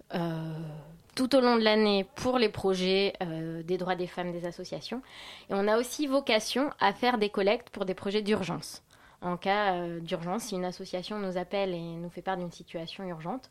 tout 1.15 1.35
au 1.37 1.41
long 1.41 1.57
de 1.57 1.63
l'année 1.63 2.07
pour 2.17 2.39
les 2.39 2.49
projets 2.49 3.15
euh, 3.23 3.63
des 3.63 3.79
droits 3.79 3.95
des 3.97 4.07
femmes 4.07 4.33
des 4.33 4.47
associations. 4.47 5.03
Et 5.51 5.55
on 5.55 5.69
a 5.69 5.79
aussi 5.79 6.07
vocation 6.07 6.71
à 6.81 6.93
faire 6.93 7.19
des 7.19 7.29
collectes 7.31 7.71
pour 7.71 7.85
des 7.85 7.95
projets 7.95 8.23
d'urgence. 8.23 8.83
En 9.23 9.37
cas 9.37 9.75
euh, 9.75 10.01
d'urgence, 10.01 10.45
si 10.45 10.55
une 10.55 10.65
association 10.65 11.19
nous 11.19 11.39
appelle 11.39 11.73
et 11.73 11.81
nous 11.81 12.11
fait 12.11 12.23
part 12.23 12.37
d'une 12.37 12.53
situation 12.53 13.05
urgente, 13.05 13.51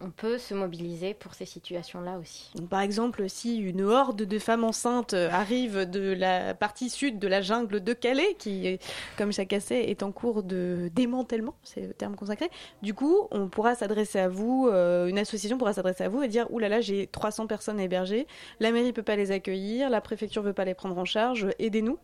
on 0.00 0.10
peut 0.10 0.38
se 0.38 0.54
mobiliser 0.54 1.14
pour 1.14 1.34
ces 1.34 1.46
situations-là 1.46 2.18
aussi. 2.18 2.50
Par 2.68 2.80
exemple, 2.80 3.28
si 3.28 3.58
une 3.58 3.82
horde 3.82 4.22
de 4.22 4.38
femmes 4.38 4.64
enceintes 4.64 5.14
euh, 5.14 5.30
arrive 5.30 5.88
de 5.88 6.12
la 6.12 6.54
partie 6.54 6.90
sud 6.90 7.18
de 7.18 7.28
la 7.28 7.40
jungle 7.40 7.82
de 7.82 7.92
Calais, 7.92 8.34
qui, 8.38 8.78
comme 9.16 9.32
sait, 9.32 9.46
est 9.70 10.02
en 10.02 10.12
cours 10.12 10.42
de 10.42 10.90
démantèlement, 10.94 11.54
c'est 11.62 11.86
le 11.86 11.94
terme 11.94 12.16
consacré, 12.16 12.50
du 12.82 12.94
coup, 12.94 13.28
on 13.30 13.48
pourra 13.48 13.74
s'adresser 13.74 14.18
à 14.18 14.28
vous, 14.28 14.68
euh, 14.70 15.06
une 15.06 15.18
association 15.18 15.58
pourra 15.58 15.72
s'adresser 15.72 16.04
à 16.04 16.08
vous 16.08 16.22
et 16.22 16.28
dire, 16.28 16.50
oulala, 16.50 16.70
là 16.70 16.76
là, 16.76 16.80
j'ai 16.80 17.06
300 17.06 17.46
personnes 17.46 17.80
hébergées, 17.80 18.26
la 18.60 18.72
mairie 18.72 18.92
peut 18.92 19.02
pas 19.02 19.16
les 19.16 19.30
accueillir, 19.30 19.90
la 19.90 20.00
préfecture 20.00 20.42
veut 20.42 20.52
pas 20.52 20.64
les 20.64 20.74
prendre 20.74 20.96
en 20.98 21.04
charge, 21.04 21.48
aidez-nous. 21.58 21.98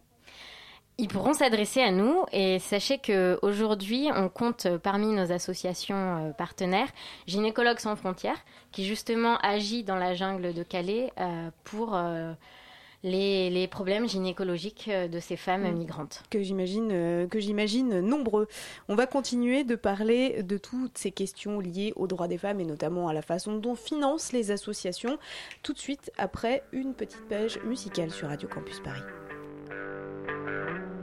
Ils 0.98 1.08
pourront 1.08 1.34
s'adresser 1.34 1.82
à 1.82 1.90
nous 1.90 2.24
et 2.32 2.58
sachez 2.58 2.96
que 2.96 3.38
aujourd'hui, 3.42 4.08
on 4.14 4.30
compte 4.30 4.64
euh, 4.64 4.78
parmi 4.78 5.08
nos 5.08 5.30
associations 5.30 5.94
euh, 6.28 6.30
partenaires 6.32 6.88
Gynécologues 7.26 7.80
sans 7.80 7.96
frontières, 7.96 8.38
qui 8.72 8.86
justement 8.86 9.36
agit 9.42 9.84
dans 9.84 9.96
la 9.96 10.14
jungle 10.14 10.54
de 10.54 10.62
Calais 10.62 11.12
euh, 11.20 11.50
pour 11.64 11.98
les, 13.04 13.50
les 13.50 13.68
problèmes 13.68 14.08
gynécologiques 14.08 14.88
de 14.90 15.20
ces 15.20 15.36
femmes 15.36 15.70
Mm. 15.70 15.76
migrantes. 15.76 16.22
que 16.30 16.42
j'imagine 16.42 17.28
que 17.28 17.40
j'imagine 17.40 18.00
nombreux. 18.00 18.48
On 18.88 18.94
va 18.94 19.06
continuer 19.06 19.64
de 19.64 19.76
parler 19.76 20.42
de 20.42 20.56
toutes 20.56 20.96
ces 20.96 21.10
questions 21.10 21.60
liées 21.60 21.92
aux 21.96 22.06
droits 22.06 22.26
des 22.26 22.38
femmes 22.38 22.60
et 22.60 22.64
notamment 22.64 23.08
à 23.08 23.12
la 23.12 23.22
façon 23.22 23.58
dont 23.58 23.74
financent 23.74 24.32
les 24.32 24.50
associations 24.50 25.18
tout 25.62 25.74
de 25.74 25.78
suite 25.78 26.10
après 26.16 26.62
une 26.72 26.94
petite 26.94 27.28
page 27.28 27.60
musicale 27.64 28.10
sur 28.10 28.28
Radio 28.28 28.48
Campus 28.48 28.80
Paris. 28.80 29.02
thank 30.64 30.78
you. 30.78 30.95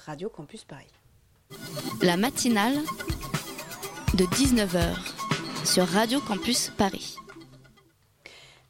Radio 0.00 0.28
Campus 0.28 0.64
Paris. 0.64 0.90
La 2.02 2.16
matinale 2.16 2.76
de 4.14 4.24
19h 4.24 4.94
sur 5.64 5.86
Radio 5.86 6.20
Campus 6.20 6.70
Paris. 6.76 7.16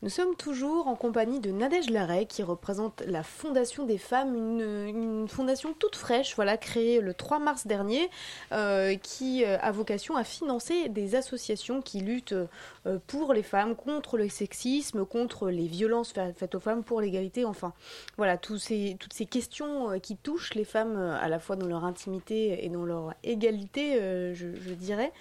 Nous 0.05 0.11
sommes 0.11 0.37
toujours 0.37 0.87
en 0.89 0.97
compagnie 0.97 1.41
de 1.41 1.51
Nadège 1.51 1.89
Larrey 1.89 2.27
qui 2.27 2.43
représente 2.43 3.03
la 3.07 3.23
Fondation 3.23 3.87
des 3.87 3.97
femmes, 3.97 4.35
une, 4.35 5.27
fondation 5.29 5.73
toute 5.73 5.97
fraîche, 5.97 6.37
voilà, 6.37 6.59
créée 6.59 7.01
le 7.01 7.15
3 7.15 7.39
mars 7.39 7.67
dernier, 7.67 8.11
euh, 8.53 8.97
qui 8.97 9.47
euh, 9.47 9.57
a 9.63 9.73
vocation 9.73 10.15
à 10.17 10.23
financer 10.23 10.91
des 10.91 11.15
associations 11.15 11.81
qui 11.81 12.01
luttent 12.01 12.35
euh, 12.85 12.99
pour 13.07 13.33
les 13.33 13.43
femmes, 13.43 13.75
contre 13.75 14.19
le 14.19 14.29
sexisme, 14.29 15.07
contre 15.07 15.49
les 15.49 15.67
violences 15.69 16.13
fa- 16.13 16.35
faites 16.35 16.55
aux 16.55 16.61
femmes, 16.61 16.85
pour 16.85 17.01
l'égalité, 17.01 17.47
enfin, 17.47 17.73
voilà, 18.19 18.37
ces, 18.59 18.99
toutes 19.01 19.15
ces 19.15 19.25
questions 19.25 19.99
qui 20.01 20.19
touchent 20.19 20.53
les 20.53 20.65
femmes 20.65 20.99
à 20.99 21.31
la 21.31 21.39
fois 21.39 21.57
dans 21.57 21.67
leur 21.67 21.87
intimité 21.87 22.63
et 22.63 22.69
dans 22.69 22.85
leur 22.85 23.15
égalité, 23.23 23.95
je, 24.35 24.55
je 24.55 24.75
dirais. 24.75 25.13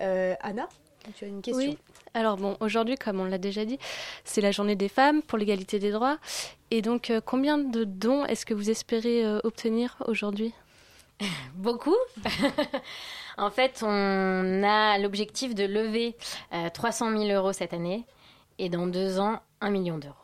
Anna, 0.00 0.68
tu 1.14 1.24
as 1.26 1.28
une 1.28 1.42
question? 1.42 1.70
Oui. 1.70 1.78
Alors 2.14 2.36
bon, 2.36 2.56
aujourd'hui, 2.60 2.96
comme 2.96 3.20
on 3.20 3.24
l'a 3.24 3.38
déjà 3.38 3.64
dit, 3.64 3.78
c'est 4.24 4.40
la 4.40 4.50
journée 4.50 4.76
des 4.76 4.88
femmes 4.88 5.22
pour 5.22 5.38
l'égalité 5.38 5.78
des 5.78 5.90
droits. 5.90 6.18
Et 6.70 6.82
donc, 6.82 7.10
euh, 7.10 7.20
combien 7.24 7.58
de 7.58 7.84
dons 7.84 8.24
est-ce 8.26 8.44
que 8.44 8.54
vous 8.54 8.70
espérez 8.70 9.24
euh, 9.24 9.40
obtenir 9.44 9.96
aujourd'hui? 10.06 10.52
Beaucoup. 11.54 11.96
en 13.38 13.50
fait, 13.50 13.82
on 13.82 14.62
a 14.62 14.98
l'objectif 14.98 15.54
de 15.54 15.64
lever 15.64 16.16
euh, 16.52 16.68
300 16.68 17.16
000 17.16 17.30
euros 17.30 17.52
cette 17.52 17.72
année 17.72 18.04
et 18.58 18.68
dans 18.68 18.86
deux 18.86 19.18
ans, 19.18 19.40
un 19.60 19.70
million 19.70 19.98
d'euros. 19.98 20.14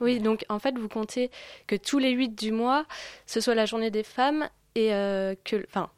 Oui, 0.00 0.18
donc 0.18 0.44
en 0.48 0.58
fait, 0.58 0.78
vous 0.78 0.88
comptez 0.88 1.30
que 1.66 1.76
tous 1.76 1.98
les 1.98 2.10
8 2.10 2.30
du 2.30 2.52
mois, 2.52 2.86
ce 3.26 3.40
soit 3.40 3.54
la 3.54 3.66
journée 3.66 3.90
des 3.90 4.02
femmes 4.02 4.48
et 4.74 4.94
euh, 4.94 5.34
que, 5.44 5.64
enfin, 5.68 5.90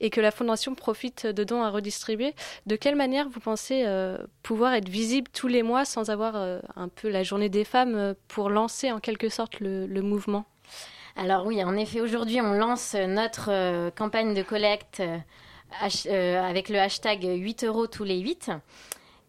et 0.00 0.10
que 0.10 0.20
la 0.20 0.30
fondation 0.30 0.74
profite 0.74 1.26
de 1.26 1.44
dons 1.44 1.62
à 1.62 1.70
redistribuer. 1.70 2.34
De 2.66 2.76
quelle 2.76 2.96
manière 2.96 3.28
vous 3.28 3.40
pensez 3.40 3.84
euh, 3.86 4.18
pouvoir 4.42 4.74
être 4.74 4.88
visible 4.88 5.30
tous 5.32 5.48
les 5.48 5.62
mois 5.62 5.84
sans 5.84 6.10
avoir 6.10 6.36
euh, 6.36 6.60
un 6.76 6.88
peu 6.88 7.08
la 7.08 7.22
journée 7.22 7.48
des 7.48 7.64
femmes 7.64 7.94
euh, 7.94 8.14
pour 8.28 8.50
lancer 8.50 8.92
en 8.92 9.00
quelque 9.00 9.28
sorte 9.28 9.60
le, 9.60 9.86
le 9.86 10.02
mouvement? 10.02 10.44
Alors 11.16 11.46
oui, 11.46 11.62
en 11.64 11.76
effet, 11.76 12.00
aujourd'hui, 12.00 12.40
on 12.40 12.52
lance 12.52 12.94
notre 12.94 13.50
euh, 13.50 13.90
campagne 13.90 14.34
de 14.34 14.42
collecte 14.42 15.02
avec 15.82 16.68
le 16.68 16.78
hashtag 16.78 17.24
8 17.24 17.64
euros 17.64 17.86
tous 17.86 18.04
les 18.04 18.18
8. 18.18 18.50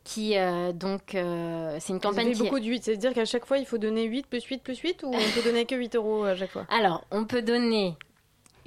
Qui, 0.06 0.38
euh, 0.38 0.72
donc, 0.72 1.14
euh, 1.14 1.78
c'est 1.80 1.94
une 1.94 2.00
campagne 2.00 2.32
qui... 2.32 2.40
beaucoup 2.40 2.60
de 2.60 2.66
8, 2.66 2.84
c'est-à-dire 2.84 3.14
qu'à 3.14 3.26
chaque 3.26 3.46
fois 3.46 3.60
il 3.60 3.66
faut 3.66 3.78
donner 3.78 4.06
8 4.06 4.26
plus 4.26 4.44
8 4.44 4.64
plus 4.64 4.80
8 4.80 5.04
ou 5.04 5.08
on 5.14 5.32
peut 5.36 5.44
donner 5.44 5.66
que 5.66 5.76
8 5.76 5.96
euros 5.96 6.24
à 6.24 6.36
chaque 6.36 6.50
fois? 6.50 6.66
Alors, 6.70 7.04
on 7.12 7.26
peut 7.26 7.44
donner 7.44 7.96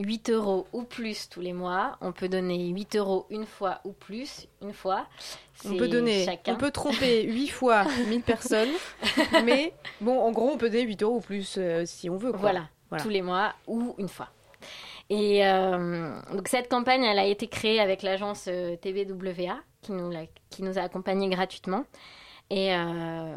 8 0.04 0.30
euros 0.30 0.66
ou 0.72 0.82
plus 0.82 1.28
tous 1.28 1.40
les 1.40 1.52
mois. 1.52 1.96
On 2.00 2.12
peut 2.12 2.28
donner 2.28 2.68
8 2.68 2.96
euros 2.96 3.26
une 3.30 3.46
fois 3.46 3.80
ou 3.84 3.92
plus 3.92 4.46
une 4.62 4.72
fois. 4.72 5.06
On 5.64 5.76
peut 5.76 5.88
donner, 5.88 6.24
chacun. 6.24 6.54
on 6.54 6.56
peut 6.56 6.70
tromper 6.70 7.22
8 7.30 7.48
fois 7.48 7.84
1000 8.08 8.22
personnes, 8.22 8.70
mais 9.44 9.72
bon, 10.00 10.18
en 10.20 10.32
gros, 10.32 10.50
on 10.52 10.56
peut 10.58 10.68
donner 10.70 10.82
8 10.82 11.02
euros 11.02 11.16
ou 11.16 11.20
plus 11.20 11.56
euh, 11.58 11.84
si 11.86 12.10
on 12.10 12.16
veut. 12.16 12.32
quoi. 12.32 12.40
Voilà, 12.40 12.68
tous 13.02 13.08
les 13.08 13.22
mois 13.22 13.54
ou 13.66 13.94
une 13.98 14.08
fois. 14.08 14.28
Et 15.10 15.46
euh, 15.46 16.10
donc 16.32 16.48
cette 16.48 16.68
campagne, 16.70 17.04
elle 17.04 17.18
a 17.18 17.26
été 17.26 17.46
créée 17.46 17.80
avec 17.80 18.02
l'agence 18.02 18.46
euh, 18.48 18.76
TBWA 18.76 19.56
qui 19.82 19.92
nous, 19.92 20.10
l'a- 20.10 20.26
qui 20.50 20.62
nous 20.62 20.78
a 20.78 20.82
accompagnés 20.82 21.28
gratuitement. 21.28 21.84
Et 22.50 22.74
euh, 22.74 23.34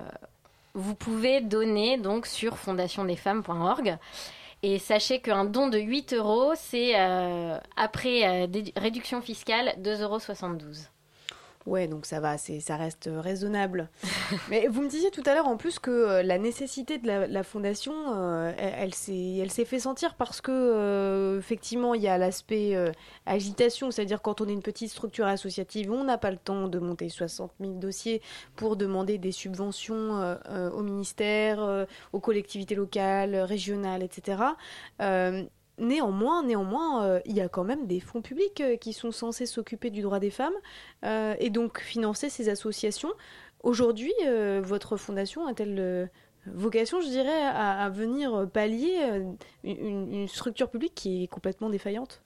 vous 0.74 0.96
pouvez 0.96 1.42
donner 1.42 1.98
donc 1.98 2.26
sur 2.28 2.58
fondationdesfemmes.org. 2.58 3.98
Et 4.68 4.80
sachez 4.80 5.20
qu'un 5.20 5.46
don 5.46 5.68
de 5.68 5.78
8 5.78 6.14
euros, 6.14 6.54
c'est 6.56 7.00
euh, 7.00 7.60
après 7.76 8.48
euh, 8.48 8.64
réduction 8.76 9.22
fiscale 9.22 9.76
2,72 9.78 10.02
euros. 10.02 10.16
Ouais, 11.66 11.88
donc 11.88 12.06
ça 12.06 12.20
va, 12.20 12.38
ça 12.38 12.78
reste 12.78 13.08
euh, 13.08 13.20
raisonnable. 13.20 13.90
Mais 14.50 14.68
vous 14.68 14.84
me 14.84 14.88
disiez 14.88 15.10
tout 15.10 15.24
à 15.26 15.34
l'heure 15.34 15.48
en 15.48 15.58
plus 15.58 15.80
que 15.80 15.90
euh, 15.90 16.24
la 16.24 16.38
nécessité 16.38 17.00
de 17.00 17.08
la, 17.08 17.44
fondation, 17.44 17.94
euh, 18.14 18.54
elle, 18.58 18.92
elle 19.40 19.52
s'est, 19.52 19.66
fait 19.66 19.80
sentir 19.80 20.14
parce 20.14 20.42
que 20.42 20.52
euh, 20.52 21.40
effectivement 21.40 21.96
il 21.96 22.04
y 22.04 22.08
a 22.08 22.20
l'aspect 22.20 22.76
agitation, 23.26 23.90
c'est-à-dire 23.90 24.22
quand 24.22 24.42
on 24.42 24.48
est 24.48 24.54
une 24.54 24.62
petite 24.62 24.92
structure 24.92 25.26
associative, 25.26 25.92
on 25.92 26.04
n'a 26.04 26.20
pas 26.20 26.30
le 26.30 26.38
temps 26.38 26.68
de 26.68 26.78
monter 26.78 27.10
60 27.10 27.52
000 27.60 27.74
dossiers 27.74 28.22
pour 28.56 28.76
demander 28.76 29.18
des 29.18 29.32
subventions 29.32 30.38
au 30.74 30.82
ministère, 30.84 31.86
aux 32.14 32.20
collectivités 32.20 32.76
locales, 32.76 33.36
régionales, 33.36 34.04
etc. 34.04 34.38
Néanmoins, 35.78 36.44
néanmoins, 36.44 37.04
euh, 37.04 37.20
il 37.26 37.36
y 37.36 37.42
a 37.42 37.50
quand 37.50 37.66
même 37.66 37.86
des 37.86 38.00
fonds 38.00 38.22
publics 38.22 38.62
euh, 38.62 38.78
qui 38.78 38.94
sont 38.94 39.12
censés 39.12 39.46
s'occuper 39.46 39.90
du 39.90 40.02
droit 40.02 40.20
des 40.20 40.30
femmes 40.30 40.54
euh, 41.04 41.36
et 41.40 41.50
donc 41.50 41.82
financer 41.82 42.30
ces 42.30 42.48
associations. 42.48 43.12
Aujourd'hui, 43.62 44.14
votre 44.62 44.96
fondation 44.96 45.48
a-t-elle 45.48 46.12
vocation, 46.46 47.02
je 47.02 47.08
dirais, 47.08 47.42
à, 47.42 47.90
venir 47.90 48.48
pallier 48.54 49.24
une, 49.64 50.28
structure 50.28 50.70
publique 50.70 50.94
qui 50.94 51.24
est 51.24 51.28
complètement 51.28 51.72
défaillante? 51.72 52.22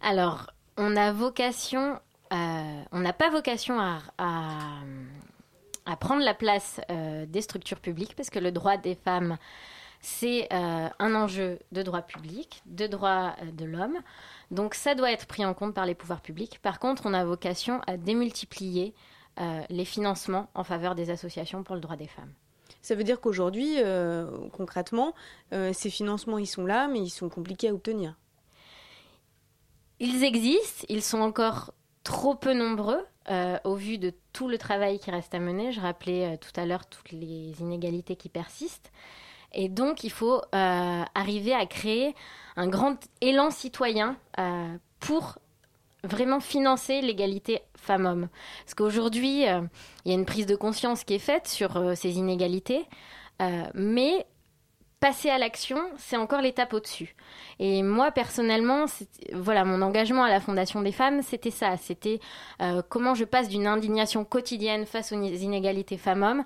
Alors, 0.00 0.50
on 0.76 0.96
a 0.96 1.12
vocation, 1.12 2.00
on 2.32 2.98
n'a 2.98 3.12
pas 3.12 3.30
vocation 3.30 3.78
à, 3.78 4.00
à, 4.18 5.96
prendre 6.00 6.24
la 6.24 6.34
place 6.34 6.80
des 7.28 7.42
structures 7.42 7.78
publiques 7.78 8.16
parce 8.16 8.28
que 8.28 8.40
le 8.40 8.50
droit 8.50 8.76
des 8.76 8.96
femmes, 8.96 9.38
c'est 10.00 10.48
euh, 10.52 10.88
un 10.98 11.14
enjeu 11.14 11.58
de 11.72 11.82
droit 11.82 12.02
public, 12.02 12.62
de 12.66 12.86
droit 12.86 13.34
euh, 13.42 13.50
de 13.52 13.64
l'homme. 13.64 13.98
Donc, 14.50 14.74
ça 14.74 14.94
doit 14.94 15.12
être 15.12 15.26
pris 15.26 15.44
en 15.44 15.54
compte 15.54 15.74
par 15.74 15.86
les 15.86 15.94
pouvoirs 15.94 16.22
publics. 16.22 16.58
Par 16.62 16.78
contre, 16.78 17.02
on 17.06 17.14
a 17.14 17.24
vocation 17.24 17.80
à 17.86 17.96
démultiplier 17.96 18.94
euh, 19.40 19.60
les 19.68 19.84
financements 19.84 20.48
en 20.54 20.64
faveur 20.64 20.94
des 20.94 21.10
associations 21.10 21.62
pour 21.62 21.74
le 21.74 21.80
droit 21.80 21.96
des 21.96 22.08
femmes. 22.08 22.32
Ça 22.82 22.94
veut 22.94 23.04
dire 23.04 23.20
qu'aujourd'hui, 23.20 23.74
euh, 23.78 24.26
concrètement, 24.52 25.14
ces 25.50 25.90
financements, 25.90 26.38
ils 26.38 26.46
sont 26.46 26.64
là, 26.64 26.88
mais 26.88 27.00
ils 27.00 27.10
sont 27.10 27.28
compliqués 27.28 27.68
à 27.68 27.74
obtenir. 27.74 28.16
Ils 29.98 30.24
existent, 30.24 30.86
ils 30.88 31.02
sont 31.02 31.20
encore 31.20 31.74
trop 32.04 32.34
peu 32.34 32.54
nombreux 32.54 33.04
euh, 33.30 33.58
au 33.64 33.74
vu 33.74 33.98
de 33.98 34.12
tout 34.32 34.48
le 34.48 34.58
travail 34.58 34.98
qui 34.98 35.10
reste 35.10 35.34
à 35.34 35.38
mener. 35.38 35.72
Je 35.72 35.80
rappelais 35.80 36.34
euh, 36.34 36.36
tout 36.36 36.58
à 36.58 36.64
l'heure 36.64 36.86
toutes 36.86 37.12
les 37.12 37.60
inégalités 37.60 38.16
qui 38.16 38.28
persistent. 38.28 38.90
Et 39.52 39.68
donc, 39.68 40.04
il 40.04 40.10
faut 40.10 40.40
euh, 40.54 41.02
arriver 41.14 41.54
à 41.54 41.66
créer 41.66 42.14
un 42.56 42.68
grand 42.68 42.96
élan 43.20 43.50
citoyen 43.50 44.16
euh, 44.38 44.76
pour 45.00 45.38
vraiment 46.04 46.40
financer 46.40 47.00
l'égalité 47.00 47.60
femmes-hommes. 47.76 48.28
Parce 48.64 48.74
qu'aujourd'hui, 48.74 49.48
euh, 49.48 49.62
il 50.04 50.12
y 50.12 50.14
a 50.14 50.18
une 50.18 50.26
prise 50.26 50.46
de 50.46 50.56
conscience 50.56 51.04
qui 51.04 51.14
est 51.14 51.18
faite 51.18 51.46
sur 51.46 51.96
ces 51.96 52.16
inégalités, 52.16 52.86
mais 53.74 54.26
passer 54.98 55.30
à 55.30 55.38
l'action, 55.38 55.78
c'est 55.96 56.18
encore 56.18 56.42
l'étape 56.42 56.74
au-dessus. 56.74 57.16
Et 57.58 57.82
moi, 57.82 58.10
personnellement, 58.10 58.84
voilà, 59.32 59.64
mon 59.64 59.80
engagement 59.80 60.24
à 60.24 60.28
la 60.28 60.40
Fondation 60.40 60.82
des 60.82 60.92
femmes, 60.92 61.22
c'était 61.22 61.50
ça. 61.50 61.78
C'était 61.78 62.20
comment 62.90 63.14
je 63.14 63.24
passe 63.24 63.48
d'une 63.48 63.66
indignation 63.66 64.24
quotidienne 64.24 64.84
face 64.84 65.12
aux 65.12 65.22
inégalités 65.22 65.96
femmes-hommes 65.96 66.44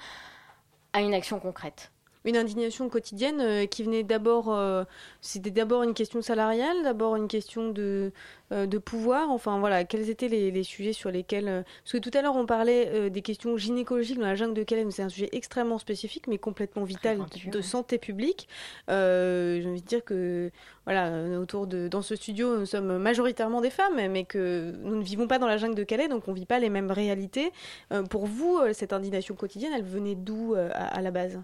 à 0.93 1.01
une 1.01 1.15
action 1.15 1.41
concrète. 1.41 1.91
Une 2.27 2.39
indignation 2.39 2.89
quotidienne 2.89 3.39
euh, 3.43 3.67
qui 3.67 3.83
venait 3.83 4.03
d'abord, 4.03 4.51
euh, 4.51 4.85
c'était 5.21 5.51
d'abord 5.51 5.83
une 5.83 5.93
question 5.93 6.23
salariale, 6.23 6.83
d'abord 6.83 7.17
une 7.17 7.29
question 7.29 7.69
de, 7.69 8.13
euh, 8.51 8.65
de 8.65 8.79
pouvoir. 8.79 9.31
Enfin 9.31 9.59
voilà, 9.59 9.85
quels 9.85 10.09
étaient 10.09 10.29
les, 10.29 10.51
les 10.51 10.63
sujets 10.63 10.95
sur 10.95 11.11
lesquels. 11.11 11.65
parce 11.83 11.93
que 11.93 11.99
tout 11.99 12.11
à 12.15 12.23
l'heure 12.23 12.35
on 12.37 12.47
parlait 12.47 13.11
des 13.11 13.21
questions 13.21 13.59
gynécologiques 13.59 14.19
dans 14.19 14.25
la 14.25 14.37
jungle 14.37 14.55
de 14.55 14.63
Calais, 14.63 14.87
c'est 14.91 15.03
un 15.03 15.11
sujet 15.11 15.29
extrêmement 15.33 15.77
spécifique, 15.77 16.27
mais 16.27 16.39
complètement 16.39 16.85
vital 16.85 17.19
de, 17.19 17.51
de 17.51 17.61
santé 17.61 17.99
publique. 17.99 18.49
Euh, 18.89 19.61
J'ai 19.61 19.69
envie 19.69 19.83
de 19.83 19.87
dire 19.87 20.03
que 20.03 20.51
voilà, 20.87 21.13
autour 21.39 21.67
de 21.67 21.89
dans 21.89 22.01
ce 22.01 22.17
studio 22.17 22.57
nous 22.59 22.65
sommes 22.65 22.97
majoritairement 22.97 23.61
des 23.61 23.69
femmes, 23.71 23.97
mais 24.11 24.25
que 24.25 24.73
nous 24.83 24.97
ne 24.97 25.03
vivons 25.03 25.27
pas 25.29 25.39
dans 25.39 25.47
la 25.47 25.59
jungle 25.59 25.75
de 25.75 25.85
Calais, 25.85 26.09
donc 26.09 26.27
on 26.27 26.33
vit 26.33 26.47
pas 26.47 26.59
les 26.59 26.71
mêmes 26.71 26.91
réalités. 26.91 27.53
Euh, 27.93 28.03
pour 28.03 28.25
vous, 28.25 28.61
cette 28.73 28.95
indignation 28.95 29.35
quotidienne, 29.35 29.73
elle 29.77 29.85
venait 29.85 30.15
d'où 30.15 30.55
euh, 30.55 30.71
à, 30.73 30.87
à 30.97 31.03
la 31.03 31.11
base? 31.11 31.39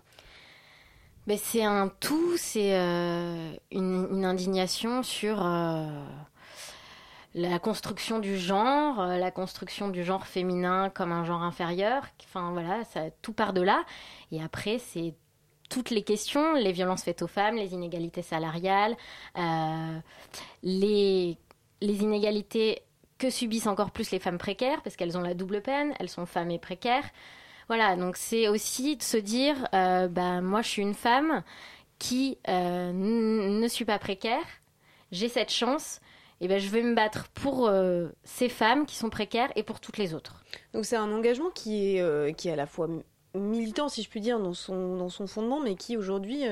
C'est 1.28 1.62
un 1.64 1.88
tout, 1.88 2.36
c'est 2.36 2.74
euh, 2.74 3.52
une, 3.70 4.24
indignation 4.24 5.02
sur 5.02 5.44
euh, 5.44 5.86
la 7.34 7.58
construction 7.58 8.18
du 8.18 8.36
genre, 8.36 9.00
euh, 9.00 9.16
la 9.16 9.30
construction 9.30 9.88
du 9.88 10.02
genre 10.02 10.26
féminin 10.26 10.90
comme 10.90 11.12
un 11.12 11.24
genre 11.24 11.42
inférieur. 11.42 12.04
Enfin 12.24 12.50
voilà, 12.52 12.84
ça, 12.84 13.10
tout 13.22 13.32
part 13.32 13.52
de 13.52 13.60
là. 13.60 13.84
Et 14.32 14.42
après, 14.42 14.78
c'est 14.78 15.14
toutes 15.68 15.90
les 15.90 16.02
questions, 16.02 16.54
les 16.54 16.72
violences 16.72 17.04
faites 17.04 17.22
aux 17.22 17.28
femmes, 17.28 17.56
les 17.56 17.74
inégalités 17.74 18.22
salariales, 18.22 18.96
les, 20.64 21.38
les 21.80 22.02
inégalités 22.02 22.82
que 23.18 23.30
subissent 23.30 23.68
encore 23.68 23.92
plus 23.92 24.10
les 24.10 24.18
femmes 24.18 24.38
précaires, 24.38 24.82
parce 24.82 24.96
qu'elles 24.96 25.16
ont 25.16 25.22
la 25.22 25.34
double 25.34 25.62
peine, 25.62 25.94
elles 26.00 26.08
sont 26.08 26.26
femmes 26.26 26.50
et 26.50 26.58
précaires. 26.58 27.08
Voilà, 27.70 27.94
donc 27.94 28.16
c'est 28.16 28.48
aussi 28.48 28.96
de 28.96 29.02
se 29.04 29.16
dire, 29.16 29.54
euh, 29.74 30.08
bah, 30.08 30.40
moi 30.40 30.60
je 30.60 30.68
suis 30.68 30.82
une 30.82 30.92
femme 30.92 31.44
qui 32.00 32.36
euh, 32.48 32.90
ne 32.92 33.68
suis 33.68 33.84
pas 33.84 34.00
précaire, 34.00 34.42
j'ai 35.12 35.28
cette 35.28 35.52
chance, 35.52 36.00
et 36.40 36.48
ben 36.48 36.58
je 36.58 36.68
vais 36.68 36.82
me 36.82 36.96
battre 36.96 37.28
pour 37.28 37.68
euh, 37.68 38.08
ces 38.24 38.48
femmes 38.48 38.86
qui 38.86 38.96
sont 38.96 39.08
précaires 39.08 39.52
et 39.54 39.62
pour 39.62 39.78
toutes 39.78 39.98
les 39.98 40.14
autres. 40.14 40.42
Donc 40.74 40.84
c'est 40.84 40.96
un 40.96 41.12
engagement 41.12 41.50
qui 41.50 41.96
est, 41.96 42.36
qui 42.36 42.48
est 42.48 42.52
à 42.52 42.56
la 42.56 42.66
fois 42.66 42.88
mi- 42.88 43.04
militant, 43.34 43.88
si 43.88 44.02
je 44.02 44.08
puis 44.08 44.20
dire, 44.20 44.40
dans 44.40 44.52
son, 44.52 44.96
dans 44.96 45.08
son 45.08 45.28
fondement, 45.28 45.60
mais 45.60 45.76
qui 45.76 45.96
aujourd'hui 45.96 46.42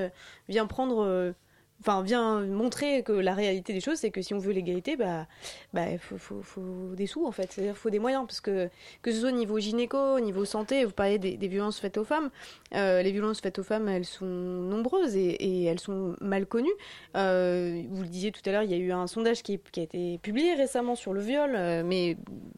vient 0.48 0.66
prendre... 0.68 1.34
Enfin, 1.80 2.02
vient 2.02 2.40
montrer 2.40 3.04
que 3.04 3.12
la 3.12 3.34
réalité 3.34 3.72
des 3.72 3.80
choses, 3.80 3.98
c'est 3.98 4.10
que 4.10 4.20
si 4.20 4.34
on 4.34 4.38
veut 4.38 4.52
l'égalité, 4.52 4.96
bah, 4.96 5.26
bah, 5.72 5.86
faut, 5.98 6.18
faut, 6.18 6.42
faut 6.42 6.94
des 6.94 7.06
sous 7.06 7.24
en 7.24 7.30
fait, 7.30 7.52
c'est-à-dire 7.52 7.76
faut 7.76 7.90
des 7.90 8.00
moyens, 8.00 8.24
parce 8.26 8.40
que 8.40 8.68
que 9.02 9.12
ce 9.12 9.20
soit 9.20 9.28
au 9.28 9.32
niveau 9.32 9.60
gynéco, 9.60 9.96
au 9.96 10.20
niveau 10.20 10.44
santé, 10.44 10.84
vous 10.84 10.92
parlez 10.92 11.18
des, 11.18 11.36
des 11.36 11.46
violences 11.48 11.78
faites 11.78 11.96
aux 11.96 12.04
femmes, 12.04 12.30
euh, 12.74 13.00
les 13.02 13.12
violences 13.12 13.40
faites 13.40 13.60
aux 13.60 13.62
femmes, 13.62 13.88
elles 13.88 14.04
sont 14.04 14.26
nombreuses 14.26 15.16
et, 15.16 15.30
et 15.30 15.64
elles 15.64 15.78
sont 15.78 16.16
mal 16.20 16.46
connues. 16.46 16.74
Euh, 17.16 17.82
vous 17.90 18.02
le 18.02 18.08
disiez 18.08 18.32
tout 18.32 18.42
à 18.46 18.50
l'heure, 18.50 18.62
il 18.64 18.70
y 18.70 18.74
a 18.74 18.78
eu 18.78 18.90
un 18.90 19.06
sondage 19.06 19.44
qui, 19.44 19.60
qui 19.70 19.78
a 19.78 19.82
été 19.84 20.18
publié 20.18 20.54
récemment 20.54 20.96
sur 20.96 21.12
le 21.12 21.20
viol, 21.20 21.52
euh, 21.54 21.84
mais 21.84 22.16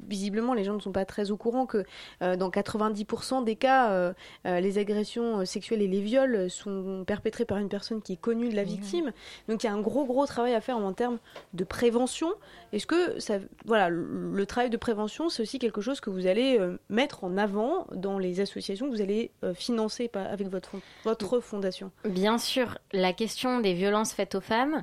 visiblement 0.09 0.55
les 0.55 0.64
gens 0.64 0.75
ne 0.75 0.81
sont 0.81 0.93
pas 0.93 1.05
très 1.05 1.31
au 1.31 1.37
courant 1.37 1.66
que 1.66 1.85
dans 2.21 2.51
90% 2.51 3.45
des 3.45 3.55
cas, 3.55 4.12
les 4.45 4.79
agressions 4.79 5.45
sexuelles 5.45 5.83
et 5.83 5.87
les 5.87 6.01
viols 6.01 6.51
sont 6.51 7.05
perpétrés 7.07 7.45
par 7.45 7.59
une 7.59 7.68
personne 7.68 8.03
qui 8.03 8.14
est 8.14 8.21
connue 8.21 8.49
de 8.49 8.57
la 8.57 8.64
victime. 8.64 9.09
Donc 9.48 9.62
il 9.62 9.66
y 9.66 9.70
a 9.70 9.72
un 9.72 9.80
gros 9.80 10.04
gros 10.04 10.26
travail 10.26 10.54
à 10.54 10.61
faire 10.61 10.76
en 10.76 10.92
termes 10.92 11.18
de 11.54 11.64
prévention. 11.64 12.30
Est-ce 12.72 12.86
que 12.86 13.16
voilà, 13.64 13.88
le, 13.88 14.46
travail 14.46 14.70
de 14.70 14.76
prévention, 14.76 15.28
c'est 15.28 15.42
aussi 15.42 15.58
quelque 15.58 15.80
chose 15.80 16.00
que 16.00 16.11
vous 16.11 16.26
allez 16.26 16.58
euh, 16.58 16.78
mettre 16.88 17.24
en 17.24 17.36
avant 17.36 17.86
dans 17.92 18.18
les 18.18 18.40
associations 18.40 18.86
que 18.86 18.94
vous 18.94 19.02
allez 19.02 19.30
euh, 19.44 19.54
financer 19.54 20.11
avec 20.14 20.48
votre, 20.48 20.76
votre 21.04 21.40
fondation? 21.40 21.90
Bien 22.04 22.38
sûr, 22.38 22.78
la 22.92 23.12
question 23.12 23.61
des 23.61 23.74
violences 23.74 24.12
faites 24.12 24.34
aux 24.34 24.40
femmes, 24.40 24.82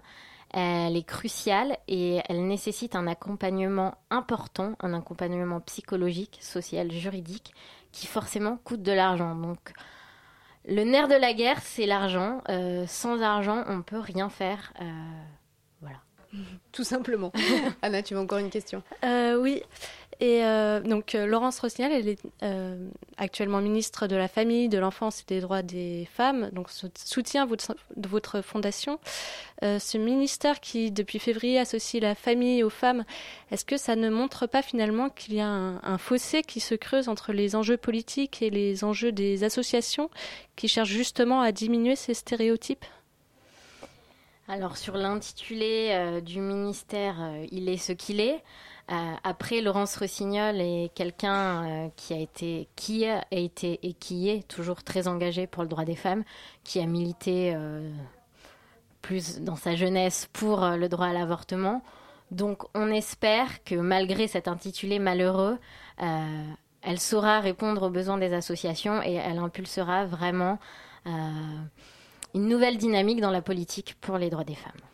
elle 0.53 0.95
est 0.95 1.03
cruciale 1.03 1.77
et 1.87 2.19
elle 2.29 2.47
nécessite 2.47 2.95
un 2.95 3.07
accompagnement 3.07 3.95
important, 4.09 4.75
un 4.79 4.93
accompagnement 4.93 5.59
psychologique, 5.61 6.39
social, 6.41 6.91
juridique, 6.91 7.53
qui 7.91 8.07
forcément 8.07 8.57
coûte 8.63 8.81
de 8.81 8.91
l'argent. 8.91 9.35
Donc, 9.35 9.73
le 10.67 10.83
nerf 10.83 11.07
de 11.07 11.15
la 11.15 11.33
guerre, 11.33 11.59
c'est 11.63 11.85
l'argent. 11.85 12.41
Euh, 12.49 12.85
sans 12.87 13.21
argent, 13.21 13.63
on 13.67 13.81
peut 13.81 13.99
rien 13.99 14.29
faire. 14.29 14.73
Euh, 14.81 14.83
voilà. 15.81 15.97
Tout 16.71 16.83
simplement. 16.83 17.31
Anna, 17.81 18.03
tu 18.03 18.15
as 18.15 18.19
encore 18.19 18.39
une 18.39 18.49
question? 18.49 18.83
Euh, 19.03 19.39
oui. 19.39 19.63
Et 20.19 20.43
euh, 20.43 20.79
donc 20.79 21.13
euh, 21.13 21.27
Laurence 21.27 21.59
Rossignol, 21.59 21.91
elle 21.91 22.07
est 22.07 22.19
euh, 22.41 22.75
actuellement 23.17 23.61
ministre 23.61 24.07
de 24.07 24.15
la 24.15 24.27
Famille, 24.27 24.67
de 24.67 24.79
l'Enfance 24.79 25.21
et 25.21 25.25
des 25.27 25.41
Droits 25.41 25.61
des 25.61 26.07
Femmes, 26.11 26.49
donc 26.53 26.71
sou- 26.71 26.89
soutient 26.95 27.45
votre, 27.45 27.75
votre 27.95 28.41
fondation. 28.41 28.99
Ce 29.61 29.97
ministère 29.97 30.59
qui, 30.59 30.91
depuis 30.91 31.17
février, 31.17 31.57
associe 31.59 32.01
la 32.01 32.13
famille 32.13 32.63
aux 32.63 32.69
femmes, 32.69 33.05
est-ce 33.49 33.65
que 33.65 33.75
ça 33.77 33.95
ne 33.95 34.07
montre 34.07 34.45
pas 34.45 34.61
finalement 34.61 35.09
qu'il 35.09 35.33
y 35.33 35.39
a 35.39 35.47
un, 35.47 35.97
fossé 35.97 36.43
qui 36.43 36.59
se 36.59 36.75
creuse 36.75 37.09
entre 37.09 37.33
les 37.33 37.55
enjeux 37.55 37.77
politiques 37.77 38.43
et 38.43 38.51
les 38.51 38.83
enjeux 38.83 39.11
des 39.11 39.43
associations 39.43 40.11
qui 40.55 40.67
cherchent 40.67 40.89
justement 40.89 41.41
à 41.41 41.51
diminuer 41.51 41.95
ces 41.95 42.13
stéréotypes? 42.13 42.85
Alors 44.47 44.77
sur 44.77 44.95
l'intitulé 44.95 46.21
du 46.23 46.39
ministère, 46.39 47.15
il 47.51 47.67
est 47.69 47.77
ce 47.77 47.93
qu'il 47.93 48.19
est. 48.19 48.43
Euh, 48.89 49.13
après, 49.23 49.59
Laurence 49.61 49.97
Rossignol 49.97 50.61
est 50.61 50.93
quelqu'un 50.95 51.65
euh, 51.65 51.89
qui 51.97 52.13
a 52.13 52.19
été, 52.19 52.69
qui 52.75 53.03
et 53.03 53.49
qui 53.49 54.29
est 54.29 54.47
toujours 54.47 54.83
très 54.83 55.07
engagé 55.09 55.45
pour 55.45 55.63
le 55.63 55.69
droit 55.69 55.83
des 55.83 55.95
femmes, 55.95 56.23
qui 56.63 56.79
a 56.79 56.85
milité 56.85 57.53
euh, 57.53 57.91
plus 59.01 59.39
dans 59.41 59.57
sa 59.57 59.75
jeunesse 59.75 60.29
pour 60.31 60.65
le 60.65 60.87
droit 60.87 61.07
à 61.07 61.13
l'avortement. 61.13 61.83
Donc, 62.31 62.63
on 62.75 62.89
espère 62.89 63.63
que 63.63 63.75
malgré 63.75 64.27
cet 64.27 64.47
intitulé 64.47 64.99
malheureux, 64.99 65.57
elle 65.97 66.99
saura 66.99 67.39
répondre 67.39 67.83
aux 67.83 67.89
besoins 67.89 68.17
des 68.17 68.33
associations 68.33 69.01
et 69.01 69.13
elle 69.13 69.37
impulsera 69.37 70.05
vraiment 70.05 70.59
une 71.05 71.69
nouvelle 72.49 72.77
dynamique 72.77 73.21
dans 73.21 73.31
la 73.31 73.41
politique 73.41 73.95
pour 74.01 74.17
les 74.17 74.29
droits 74.29 74.43
des 74.43 74.55
femmes. 74.55 74.86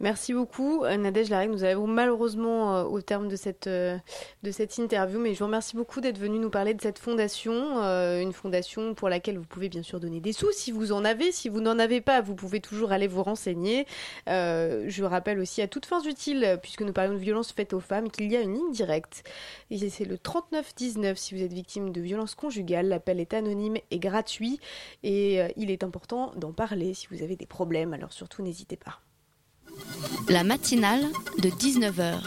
Merci 0.00 0.32
beaucoup, 0.32 0.84
euh, 0.84 0.96
Nadège 0.96 1.30
Larek. 1.30 1.50
Nous 1.50 1.64
arrivons 1.64 1.86
malheureusement 1.86 2.76
euh, 2.76 2.84
au 2.84 3.00
terme 3.00 3.28
de 3.28 3.36
cette, 3.36 3.66
euh, 3.66 3.96
de 4.42 4.50
cette 4.50 4.78
interview, 4.78 5.18
mais 5.18 5.34
je 5.34 5.38
vous 5.38 5.46
remercie 5.46 5.76
beaucoup 5.76 6.00
d'être 6.00 6.18
venu 6.18 6.38
nous 6.38 6.50
parler 6.50 6.74
de 6.74 6.80
cette 6.80 6.98
fondation, 6.98 7.78
une 7.78 8.32
fondation 8.32 8.94
pour 8.94 9.08
laquelle 9.08 9.38
vous 9.38 9.44
pouvez 9.44 9.68
bien 9.68 9.82
sûr 9.82 10.00
donner 10.00 10.20
des 10.20 10.32
sous 10.32 10.52
si 10.52 10.72
vous 10.72 10.92
en 10.92 11.04
avez. 11.04 11.32
Si 11.32 11.48
vous 11.48 11.60
n'en 11.60 11.78
avez 11.78 12.00
pas, 12.00 12.20
vous 12.20 12.34
pouvez 12.34 12.60
toujours 12.60 12.92
aller 12.92 13.06
vous 13.06 13.22
renseigner. 13.22 13.86
Je 14.26 15.02
rappelle 15.04 15.38
aussi 15.38 15.62
à 15.62 15.68
toutes 15.68 15.86
fins 15.86 16.02
utiles, 16.02 16.58
puisque 16.62 16.82
nous 16.82 16.92
parlons 16.92 17.14
de 17.14 17.18
violences 17.18 17.52
faites 17.52 17.72
aux 17.72 17.80
femmes, 17.80 18.10
qu'il 18.10 18.30
y 18.30 18.36
a 18.36 18.40
une 18.40 18.54
ligne 18.54 18.72
directe. 18.72 19.28
C'est 19.70 20.04
le 20.04 20.18
3919 20.18 21.18
si 21.18 21.34
vous 21.34 21.42
êtes 21.42 21.52
victime 21.52 21.92
de 21.92 22.00
violences 22.00 22.34
conjugales. 22.34 22.88
L'appel 22.88 23.20
est 23.20 23.34
anonyme 23.34 23.76
et 23.90 23.98
gratuit, 23.98 24.60
et 25.02 25.40
il 25.56 25.70
est 25.70 25.84
important 25.84 26.32
d'en 26.36 26.52
parler 26.52 26.94
si 26.94 27.06
vous 27.10 27.22
avez 27.22 27.36
des 27.36 27.46
problèmes. 27.46 27.92
Alors 27.92 28.12
surtout, 28.12 28.42
n'hésitez 28.42 28.76
pas. 28.76 29.00
La 30.28 30.44
matinale 30.44 31.06
de 31.38 31.50
19h. 31.50 32.20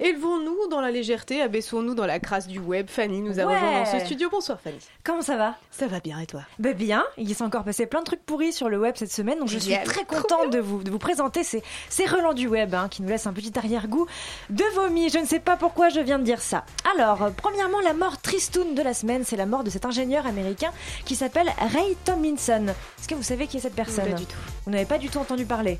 Élevons-nous 0.00 0.68
dans 0.70 0.80
la 0.80 0.90
légèreté, 0.90 1.40
abaissons-nous 1.42 1.94
dans 1.94 2.06
la 2.06 2.18
crasse 2.18 2.46
du 2.46 2.58
web. 2.58 2.88
Fanny 2.88 3.20
nous 3.20 3.38
a 3.40 3.44
Ouais. 3.44 3.54
rejoint 3.54 3.80
dans 3.84 3.98
ce 3.98 4.04
studio. 4.04 4.28
Bonsoir 4.30 4.60
Fanny. 4.60 4.78
Comment 5.04 5.22
ça 5.22 5.36
va? 5.36 5.54
Ça 5.70 5.86
va 5.86 6.00
bien 6.00 6.18
et 6.20 6.26
toi? 6.26 6.42
Bah 6.58 6.72
bien, 6.72 7.04
il 7.16 7.34
s'est 7.34 7.44
encore 7.44 7.64
passé 7.64 7.86
plein 7.86 8.00
de 8.00 8.04
trucs 8.04 8.24
pourris 8.24 8.52
sur 8.52 8.68
le 8.68 8.78
web 8.78 8.94
cette 8.96 9.12
semaine, 9.12 9.38
donc 9.38 9.48
je 9.48 9.58
suis 9.58 9.74
très 9.84 10.04
contente 10.04 10.50
de 10.50 10.58
vous, 10.58 10.82
de 10.82 10.90
vous 10.90 10.98
présenter 10.98 11.44
ces, 11.44 11.62
ces 11.88 12.06
relents 12.06 12.32
du 12.34 12.48
web 12.48 12.74
hein, 12.74 12.88
qui 12.90 13.02
nous 13.02 13.08
laissent 13.08 13.26
un 13.26 13.32
petit 13.32 13.56
arrière-goût 13.58 14.06
de 14.50 14.64
vomi. 14.74 15.08
Je 15.10 15.18
ne 15.18 15.26
sais 15.26 15.40
pas 15.40 15.56
pourquoi 15.56 15.88
je 15.90 16.00
viens 16.00 16.18
de 16.18 16.24
dire 16.24 16.40
ça. 16.40 16.64
Alors, 16.96 17.22
euh, 17.22 17.30
premièrement, 17.36 17.80
la 17.80 17.92
mort 17.94 18.20
tristoun 18.20 18.74
de 18.74 18.82
la 18.82 18.94
semaine, 18.94 19.22
c'est 19.24 19.36
la 19.36 19.46
mort 19.46 19.64
de 19.64 19.70
cet 19.70 19.84
ingénieur 19.84 20.26
américain 20.26 20.72
qui 21.04 21.14
s'appelle 21.16 21.50
Ray 21.72 21.96
Tomlinson. 22.04 22.66
Est-ce 22.98 23.08
que 23.08 23.14
vous 23.14 23.22
savez 23.22 23.46
qui 23.46 23.58
est 23.58 23.60
cette 23.60 23.74
personne? 23.74 24.10
Pas 24.10 24.18
du 24.18 24.26
tout. 24.26 24.36
Vous 24.64 24.70
n'avez 24.72 24.86
pas 24.86 24.98
du 24.98 25.08
tout 25.08 25.18
entendu 25.18 25.44
parler? 25.44 25.78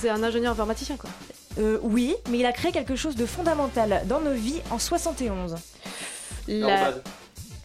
C'est 0.00 0.08
un 0.10 0.22
ingénieur 0.22 0.52
informaticien 0.52 0.96
quoi. 0.96 1.10
Euh, 1.58 1.78
Oui, 1.82 2.14
mais 2.30 2.38
il 2.38 2.46
a 2.46 2.52
créé 2.52 2.72
quelque 2.72 2.96
chose 2.96 3.16
de 3.16 3.26
fondamental 3.26 4.02
dans 4.06 4.20
nos 4.20 4.32
vies 4.32 4.60
en 4.70 4.78
71. 4.78 5.56
La- 6.66 6.92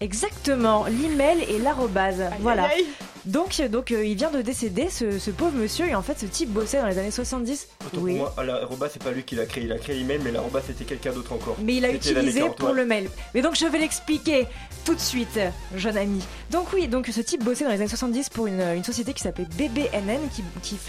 Exactement, 0.01 0.85
l'email 0.85 1.43
et 1.49 1.59
l'arrobase. 1.59 2.21
Voilà. 2.39 2.65
aïe. 2.65 2.85
Donc, 3.25 3.59
donc 3.69 3.91
euh, 3.91 4.05
il 4.05 4.15
vient 4.15 4.31
de 4.31 4.41
décéder, 4.41 4.89
ce, 4.89 5.19
ce 5.19 5.31
pauvre 5.31 5.51
monsieur, 5.57 5.85
et 5.89 5.95
en 5.95 6.01
fait, 6.01 6.17
ce 6.17 6.25
type 6.25 6.49
bossait 6.49 6.79
dans 6.79 6.87
les 6.87 6.97
années 6.97 7.11
70. 7.11 7.67
Autant 7.85 7.97
pour 7.99 8.07
moi, 8.07 8.33
l'arroba 8.45 8.87
c'est 8.89 9.03
pas 9.03 9.11
lui 9.11 9.23
qui 9.23 9.35
l'a 9.35 9.45
créé, 9.45 9.65
il 9.65 9.71
a 9.73 9.77
créé 9.77 9.95
l'email, 9.97 10.19
mais 10.23 10.31
l'arroba 10.31 10.61
c'était 10.65 10.85
quelqu'un 10.85 11.11
d'autre 11.11 11.33
encore. 11.33 11.57
Mais 11.61 11.75
il 11.75 11.83
a 11.85 11.91
C'était 11.91 12.13
l'année 12.13 12.27
utilisé 12.27 12.39
40, 12.41 12.55
pour 12.57 12.73
le 12.73 12.85
mail. 12.85 13.09
Mais 13.33 13.41
donc 13.41 13.55
je 13.57 13.65
vais 13.65 13.79
l'expliquer 13.79 14.47
tout 14.85 14.95
de 14.95 14.99
suite, 15.01 15.37
jeune 15.75 15.97
ami. 15.97 16.23
Donc 16.51 16.67
oui, 16.73 16.87
donc 16.87 17.07
ce 17.07 17.19
type 17.19 17.43
bossait 17.43 17.65
dans 17.65 17.71
les 17.71 17.75
années 17.81 17.89
70 17.89 18.29
pour 18.29 18.47
une, 18.47 18.61
une 18.61 18.85
société 18.85 19.13
qui 19.13 19.21
s'appelait 19.23 19.47
BBNN 19.57 20.21
qui, 20.33 20.43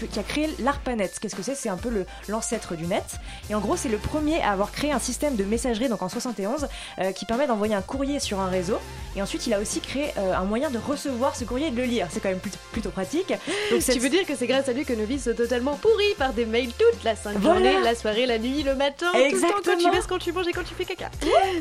qui, 0.07 0.19
a 0.19 0.23
créé 0.23 0.49
l'ARPANET. 0.59 1.11
Qu'est-ce 1.19 1.35
que 1.35 1.43
c'est? 1.43 1.55
C'est 1.55 1.67
un 1.67 1.75
peu 1.77 1.89
le- 1.89 2.05
l'ancêtre 2.29 2.75
du 2.75 2.85
net. 2.85 3.03
Et 3.49 3.55
en 3.55 3.59
gros, 3.59 3.75
c'est 3.75 3.89
le 3.89 3.97
premier 3.97 4.41
à 4.41 4.51
avoir 4.51 4.71
créé 4.71 4.93
un 4.93 4.99
système 4.99 5.35
de 5.35 5.43
messagerie, 5.43 5.89
donc 5.89 6.01
en 6.01 6.07
71, 6.07 6.69
euh, 6.99 7.11
qui 7.11 7.25
permet 7.25 7.47
d'envoyer 7.47 7.75
un 7.75 7.81
courrier 7.81 8.21
sur 8.21 8.39
un 8.39 8.47
réseau. 8.47 8.77
Et 9.15 9.21
ensuite, 9.21 9.47
il 9.47 9.53
a 9.53 9.59
aussi 9.59 9.79
créé 9.81 10.11
euh, 10.17 10.33
un 10.33 10.43
moyen 10.43 10.69
de 10.69 10.77
recevoir 10.77 11.35
ce 11.35 11.43
courrier 11.43 11.67
et 11.67 11.71
de 11.71 11.77
le 11.77 11.83
lire. 11.83 12.07
C'est 12.11 12.19
quand 12.19 12.29
même 12.29 12.39
plutôt, 12.39 12.57
plutôt 12.71 12.89
pratique. 12.91 13.29
Donc, 13.71 13.81
tu 13.83 13.99
veux 13.99 14.09
dire 14.09 14.25
que 14.25 14.35
c'est 14.35 14.45
grâce 14.47 14.69
à 14.69 14.73
lui 14.73 14.85
que 14.85 14.93
nos 14.93 15.05
vies 15.05 15.19
sont 15.19 15.33
totalement 15.33 15.75
pourries 15.75 16.13
par 16.17 16.33
des 16.33 16.45
mails 16.45 16.71
toute 16.77 17.03
la 17.03 17.15
Voilà. 17.15 17.39
journée, 17.41 17.81
la 17.83 17.95
soirée, 17.95 18.25
la 18.25 18.37
nuit, 18.37 18.63
le 18.63 18.75
matin, 18.75 19.07
tout 19.11 19.17
le 19.17 19.41
temps, 19.41 19.47
quand 19.47 19.61
tu 19.63 19.69
Exactement. 19.71 19.91
baisses, 19.91 20.05
quand 20.07 20.17
tu 20.19 20.31
manges 20.31 20.47
et 20.47 20.51
quand 20.51 20.63
tu 20.63 20.75
fais 20.75 20.85
caca. 20.85 21.09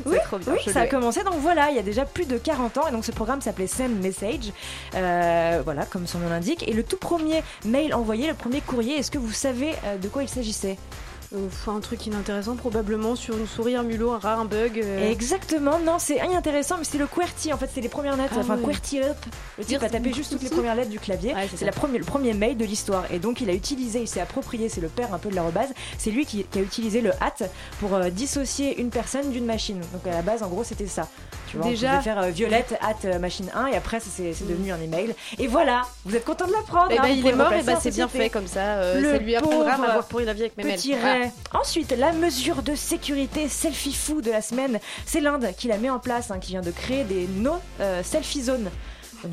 Oui, 0.04 0.16
trop 0.24 0.38
bien. 0.38 0.52
oui, 0.54 0.72
ça 0.72 0.80
a 0.82 0.86
commencé 0.86 1.24
donc 1.24 1.36
voilà, 1.38 1.70
il 1.70 1.76
y 1.76 1.78
a 1.78 1.82
déjà 1.82 2.04
plus 2.04 2.26
de 2.26 2.36
40 2.38 2.78
ans 2.78 2.88
et 2.88 2.92
donc 2.92 3.04
ce 3.04 3.12
programme 3.12 3.40
s'appelait 3.40 3.66
Send 3.66 3.90
Message, 4.00 4.52
Euh, 4.94 5.60
voilà 5.64 5.84
comme 5.86 6.06
son 6.06 6.18
nom 6.18 6.28
l'indique. 6.28 6.68
Et 6.68 6.72
le 6.72 6.82
tout 6.82 6.96
premier 6.96 7.42
mail 7.64 7.94
envoyé, 7.94 8.26
le 8.28 8.34
premier 8.34 8.60
courrier, 8.60 8.96
est-ce 8.98 9.10
que 9.10 9.18
vous 9.18 9.32
savez 9.32 9.72
euh, 9.84 9.96
de 9.96 10.08
quoi 10.08 10.22
il 10.22 10.28
s'agissait? 10.28 10.76
Euh, 11.34 11.46
un 11.66 11.80
truc 11.80 12.06
inintéressant 12.06 12.56
probablement 12.56 13.14
sur 13.14 13.36
une 13.36 13.46
souris, 13.46 13.76
un 13.76 13.82
mulot, 13.82 14.12
un 14.12 14.18
rat, 14.18 14.36
un 14.36 14.46
bug. 14.46 14.80
euh. 14.82 15.10
Exactement, 15.10 15.78
non, 15.78 15.98
c'est 15.98 16.18
rien 16.22 16.38
intéressant, 16.38 16.76
mais 16.78 16.84
c'est 16.84 16.96
le 16.96 17.06
QWERTY 17.06 17.52
en 17.52 17.58
fait, 17.58 17.68
c'est 17.74 17.82
les 17.82 17.90
premières 17.90 18.16
lettres, 18.16 18.32
Ah 18.36 18.40
enfin 18.40 18.56
ouais. 18.56 18.62
QWERTY 18.62 19.02
up. 19.02 19.16
Le 19.58 19.64
type 19.64 19.82
a 19.82 19.90
tapé 19.90 20.10
juste 20.14 20.30
toutes 20.32 20.42
les 20.42 20.48
premières 20.48 20.74
lettres 20.74 20.88
du 20.88 20.98
clavier. 20.98 21.34
Ouais, 21.34 21.46
c'est 21.54 21.66
le 21.66 22.02
premier 22.04 22.32
mail 22.32 22.56
de 22.56 22.64
l'histoire. 22.64 23.04
Et 23.12 23.18
donc 23.18 23.42
il 23.42 23.50
a 23.50 23.52
utilisé, 23.52 24.00
il 24.00 24.08
s'est 24.08 24.22
approprié, 24.22 24.70
c'est 24.70 24.80
le 24.80 24.88
père 24.88 25.12
un 25.12 25.18
peu 25.18 25.28
de 25.28 25.34
l'arrobase, 25.34 25.68
c'est 25.98 26.10
lui 26.10 26.24
qui, 26.24 26.44
qui 26.44 26.58
a 26.60 26.62
utilisé 26.62 27.02
le 27.02 27.10
hat 27.20 27.44
pour 27.80 27.94
euh, 27.94 28.08
dissocier 28.08 28.80
une 28.80 28.88
personne 28.88 29.30
d'une 29.30 29.44
machine. 29.44 29.80
Donc 29.92 30.06
à 30.06 30.16
la 30.16 30.22
base, 30.22 30.42
en 30.42 30.48
gros, 30.48 30.64
c'était 30.64 30.86
ça. 30.86 31.08
Tu 31.50 31.56
vois, 31.58 31.66
Déjà- 31.66 31.88
on 31.88 31.90
pouvait 31.92 32.02
faire 32.04 32.18
euh, 32.22 32.30
Violette 32.30 32.78
at 32.80 33.06
euh, 33.06 33.18
machine 33.18 33.50
1 33.54 33.66
et 33.68 33.76
après 33.76 34.00
c'est 34.00 34.32
c'est 34.32 34.46
devenu 34.48 34.72
un 34.72 34.80
email. 34.80 35.14
Et 35.38 35.46
voilà, 35.46 35.82
vous 36.06 36.14
êtes 36.16 36.24
content 36.24 36.46
de 36.46 36.52
l'apprendre. 36.52 36.88
Eh 36.90 36.98
hein, 36.98 37.02
ben, 37.02 37.12
vous 37.14 37.18
il 37.20 37.26
est 37.26 37.32
mort, 37.32 37.52
et 37.52 37.62
ben, 37.62 37.76
en 37.76 37.80
c'est 37.80 37.90
bien 37.90 38.08
fait 38.08 38.30
comme 38.30 38.46
ça. 38.46 38.76
euh, 38.78 39.00
Le 39.00 39.12
ça 39.12 39.18
lui 39.18 39.36
apprendra 39.36 39.72
à 39.72 39.78
m'avoir 39.78 40.06
pourri 40.06 40.24
la 40.24 40.32
vie 40.32 40.40
avec 40.42 40.56
mes 40.56 40.64
mails. 40.64 40.78
Ensuite, 41.52 41.92
la 41.92 42.12
mesure 42.12 42.62
de 42.62 42.74
sécurité 42.74 43.48
selfie 43.48 43.94
fou 43.94 44.20
de 44.20 44.30
la 44.30 44.42
semaine, 44.42 44.78
c'est 45.06 45.20
l'Inde 45.20 45.48
qui 45.56 45.68
la 45.68 45.78
met 45.78 45.90
en 45.90 45.98
place, 45.98 46.30
hein, 46.30 46.38
qui 46.38 46.52
vient 46.52 46.60
de 46.60 46.70
créer 46.70 47.04
des 47.04 47.26
no 47.26 47.56
euh, 47.80 48.02
selfie 48.02 48.42
zones. 48.42 48.70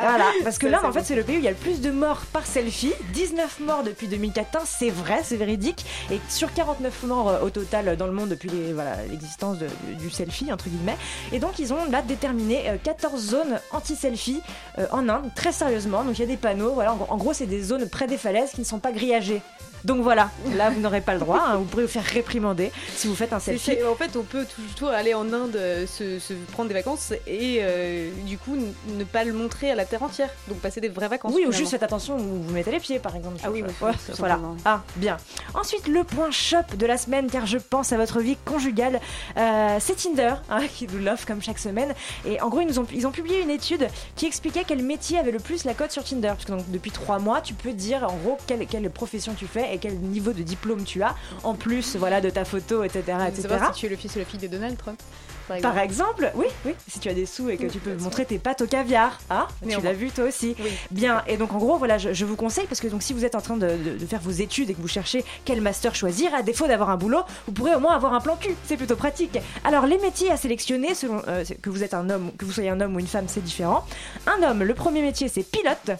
Voilà, 0.00 0.26
parce 0.42 0.58
que 0.58 0.66
l'Inde, 0.66 0.84
en 0.84 0.92
fait, 0.92 1.04
c'est 1.04 1.14
le 1.14 1.22
pays 1.22 1.36
où 1.36 1.38
il 1.38 1.44
y 1.44 1.48
a 1.48 1.52
le 1.52 1.56
plus 1.56 1.80
de 1.80 1.90
morts 1.90 2.22
par 2.32 2.46
selfie. 2.46 2.92
19 3.12 3.60
morts 3.60 3.82
depuis 3.84 4.08
2014, 4.08 4.64
c'est 4.66 4.90
vrai, 4.90 5.20
c'est 5.22 5.36
véridique. 5.36 5.86
Et 6.10 6.20
sur 6.28 6.52
49 6.52 7.04
morts 7.04 7.28
euh, 7.28 7.40
au 7.42 7.50
total 7.50 7.88
euh, 7.88 7.96
dans 7.96 8.06
le 8.06 8.12
monde 8.12 8.30
depuis 8.30 8.50
voilà, 8.72 8.96
l'existence 9.08 9.58
du 9.58 10.10
selfie, 10.10 10.52
entre 10.52 10.68
guillemets. 10.68 10.96
Et 11.32 11.38
donc, 11.38 11.58
ils 11.58 11.72
ont 11.72 11.84
là 11.90 12.02
déterminé 12.02 12.68
euh, 12.68 12.76
14 12.82 13.20
zones 13.20 13.60
anti-selfie 13.70 14.42
en 14.90 15.08
Inde, 15.08 15.30
très 15.34 15.52
sérieusement. 15.52 16.04
Donc, 16.04 16.18
il 16.18 16.22
y 16.22 16.24
a 16.24 16.28
des 16.28 16.36
panneaux. 16.36 16.72
Voilà, 16.72 16.96
en 17.08 17.16
gros, 17.16 17.32
c'est 17.32 17.46
des 17.46 17.62
zones 17.62 17.88
près 17.88 18.06
des 18.06 18.18
falaises 18.18 18.50
qui 18.50 18.60
ne 18.60 18.66
sont 18.66 18.80
pas 18.80 18.92
grillagées. 18.92 19.40
Donc 19.84 20.00
voilà, 20.02 20.30
là 20.56 20.70
vous 20.70 20.80
n'aurez 20.80 21.00
pas 21.00 21.14
le 21.14 21.20
droit, 21.20 21.42
hein. 21.46 21.56
vous 21.56 21.64
pourrez 21.64 21.82
vous 21.82 21.90
faire 21.90 22.04
réprimander 22.04 22.72
si 22.96 23.06
vous 23.06 23.14
faites 23.14 23.32
un 23.32 23.38
selfie. 23.38 23.76
en 23.84 23.94
fait, 23.94 24.16
on 24.16 24.22
peut 24.22 24.46
toujours 24.74 24.90
aller 24.90 25.14
en 25.14 25.32
Inde, 25.32 25.56
euh, 25.56 25.86
se, 25.86 26.18
se 26.18 26.32
prendre 26.52 26.68
des 26.68 26.74
vacances 26.74 27.12
et 27.26 27.58
euh, 27.60 28.10
du 28.24 28.38
coup 28.38 28.56
ne 28.88 29.04
pas 29.04 29.24
le 29.24 29.32
montrer 29.32 29.70
à 29.70 29.74
la 29.74 29.84
terre 29.84 30.02
entière. 30.02 30.30
Donc 30.48 30.58
passer 30.58 30.80
des 30.80 30.88
vraies 30.88 31.08
vacances. 31.08 31.32
Oui, 31.34 31.42
ou 31.42 31.44
finalement. 31.44 31.58
juste 31.58 31.70
faites 31.72 31.82
attention 31.82 32.16
où 32.16 32.42
vous 32.42 32.52
mettez 32.52 32.70
les 32.70 32.80
pieds, 32.80 32.98
par 32.98 33.14
exemple. 33.16 33.36
Ah 33.44 33.50
oui, 33.50 33.62
oui, 33.66 33.72
Ouais, 33.80 33.92
voilà. 34.18 34.40
Ah, 34.64 34.82
bien. 34.96 35.16
Ensuite, 35.54 35.88
le 35.88 36.04
point 36.04 36.30
shop 36.30 36.76
de 36.78 36.86
la 36.86 36.96
semaine, 36.96 37.30
car 37.30 37.46
je 37.46 37.58
pense 37.58 37.92
à 37.92 37.96
votre 37.96 38.20
vie 38.20 38.36
conjugale. 38.44 39.00
Euh, 39.36 39.76
c'est 39.80 39.96
Tinder, 39.96 40.34
hein, 40.50 40.60
qui 40.74 40.86
nous 40.86 40.98
l'offre 40.98 41.26
comme 41.26 41.42
chaque 41.42 41.58
semaine. 41.58 41.94
Et 42.26 42.40
en 42.40 42.48
gros, 42.48 42.60
ils, 42.60 42.66
nous 42.66 42.78
ont, 42.78 42.86
ils 42.92 43.06
ont 43.06 43.10
publié 43.10 43.42
une 43.42 43.50
étude 43.50 43.88
qui 44.16 44.26
expliquait 44.26 44.64
quel 44.66 44.82
métier 44.82 45.18
avait 45.18 45.32
le 45.32 45.40
plus 45.40 45.64
la 45.64 45.74
cote 45.74 45.92
sur 45.92 46.04
Tinder. 46.04 46.28
Parce 46.28 46.44
que 46.44 46.52
donc, 46.52 46.70
depuis 46.70 46.90
trois 46.90 47.18
mois, 47.18 47.40
tu 47.40 47.54
peux 47.54 47.72
dire 47.72 48.04
en 48.04 48.16
gros 48.16 48.38
quelle, 48.46 48.66
quelle 48.66 48.88
profession 48.90 49.34
tu 49.36 49.46
fais 49.46 49.73
et 49.74 49.78
quel 49.78 49.96
niveau 49.98 50.32
de 50.32 50.42
diplôme 50.42 50.84
tu 50.84 51.02
as, 51.02 51.14
en 51.42 51.54
plus 51.54 51.96
voilà, 51.96 52.20
de 52.20 52.30
ta 52.30 52.44
photo, 52.44 52.82
etc. 52.84 53.02
Etc. 53.28 53.42
savoir 53.48 53.74
si 53.74 53.80
tu 53.80 53.86
es 53.86 53.88
le 53.90 53.96
fils 53.96 54.14
ou 54.16 54.18
la 54.20 54.24
fille 54.24 54.40
de 54.40 54.46
Donald 54.48 54.76
Trump. 54.78 55.00
Par 55.46 55.56
exemple. 55.58 55.74
Par 55.74 55.82
exemple, 55.84 56.32
oui, 56.36 56.46
oui, 56.64 56.72
si 56.88 57.00
tu 57.00 57.08
as 57.10 57.12
des 57.12 57.26
sous 57.26 57.50
et 57.50 57.58
que 57.58 57.66
tu 57.66 57.78
peux 57.78 57.94
montrer 57.96 58.24
tes 58.24 58.38
pâtes 58.38 58.62
au 58.62 58.66
caviar, 58.66 59.18
ah, 59.28 59.46
tu 59.68 59.78
l'as 59.82 59.92
vu 59.92 60.10
toi 60.10 60.24
aussi. 60.24 60.56
Bien, 60.90 61.22
et 61.26 61.36
donc 61.36 61.52
en 61.52 61.58
gros, 61.58 61.76
voilà, 61.76 61.98
je, 61.98 62.14
je 62.14 62.24
vous 62.24 62.34
conseille 62.34 62.66
parce 62.66 62.80
que 62.80 62.86
donc 62.88 63.02
si 63.02 63.12
vous 63.12 63.26
êtes 63.26 63.34
en 63.34 63.42
train 63.42 63.58
de, 63.58 63.66
de- 63.68 63.98
de 63.98 64.06
faire 64.06 64.20
vos 64.22 64.30
études 64.30 64.70
et 64.70 64.74
que 64.74 64.80
vous 64.80 64.88
cherchez 64.88 65.22
quel 65.44 65.60
master 65.60 65.94
choisir, 65.94 66.34
à 66.34 66.40
défaut 66.42 66.66
d'avoir 66.66 66.88
un 66.88 66.96
boulot, 66.96 67.20
vous 67.46 67.52
pourrez 67.52 67.74
au 67.74 67.78
moins 67.80 67.94
avoir 67.94 68.14
un 68.14 68.20
plan 68.22 68.36
cul. 68.36 68.54
C'est 68.66 68.78
plutôt 68.78 68.96
pratique. 68.96 69.38
Alors 69.64 69.84
les 69.86 69.98
métiers 69.98 70.30
à 70.30 70.38
sélectionner, 70.38 70.94
selon 70.94 71.20
euh, 71.28 71.44
que 71.60 71.68
vous 71.68 71.82
êtes 71.84 71.92
un 71.92 72.08
homme, 72.08 72.30
que 72.38 72.46
vous 72.46 72.52
soyez 72.52 72.70
un 72.70 72.80
homme 72.80 72.96
ou 72.96 72.98
une 73.00 73.06
femme, 73.06 73.26
c'est 73.28 73.44
différent. 73.44 73.84
Un 74.26 74.42
homme, 74.48 74.62
le 74.62 74.72
premier 74.74 75.02
métier 75.02 75.28
c'est 75.28 75.42
pilote. 75.42 75.90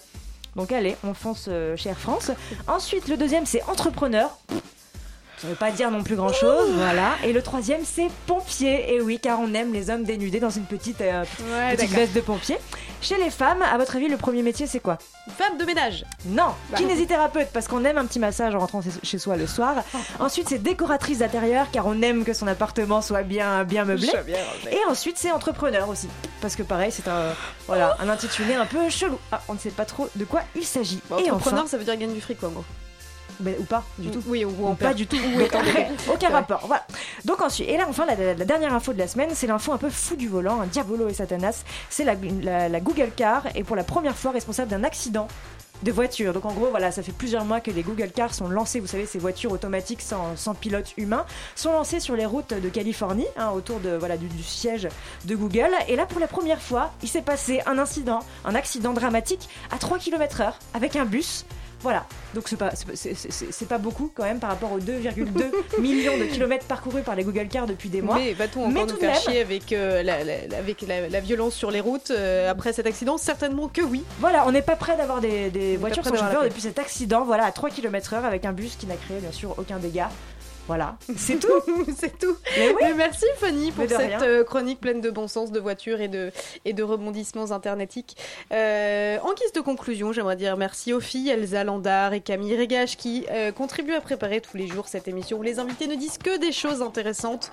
Donc 0.57 0.73
allez, 0.73 0.97
on 1.05 1.15
fonce 1.15 1.47
euh, 1.49 1.77
chez 1.77 1.91
Air 1.91 1.99
France. 1.99 2.31
Ensuite, 2.67 3.09
le 3.09 3.17
deuxième 3.17 3.47
c'est 3.47 3.63
entrepreneur. 3.65 4.37
Ça 5.39 5.49
veut 5.49 5.55
pas 5.57 5.71
dire 5.71 5.91
non 5.91 6.03
plus 6.03 6.17
grand 6.17 6.33
chose, 6.33 6.71
voilà. 6.77 7.13
Et 7.25 7.33
le 7.33 7.43
troisième, 7.43 7.83
c'est 7.85 8.09
pompier. 8.27 8.95
Et 8.95 9.01
oui, 9.01 9.19
car 9.21 9.41
on 9.41 9.53
aime 9.53 9.73
les 9.73 9.91
hommes 9.91 10.05
dénudés 10.05 10.41
dans 10.41 10.51
une 10.51 10.65
petite, 10.65 11.01
euh, 11.01 11.23
Ouais, 11.23 11.75
petite 11.77 11.81
d'accord. 11.91 11.97
veste 11.97 12.15
de 12.15 12.21
pompier. 12.21 12.57
Chez 13.03 13.17
les 13.19 13.29
femmes, 13.31 13.61
à 13.61 13.77
votre 13.77 13.97
avis, 13.97 14.09
le 14.09 14.17
premier 14.17 14.43
métier, 14.43 14.67
c'est 14.67 14.81
quoi? 14.81 14.97
Femme 15.37 15.59
de 15.59 15.65
ménage. 15.65 16.05
Non, 16.27 16.55
Bah. 16.71 16.79
kinésithérapeute, 16.79 17.49
parce 17.53 17.69
qu'on 17.69 17.85
aime 17.85 17.99
un 17.99 18.07
petit 18.07 18.19
massage 18.19 18.55
en 18.55 18.61
rentrant 18.61 18.81
chez 19.03 19.19
soi 19.19 19.37
le 19.37 19.47
soir. 19.47 19.75
Ensuite, 20.21 20.49
c'est 20.49 20.63
décoratrice 20.63 21.19
d'intérieur, 21.19 21.67
car 21.71 21.87
on 21.87 22.01
aime 22.01 22.25
que 22.25 22.33
son 22.33 22.47
appartement 22.47 23.03
soit 23.03 23.23
bien, 23.23 23.65
bien 23.65 23.85
meublé. 23.85 24.11
Bien. 24.25 24.39
Et 24.71 24.79
ensuite, 24.89 25.19
c'est 25.19 25.33
entrepreneur 25.33 25.87
aussi, 25.89 26.09
parce 26.41 26.57
que 26.57 26.63
pareil, 26.63 26.91
c'est 26.93 27.09
un, 27.09 27.35
voilà, 27.67 27.97
un 28.01 28.09
intitulé 28.09 28.55
un 28.55 28.67
peu 28.67 28.89
chelou. 28.89 29.19
Ah, 29.33 29.41
on 29.49 29.55
ne 29.55 29.59
sait 29.59 29.71
pas 29.71 29.85
trop 29.85 30.09
de 30.17 30.25
quoi 30.25 30.41
il 30.57 30.65
s'agit. 30.65 31.01
Et 31.11 31.31
Entrepreneur, 31.31 31.61
enfin, 31.65 31.69
ça 31.71 31.77
veut 31.77 31.85
dire 31.85 31.97
gagner 31.97 32.15
du 32.15 32.21
fric, 32.23 32.39
quoi, 32.39 32.49
en 32.49 32.53
gros. 32.53 32.65
Ben, 33.41 33.55
ou 33.59 33.65
pas 33.65 33.83
du 33.99 34.11
tout. 34.11 34.23
Oui, 34.27 34.45
ou, 34.45 34.51
Ou 34.51 34.69
pas 34.75 34.87
perd. 34.87 34.95
du 34.97 35.07
tout. 35.07 35.17
Ou 35.17 35.43
aucun 36.13 36.31
rapport. 36.31 36.67
Voilà. 36.67 36.87
Donc 37.25 37.41
ensuite, 37.43 37.69
et 37.69 37.77
là 37.77 37.87
enfin 37.89 38.07
la, 38.07 38.15
la- 38.15 38.35
la 38.35 38.45
dernière 38.45 38.73
info 38.75 38.93
de 38.93 38.99
la 38.99 39.09
semaine, 39.09 39.31
c'est 39.35 39.47
l'info 39.47 39.73
un 39.73 39.79
peu 39.79 39.91
fou 39.91 40.17
du 40.17 40.29
volant, 40.29 40.61
un 40.61 40.67
diabolo 40.67 41.09
et 41.09 41.15
satanas. 41.15 41.65
C'est 41.91 42.05
la, 42.05 42.15
Google 42.81 43.11
Car 43.17 43.45
est 43.55 43.65
pour 43.65 43.77
la 43.77 43.85
première 43.85 44.17
fois 44.17 44.31
responsable 44.31 44.71
d'un 44.71 44.85
accident 44.85 45.29
de 45.83 45.93
voiture. 45.93 46.33
Donc 46.33 46.45
en 46.47 46.53
gros, 46.53 46.69
voilà, 46.71 46.91
ça 46.93 47.03
fait 47.03 47.13
plusieurs 47.13 47.45
mois 47.45 47.61
que 47.61 47.71
les 47.71 47.83
Google 47.83 48.11
Cars 48.11 48.33
sont 48.33 48.49
lancés, 48.49 48.81
vous 48.81 48.87
savez, 48.87 49.05
ces 49.07 49.19
voitures 49.19 49.53
automatiques 49.53 50.01
sans, 50.01 50.35
sans 50.37 50.55
pilote 50.55 50.95
humain, 50.97 51.27
sont 51.57 51.73
lancées 51.73 52.01
sur 52.01 52.17
les 52.17 52.25
routes 52.25 52.55
de 52.55 52.69
Californie, 52.69 53.27
hein, 53.37 53.51
autour 53.51 53.81
de, 53.81 53.91
voilà, 53.91 54.17
du, 54.17 54.27
du 54.29 54.43
siège 54.43 54.89
de 55.25 55.35
Google. 55.35 55.71
Et 55.89 55.97
là, 55.97 56.07
pour 56.07 56.21
la 56.21 56.29
première 56.29 56.63
fois, 56.63 56.93
il 57.03 57.09
s'est 57.09 57.23
passé 57.23 57.61
un 57.67 57.77
incident, 57.79 58.21
un 58.45 58.55
accident 58.55 58.93
dramatique 58.93 59.49
à 59.73 59.77
3 59.79 59.99
km/h 59.99 60.53
avec 60.75 60.97
un 60.97 61.05
bus. 61.05 61.45
Voilà, 61.85 62.07
donc 62.33 62.49
c'est 62.49 62.57
pas, 62.57 62.71
c'est 62.75 63.69
pas- 63.69 63.77
beaucoup 63.77 64.11
quand 64.15 64.23
même 64.25 64.39
par 64.39 64.49
rapport 64.49 64.73
aux 64.73 64.79
2,2 64.81 65.53
millions 65.81 66.17
de 66.17 66.25
kilomètres 66.25 66.65
parcourus 66.65 67.03
par 67.03 67.15
les 67.15 67.25
Google 67.25 67.49
Cars 67.49 67.67
depuis 67.67 67.91
des 67.91 68.01
mois. 68.01 68.17
Mais 68.17 68.33
va-t-on 68.33 68.65
encore 68.71 68.87
nous 68.87 68.97
faire 68.97 69.15
chier 69.21 69.43
avec, 69.43 69.71
euh, 69.75 70.03
la, 70.03 70.25
la- 70.25 70.47
la- 70.47 70.57
avec 70.57 70.81
la, 70.81 71.11
la 71.11 71.21
violence 71.21 71.55
sur 71.55 71.71
les 71.71 71.81
routes 71.81 72.11
euh, 72.11 72.51
après 72.51 72.73
cet 72.73 72.87
accident? 72.87 73.19
Certainement 73.19 73.69
que 73.69 73.83
oui. 73.83 74.03
Voilà, 74.19 74.47
on 74.47 74.53
n'est 74.53 74.63
pas 74.63 74.77
près 74.77 74.97
d'avoir 74.97 75.21
des, 75.21 75.77
voitures 75.77 76.05
sans 76.05 76.15
chauffeur 76.17 76.45
depuis 76.45 76.63
cet 76.63 76.79
accident, 76.79 77.23
voilà, 77.25 77.45
à 77.45 77.53
3 77.53 77.69
km/h 77.69 78.25
avec 78.25 78.47
un 78.47 78.53
bus 78.53 78.77
qui 78.77 78.87
n'a 78.87 78.97
créé 78.97 79.19
bien 79.21 79.33
sûr 79.33 79.55
aucun 79.59 79.79
dégât. 79.79 80.09
Voilà, 80.67 80.97
c'est 81.17 81.39
tout. 81.39 81.49
c'est 81.97 82.19
tout. 82.19 82.37
Mais 82.57 82.69
oui. 82.71 82.77
Mais 82.81 82.95
merci 82.95 83.27
Fanny 83.37 83.71
pour 83.71 83.87
cette 83.89 83.99
rien. 83.99 84.23
euh, 84.23 84.45
chronique 84.45 84.81
pleine 84.81 85.01
de 85.03 85.11
bon 85.11 85.29
sens, 85.29 85.53
de 85.53 85.61
voitures 85.61 86.01
et 86.01 86.09
de, 86.09 86.33
et 86.65 86.73
de 86.73 86.83
rebondissements 86.83 87.51
internetiques. 87.53 88.17
Euh, 88.53 89.19
en 89.23 89.35
guise 89.35 89.53
de 89.53 89.61
conclusion, 89.61 90.13
j'aimerais 90.13 90.37
dire 90.37 90.57
merci 90.57 90.93
aux 90.95 91.01
filles 91.01 91.29
Elsa 91.31 91.65
Landard 91.65 92.15
et 92.15 92.21
Camille 92.21 92.57
Régache 92.57 92.97
qui 92.97 93.27
euh, 93.31 93.53
contribuent 93.53 93.95
à 93.95 94.01
préparer 94.01 94.41
tous 94.41 94.57
les 94.57 94.67
jours 94.67 94.89
cette 94.89 95.07
émission 95.07 95.39
où 95.39 95.43
les 95.43 95.59
invités 95.59 95.87
ne 95.87 95.97
disent 95.97 96.19
que 96.19 96.39
des 96.39 96.53
choses 96.53 96.81
intéressantes. 96.81 97.51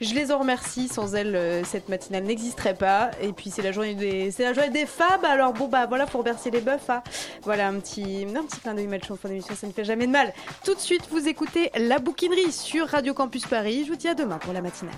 Je 0.00 0.14
les 0.14 0.32
en 0.32 0.38
remercie. 0.38 0.88
Sans 0.88 1.14
elles, 1.14 1.64
cette 1.66 1.88
matinale 1.88 2.24
n'existerait 2.24 2.74
pas. 2.74 3.10
Et 3.20 3.32
puis 3.32 3.50
c'est 3.50 3.62
la 3.62 3.72
journée 3.72 3.94
des, 3.94 4.30
c'est 4.30 4.42
la 4.44 4.54
journée 4.54 4.70
des 4.70 4.86
femmes. 4.86 5.24
Alors 5.24 5.52
bon 5.52 5.68
bah 5.68 5.86
voilà 5.86 6.06
pour 6.06 6.20
remercier 6.20 6.50
les 6.50 6.60
bœufs. 6.60 6.78
hein. 6.88 7.02
Voilà 7.42 7.68
un 7.68 7.74
petit, 7.80 8.26
un 8.34 8.42
petit 8.44 8.60
clin 8.60 8.74
d'œil 8.74 8.86
match 8.86 9.10
en 9.10 9.16
fin 9.16 9.28
d'émission, 9.28 9.54
ça 9.54 9.66
ne 9.66 9.72
fait 9.72 9.84
jamais 9.84 10.06
de 10.06 10.12
mal. 10.12 10.32
Tout 10.64 10.74
de 10.74 10.80
suite, 10.80 11.02
vous 11.10 11.28
écoutez 11.28 11.70
la 11.76 11.98
bouquinerie 11.98 12.52
sur 12.54 12.88
Radio 12.88 13.14
Campus 13.14 13.46
Paris. 13.46 13.84
Je 13.84 13.90
vous 13.90 13.96
dis 13.96 14.08
à 14.08 14.14
demain 14.14 14.38
pour 14.38 14.52
la 14.52 14.62
matinale. 14.62 14.94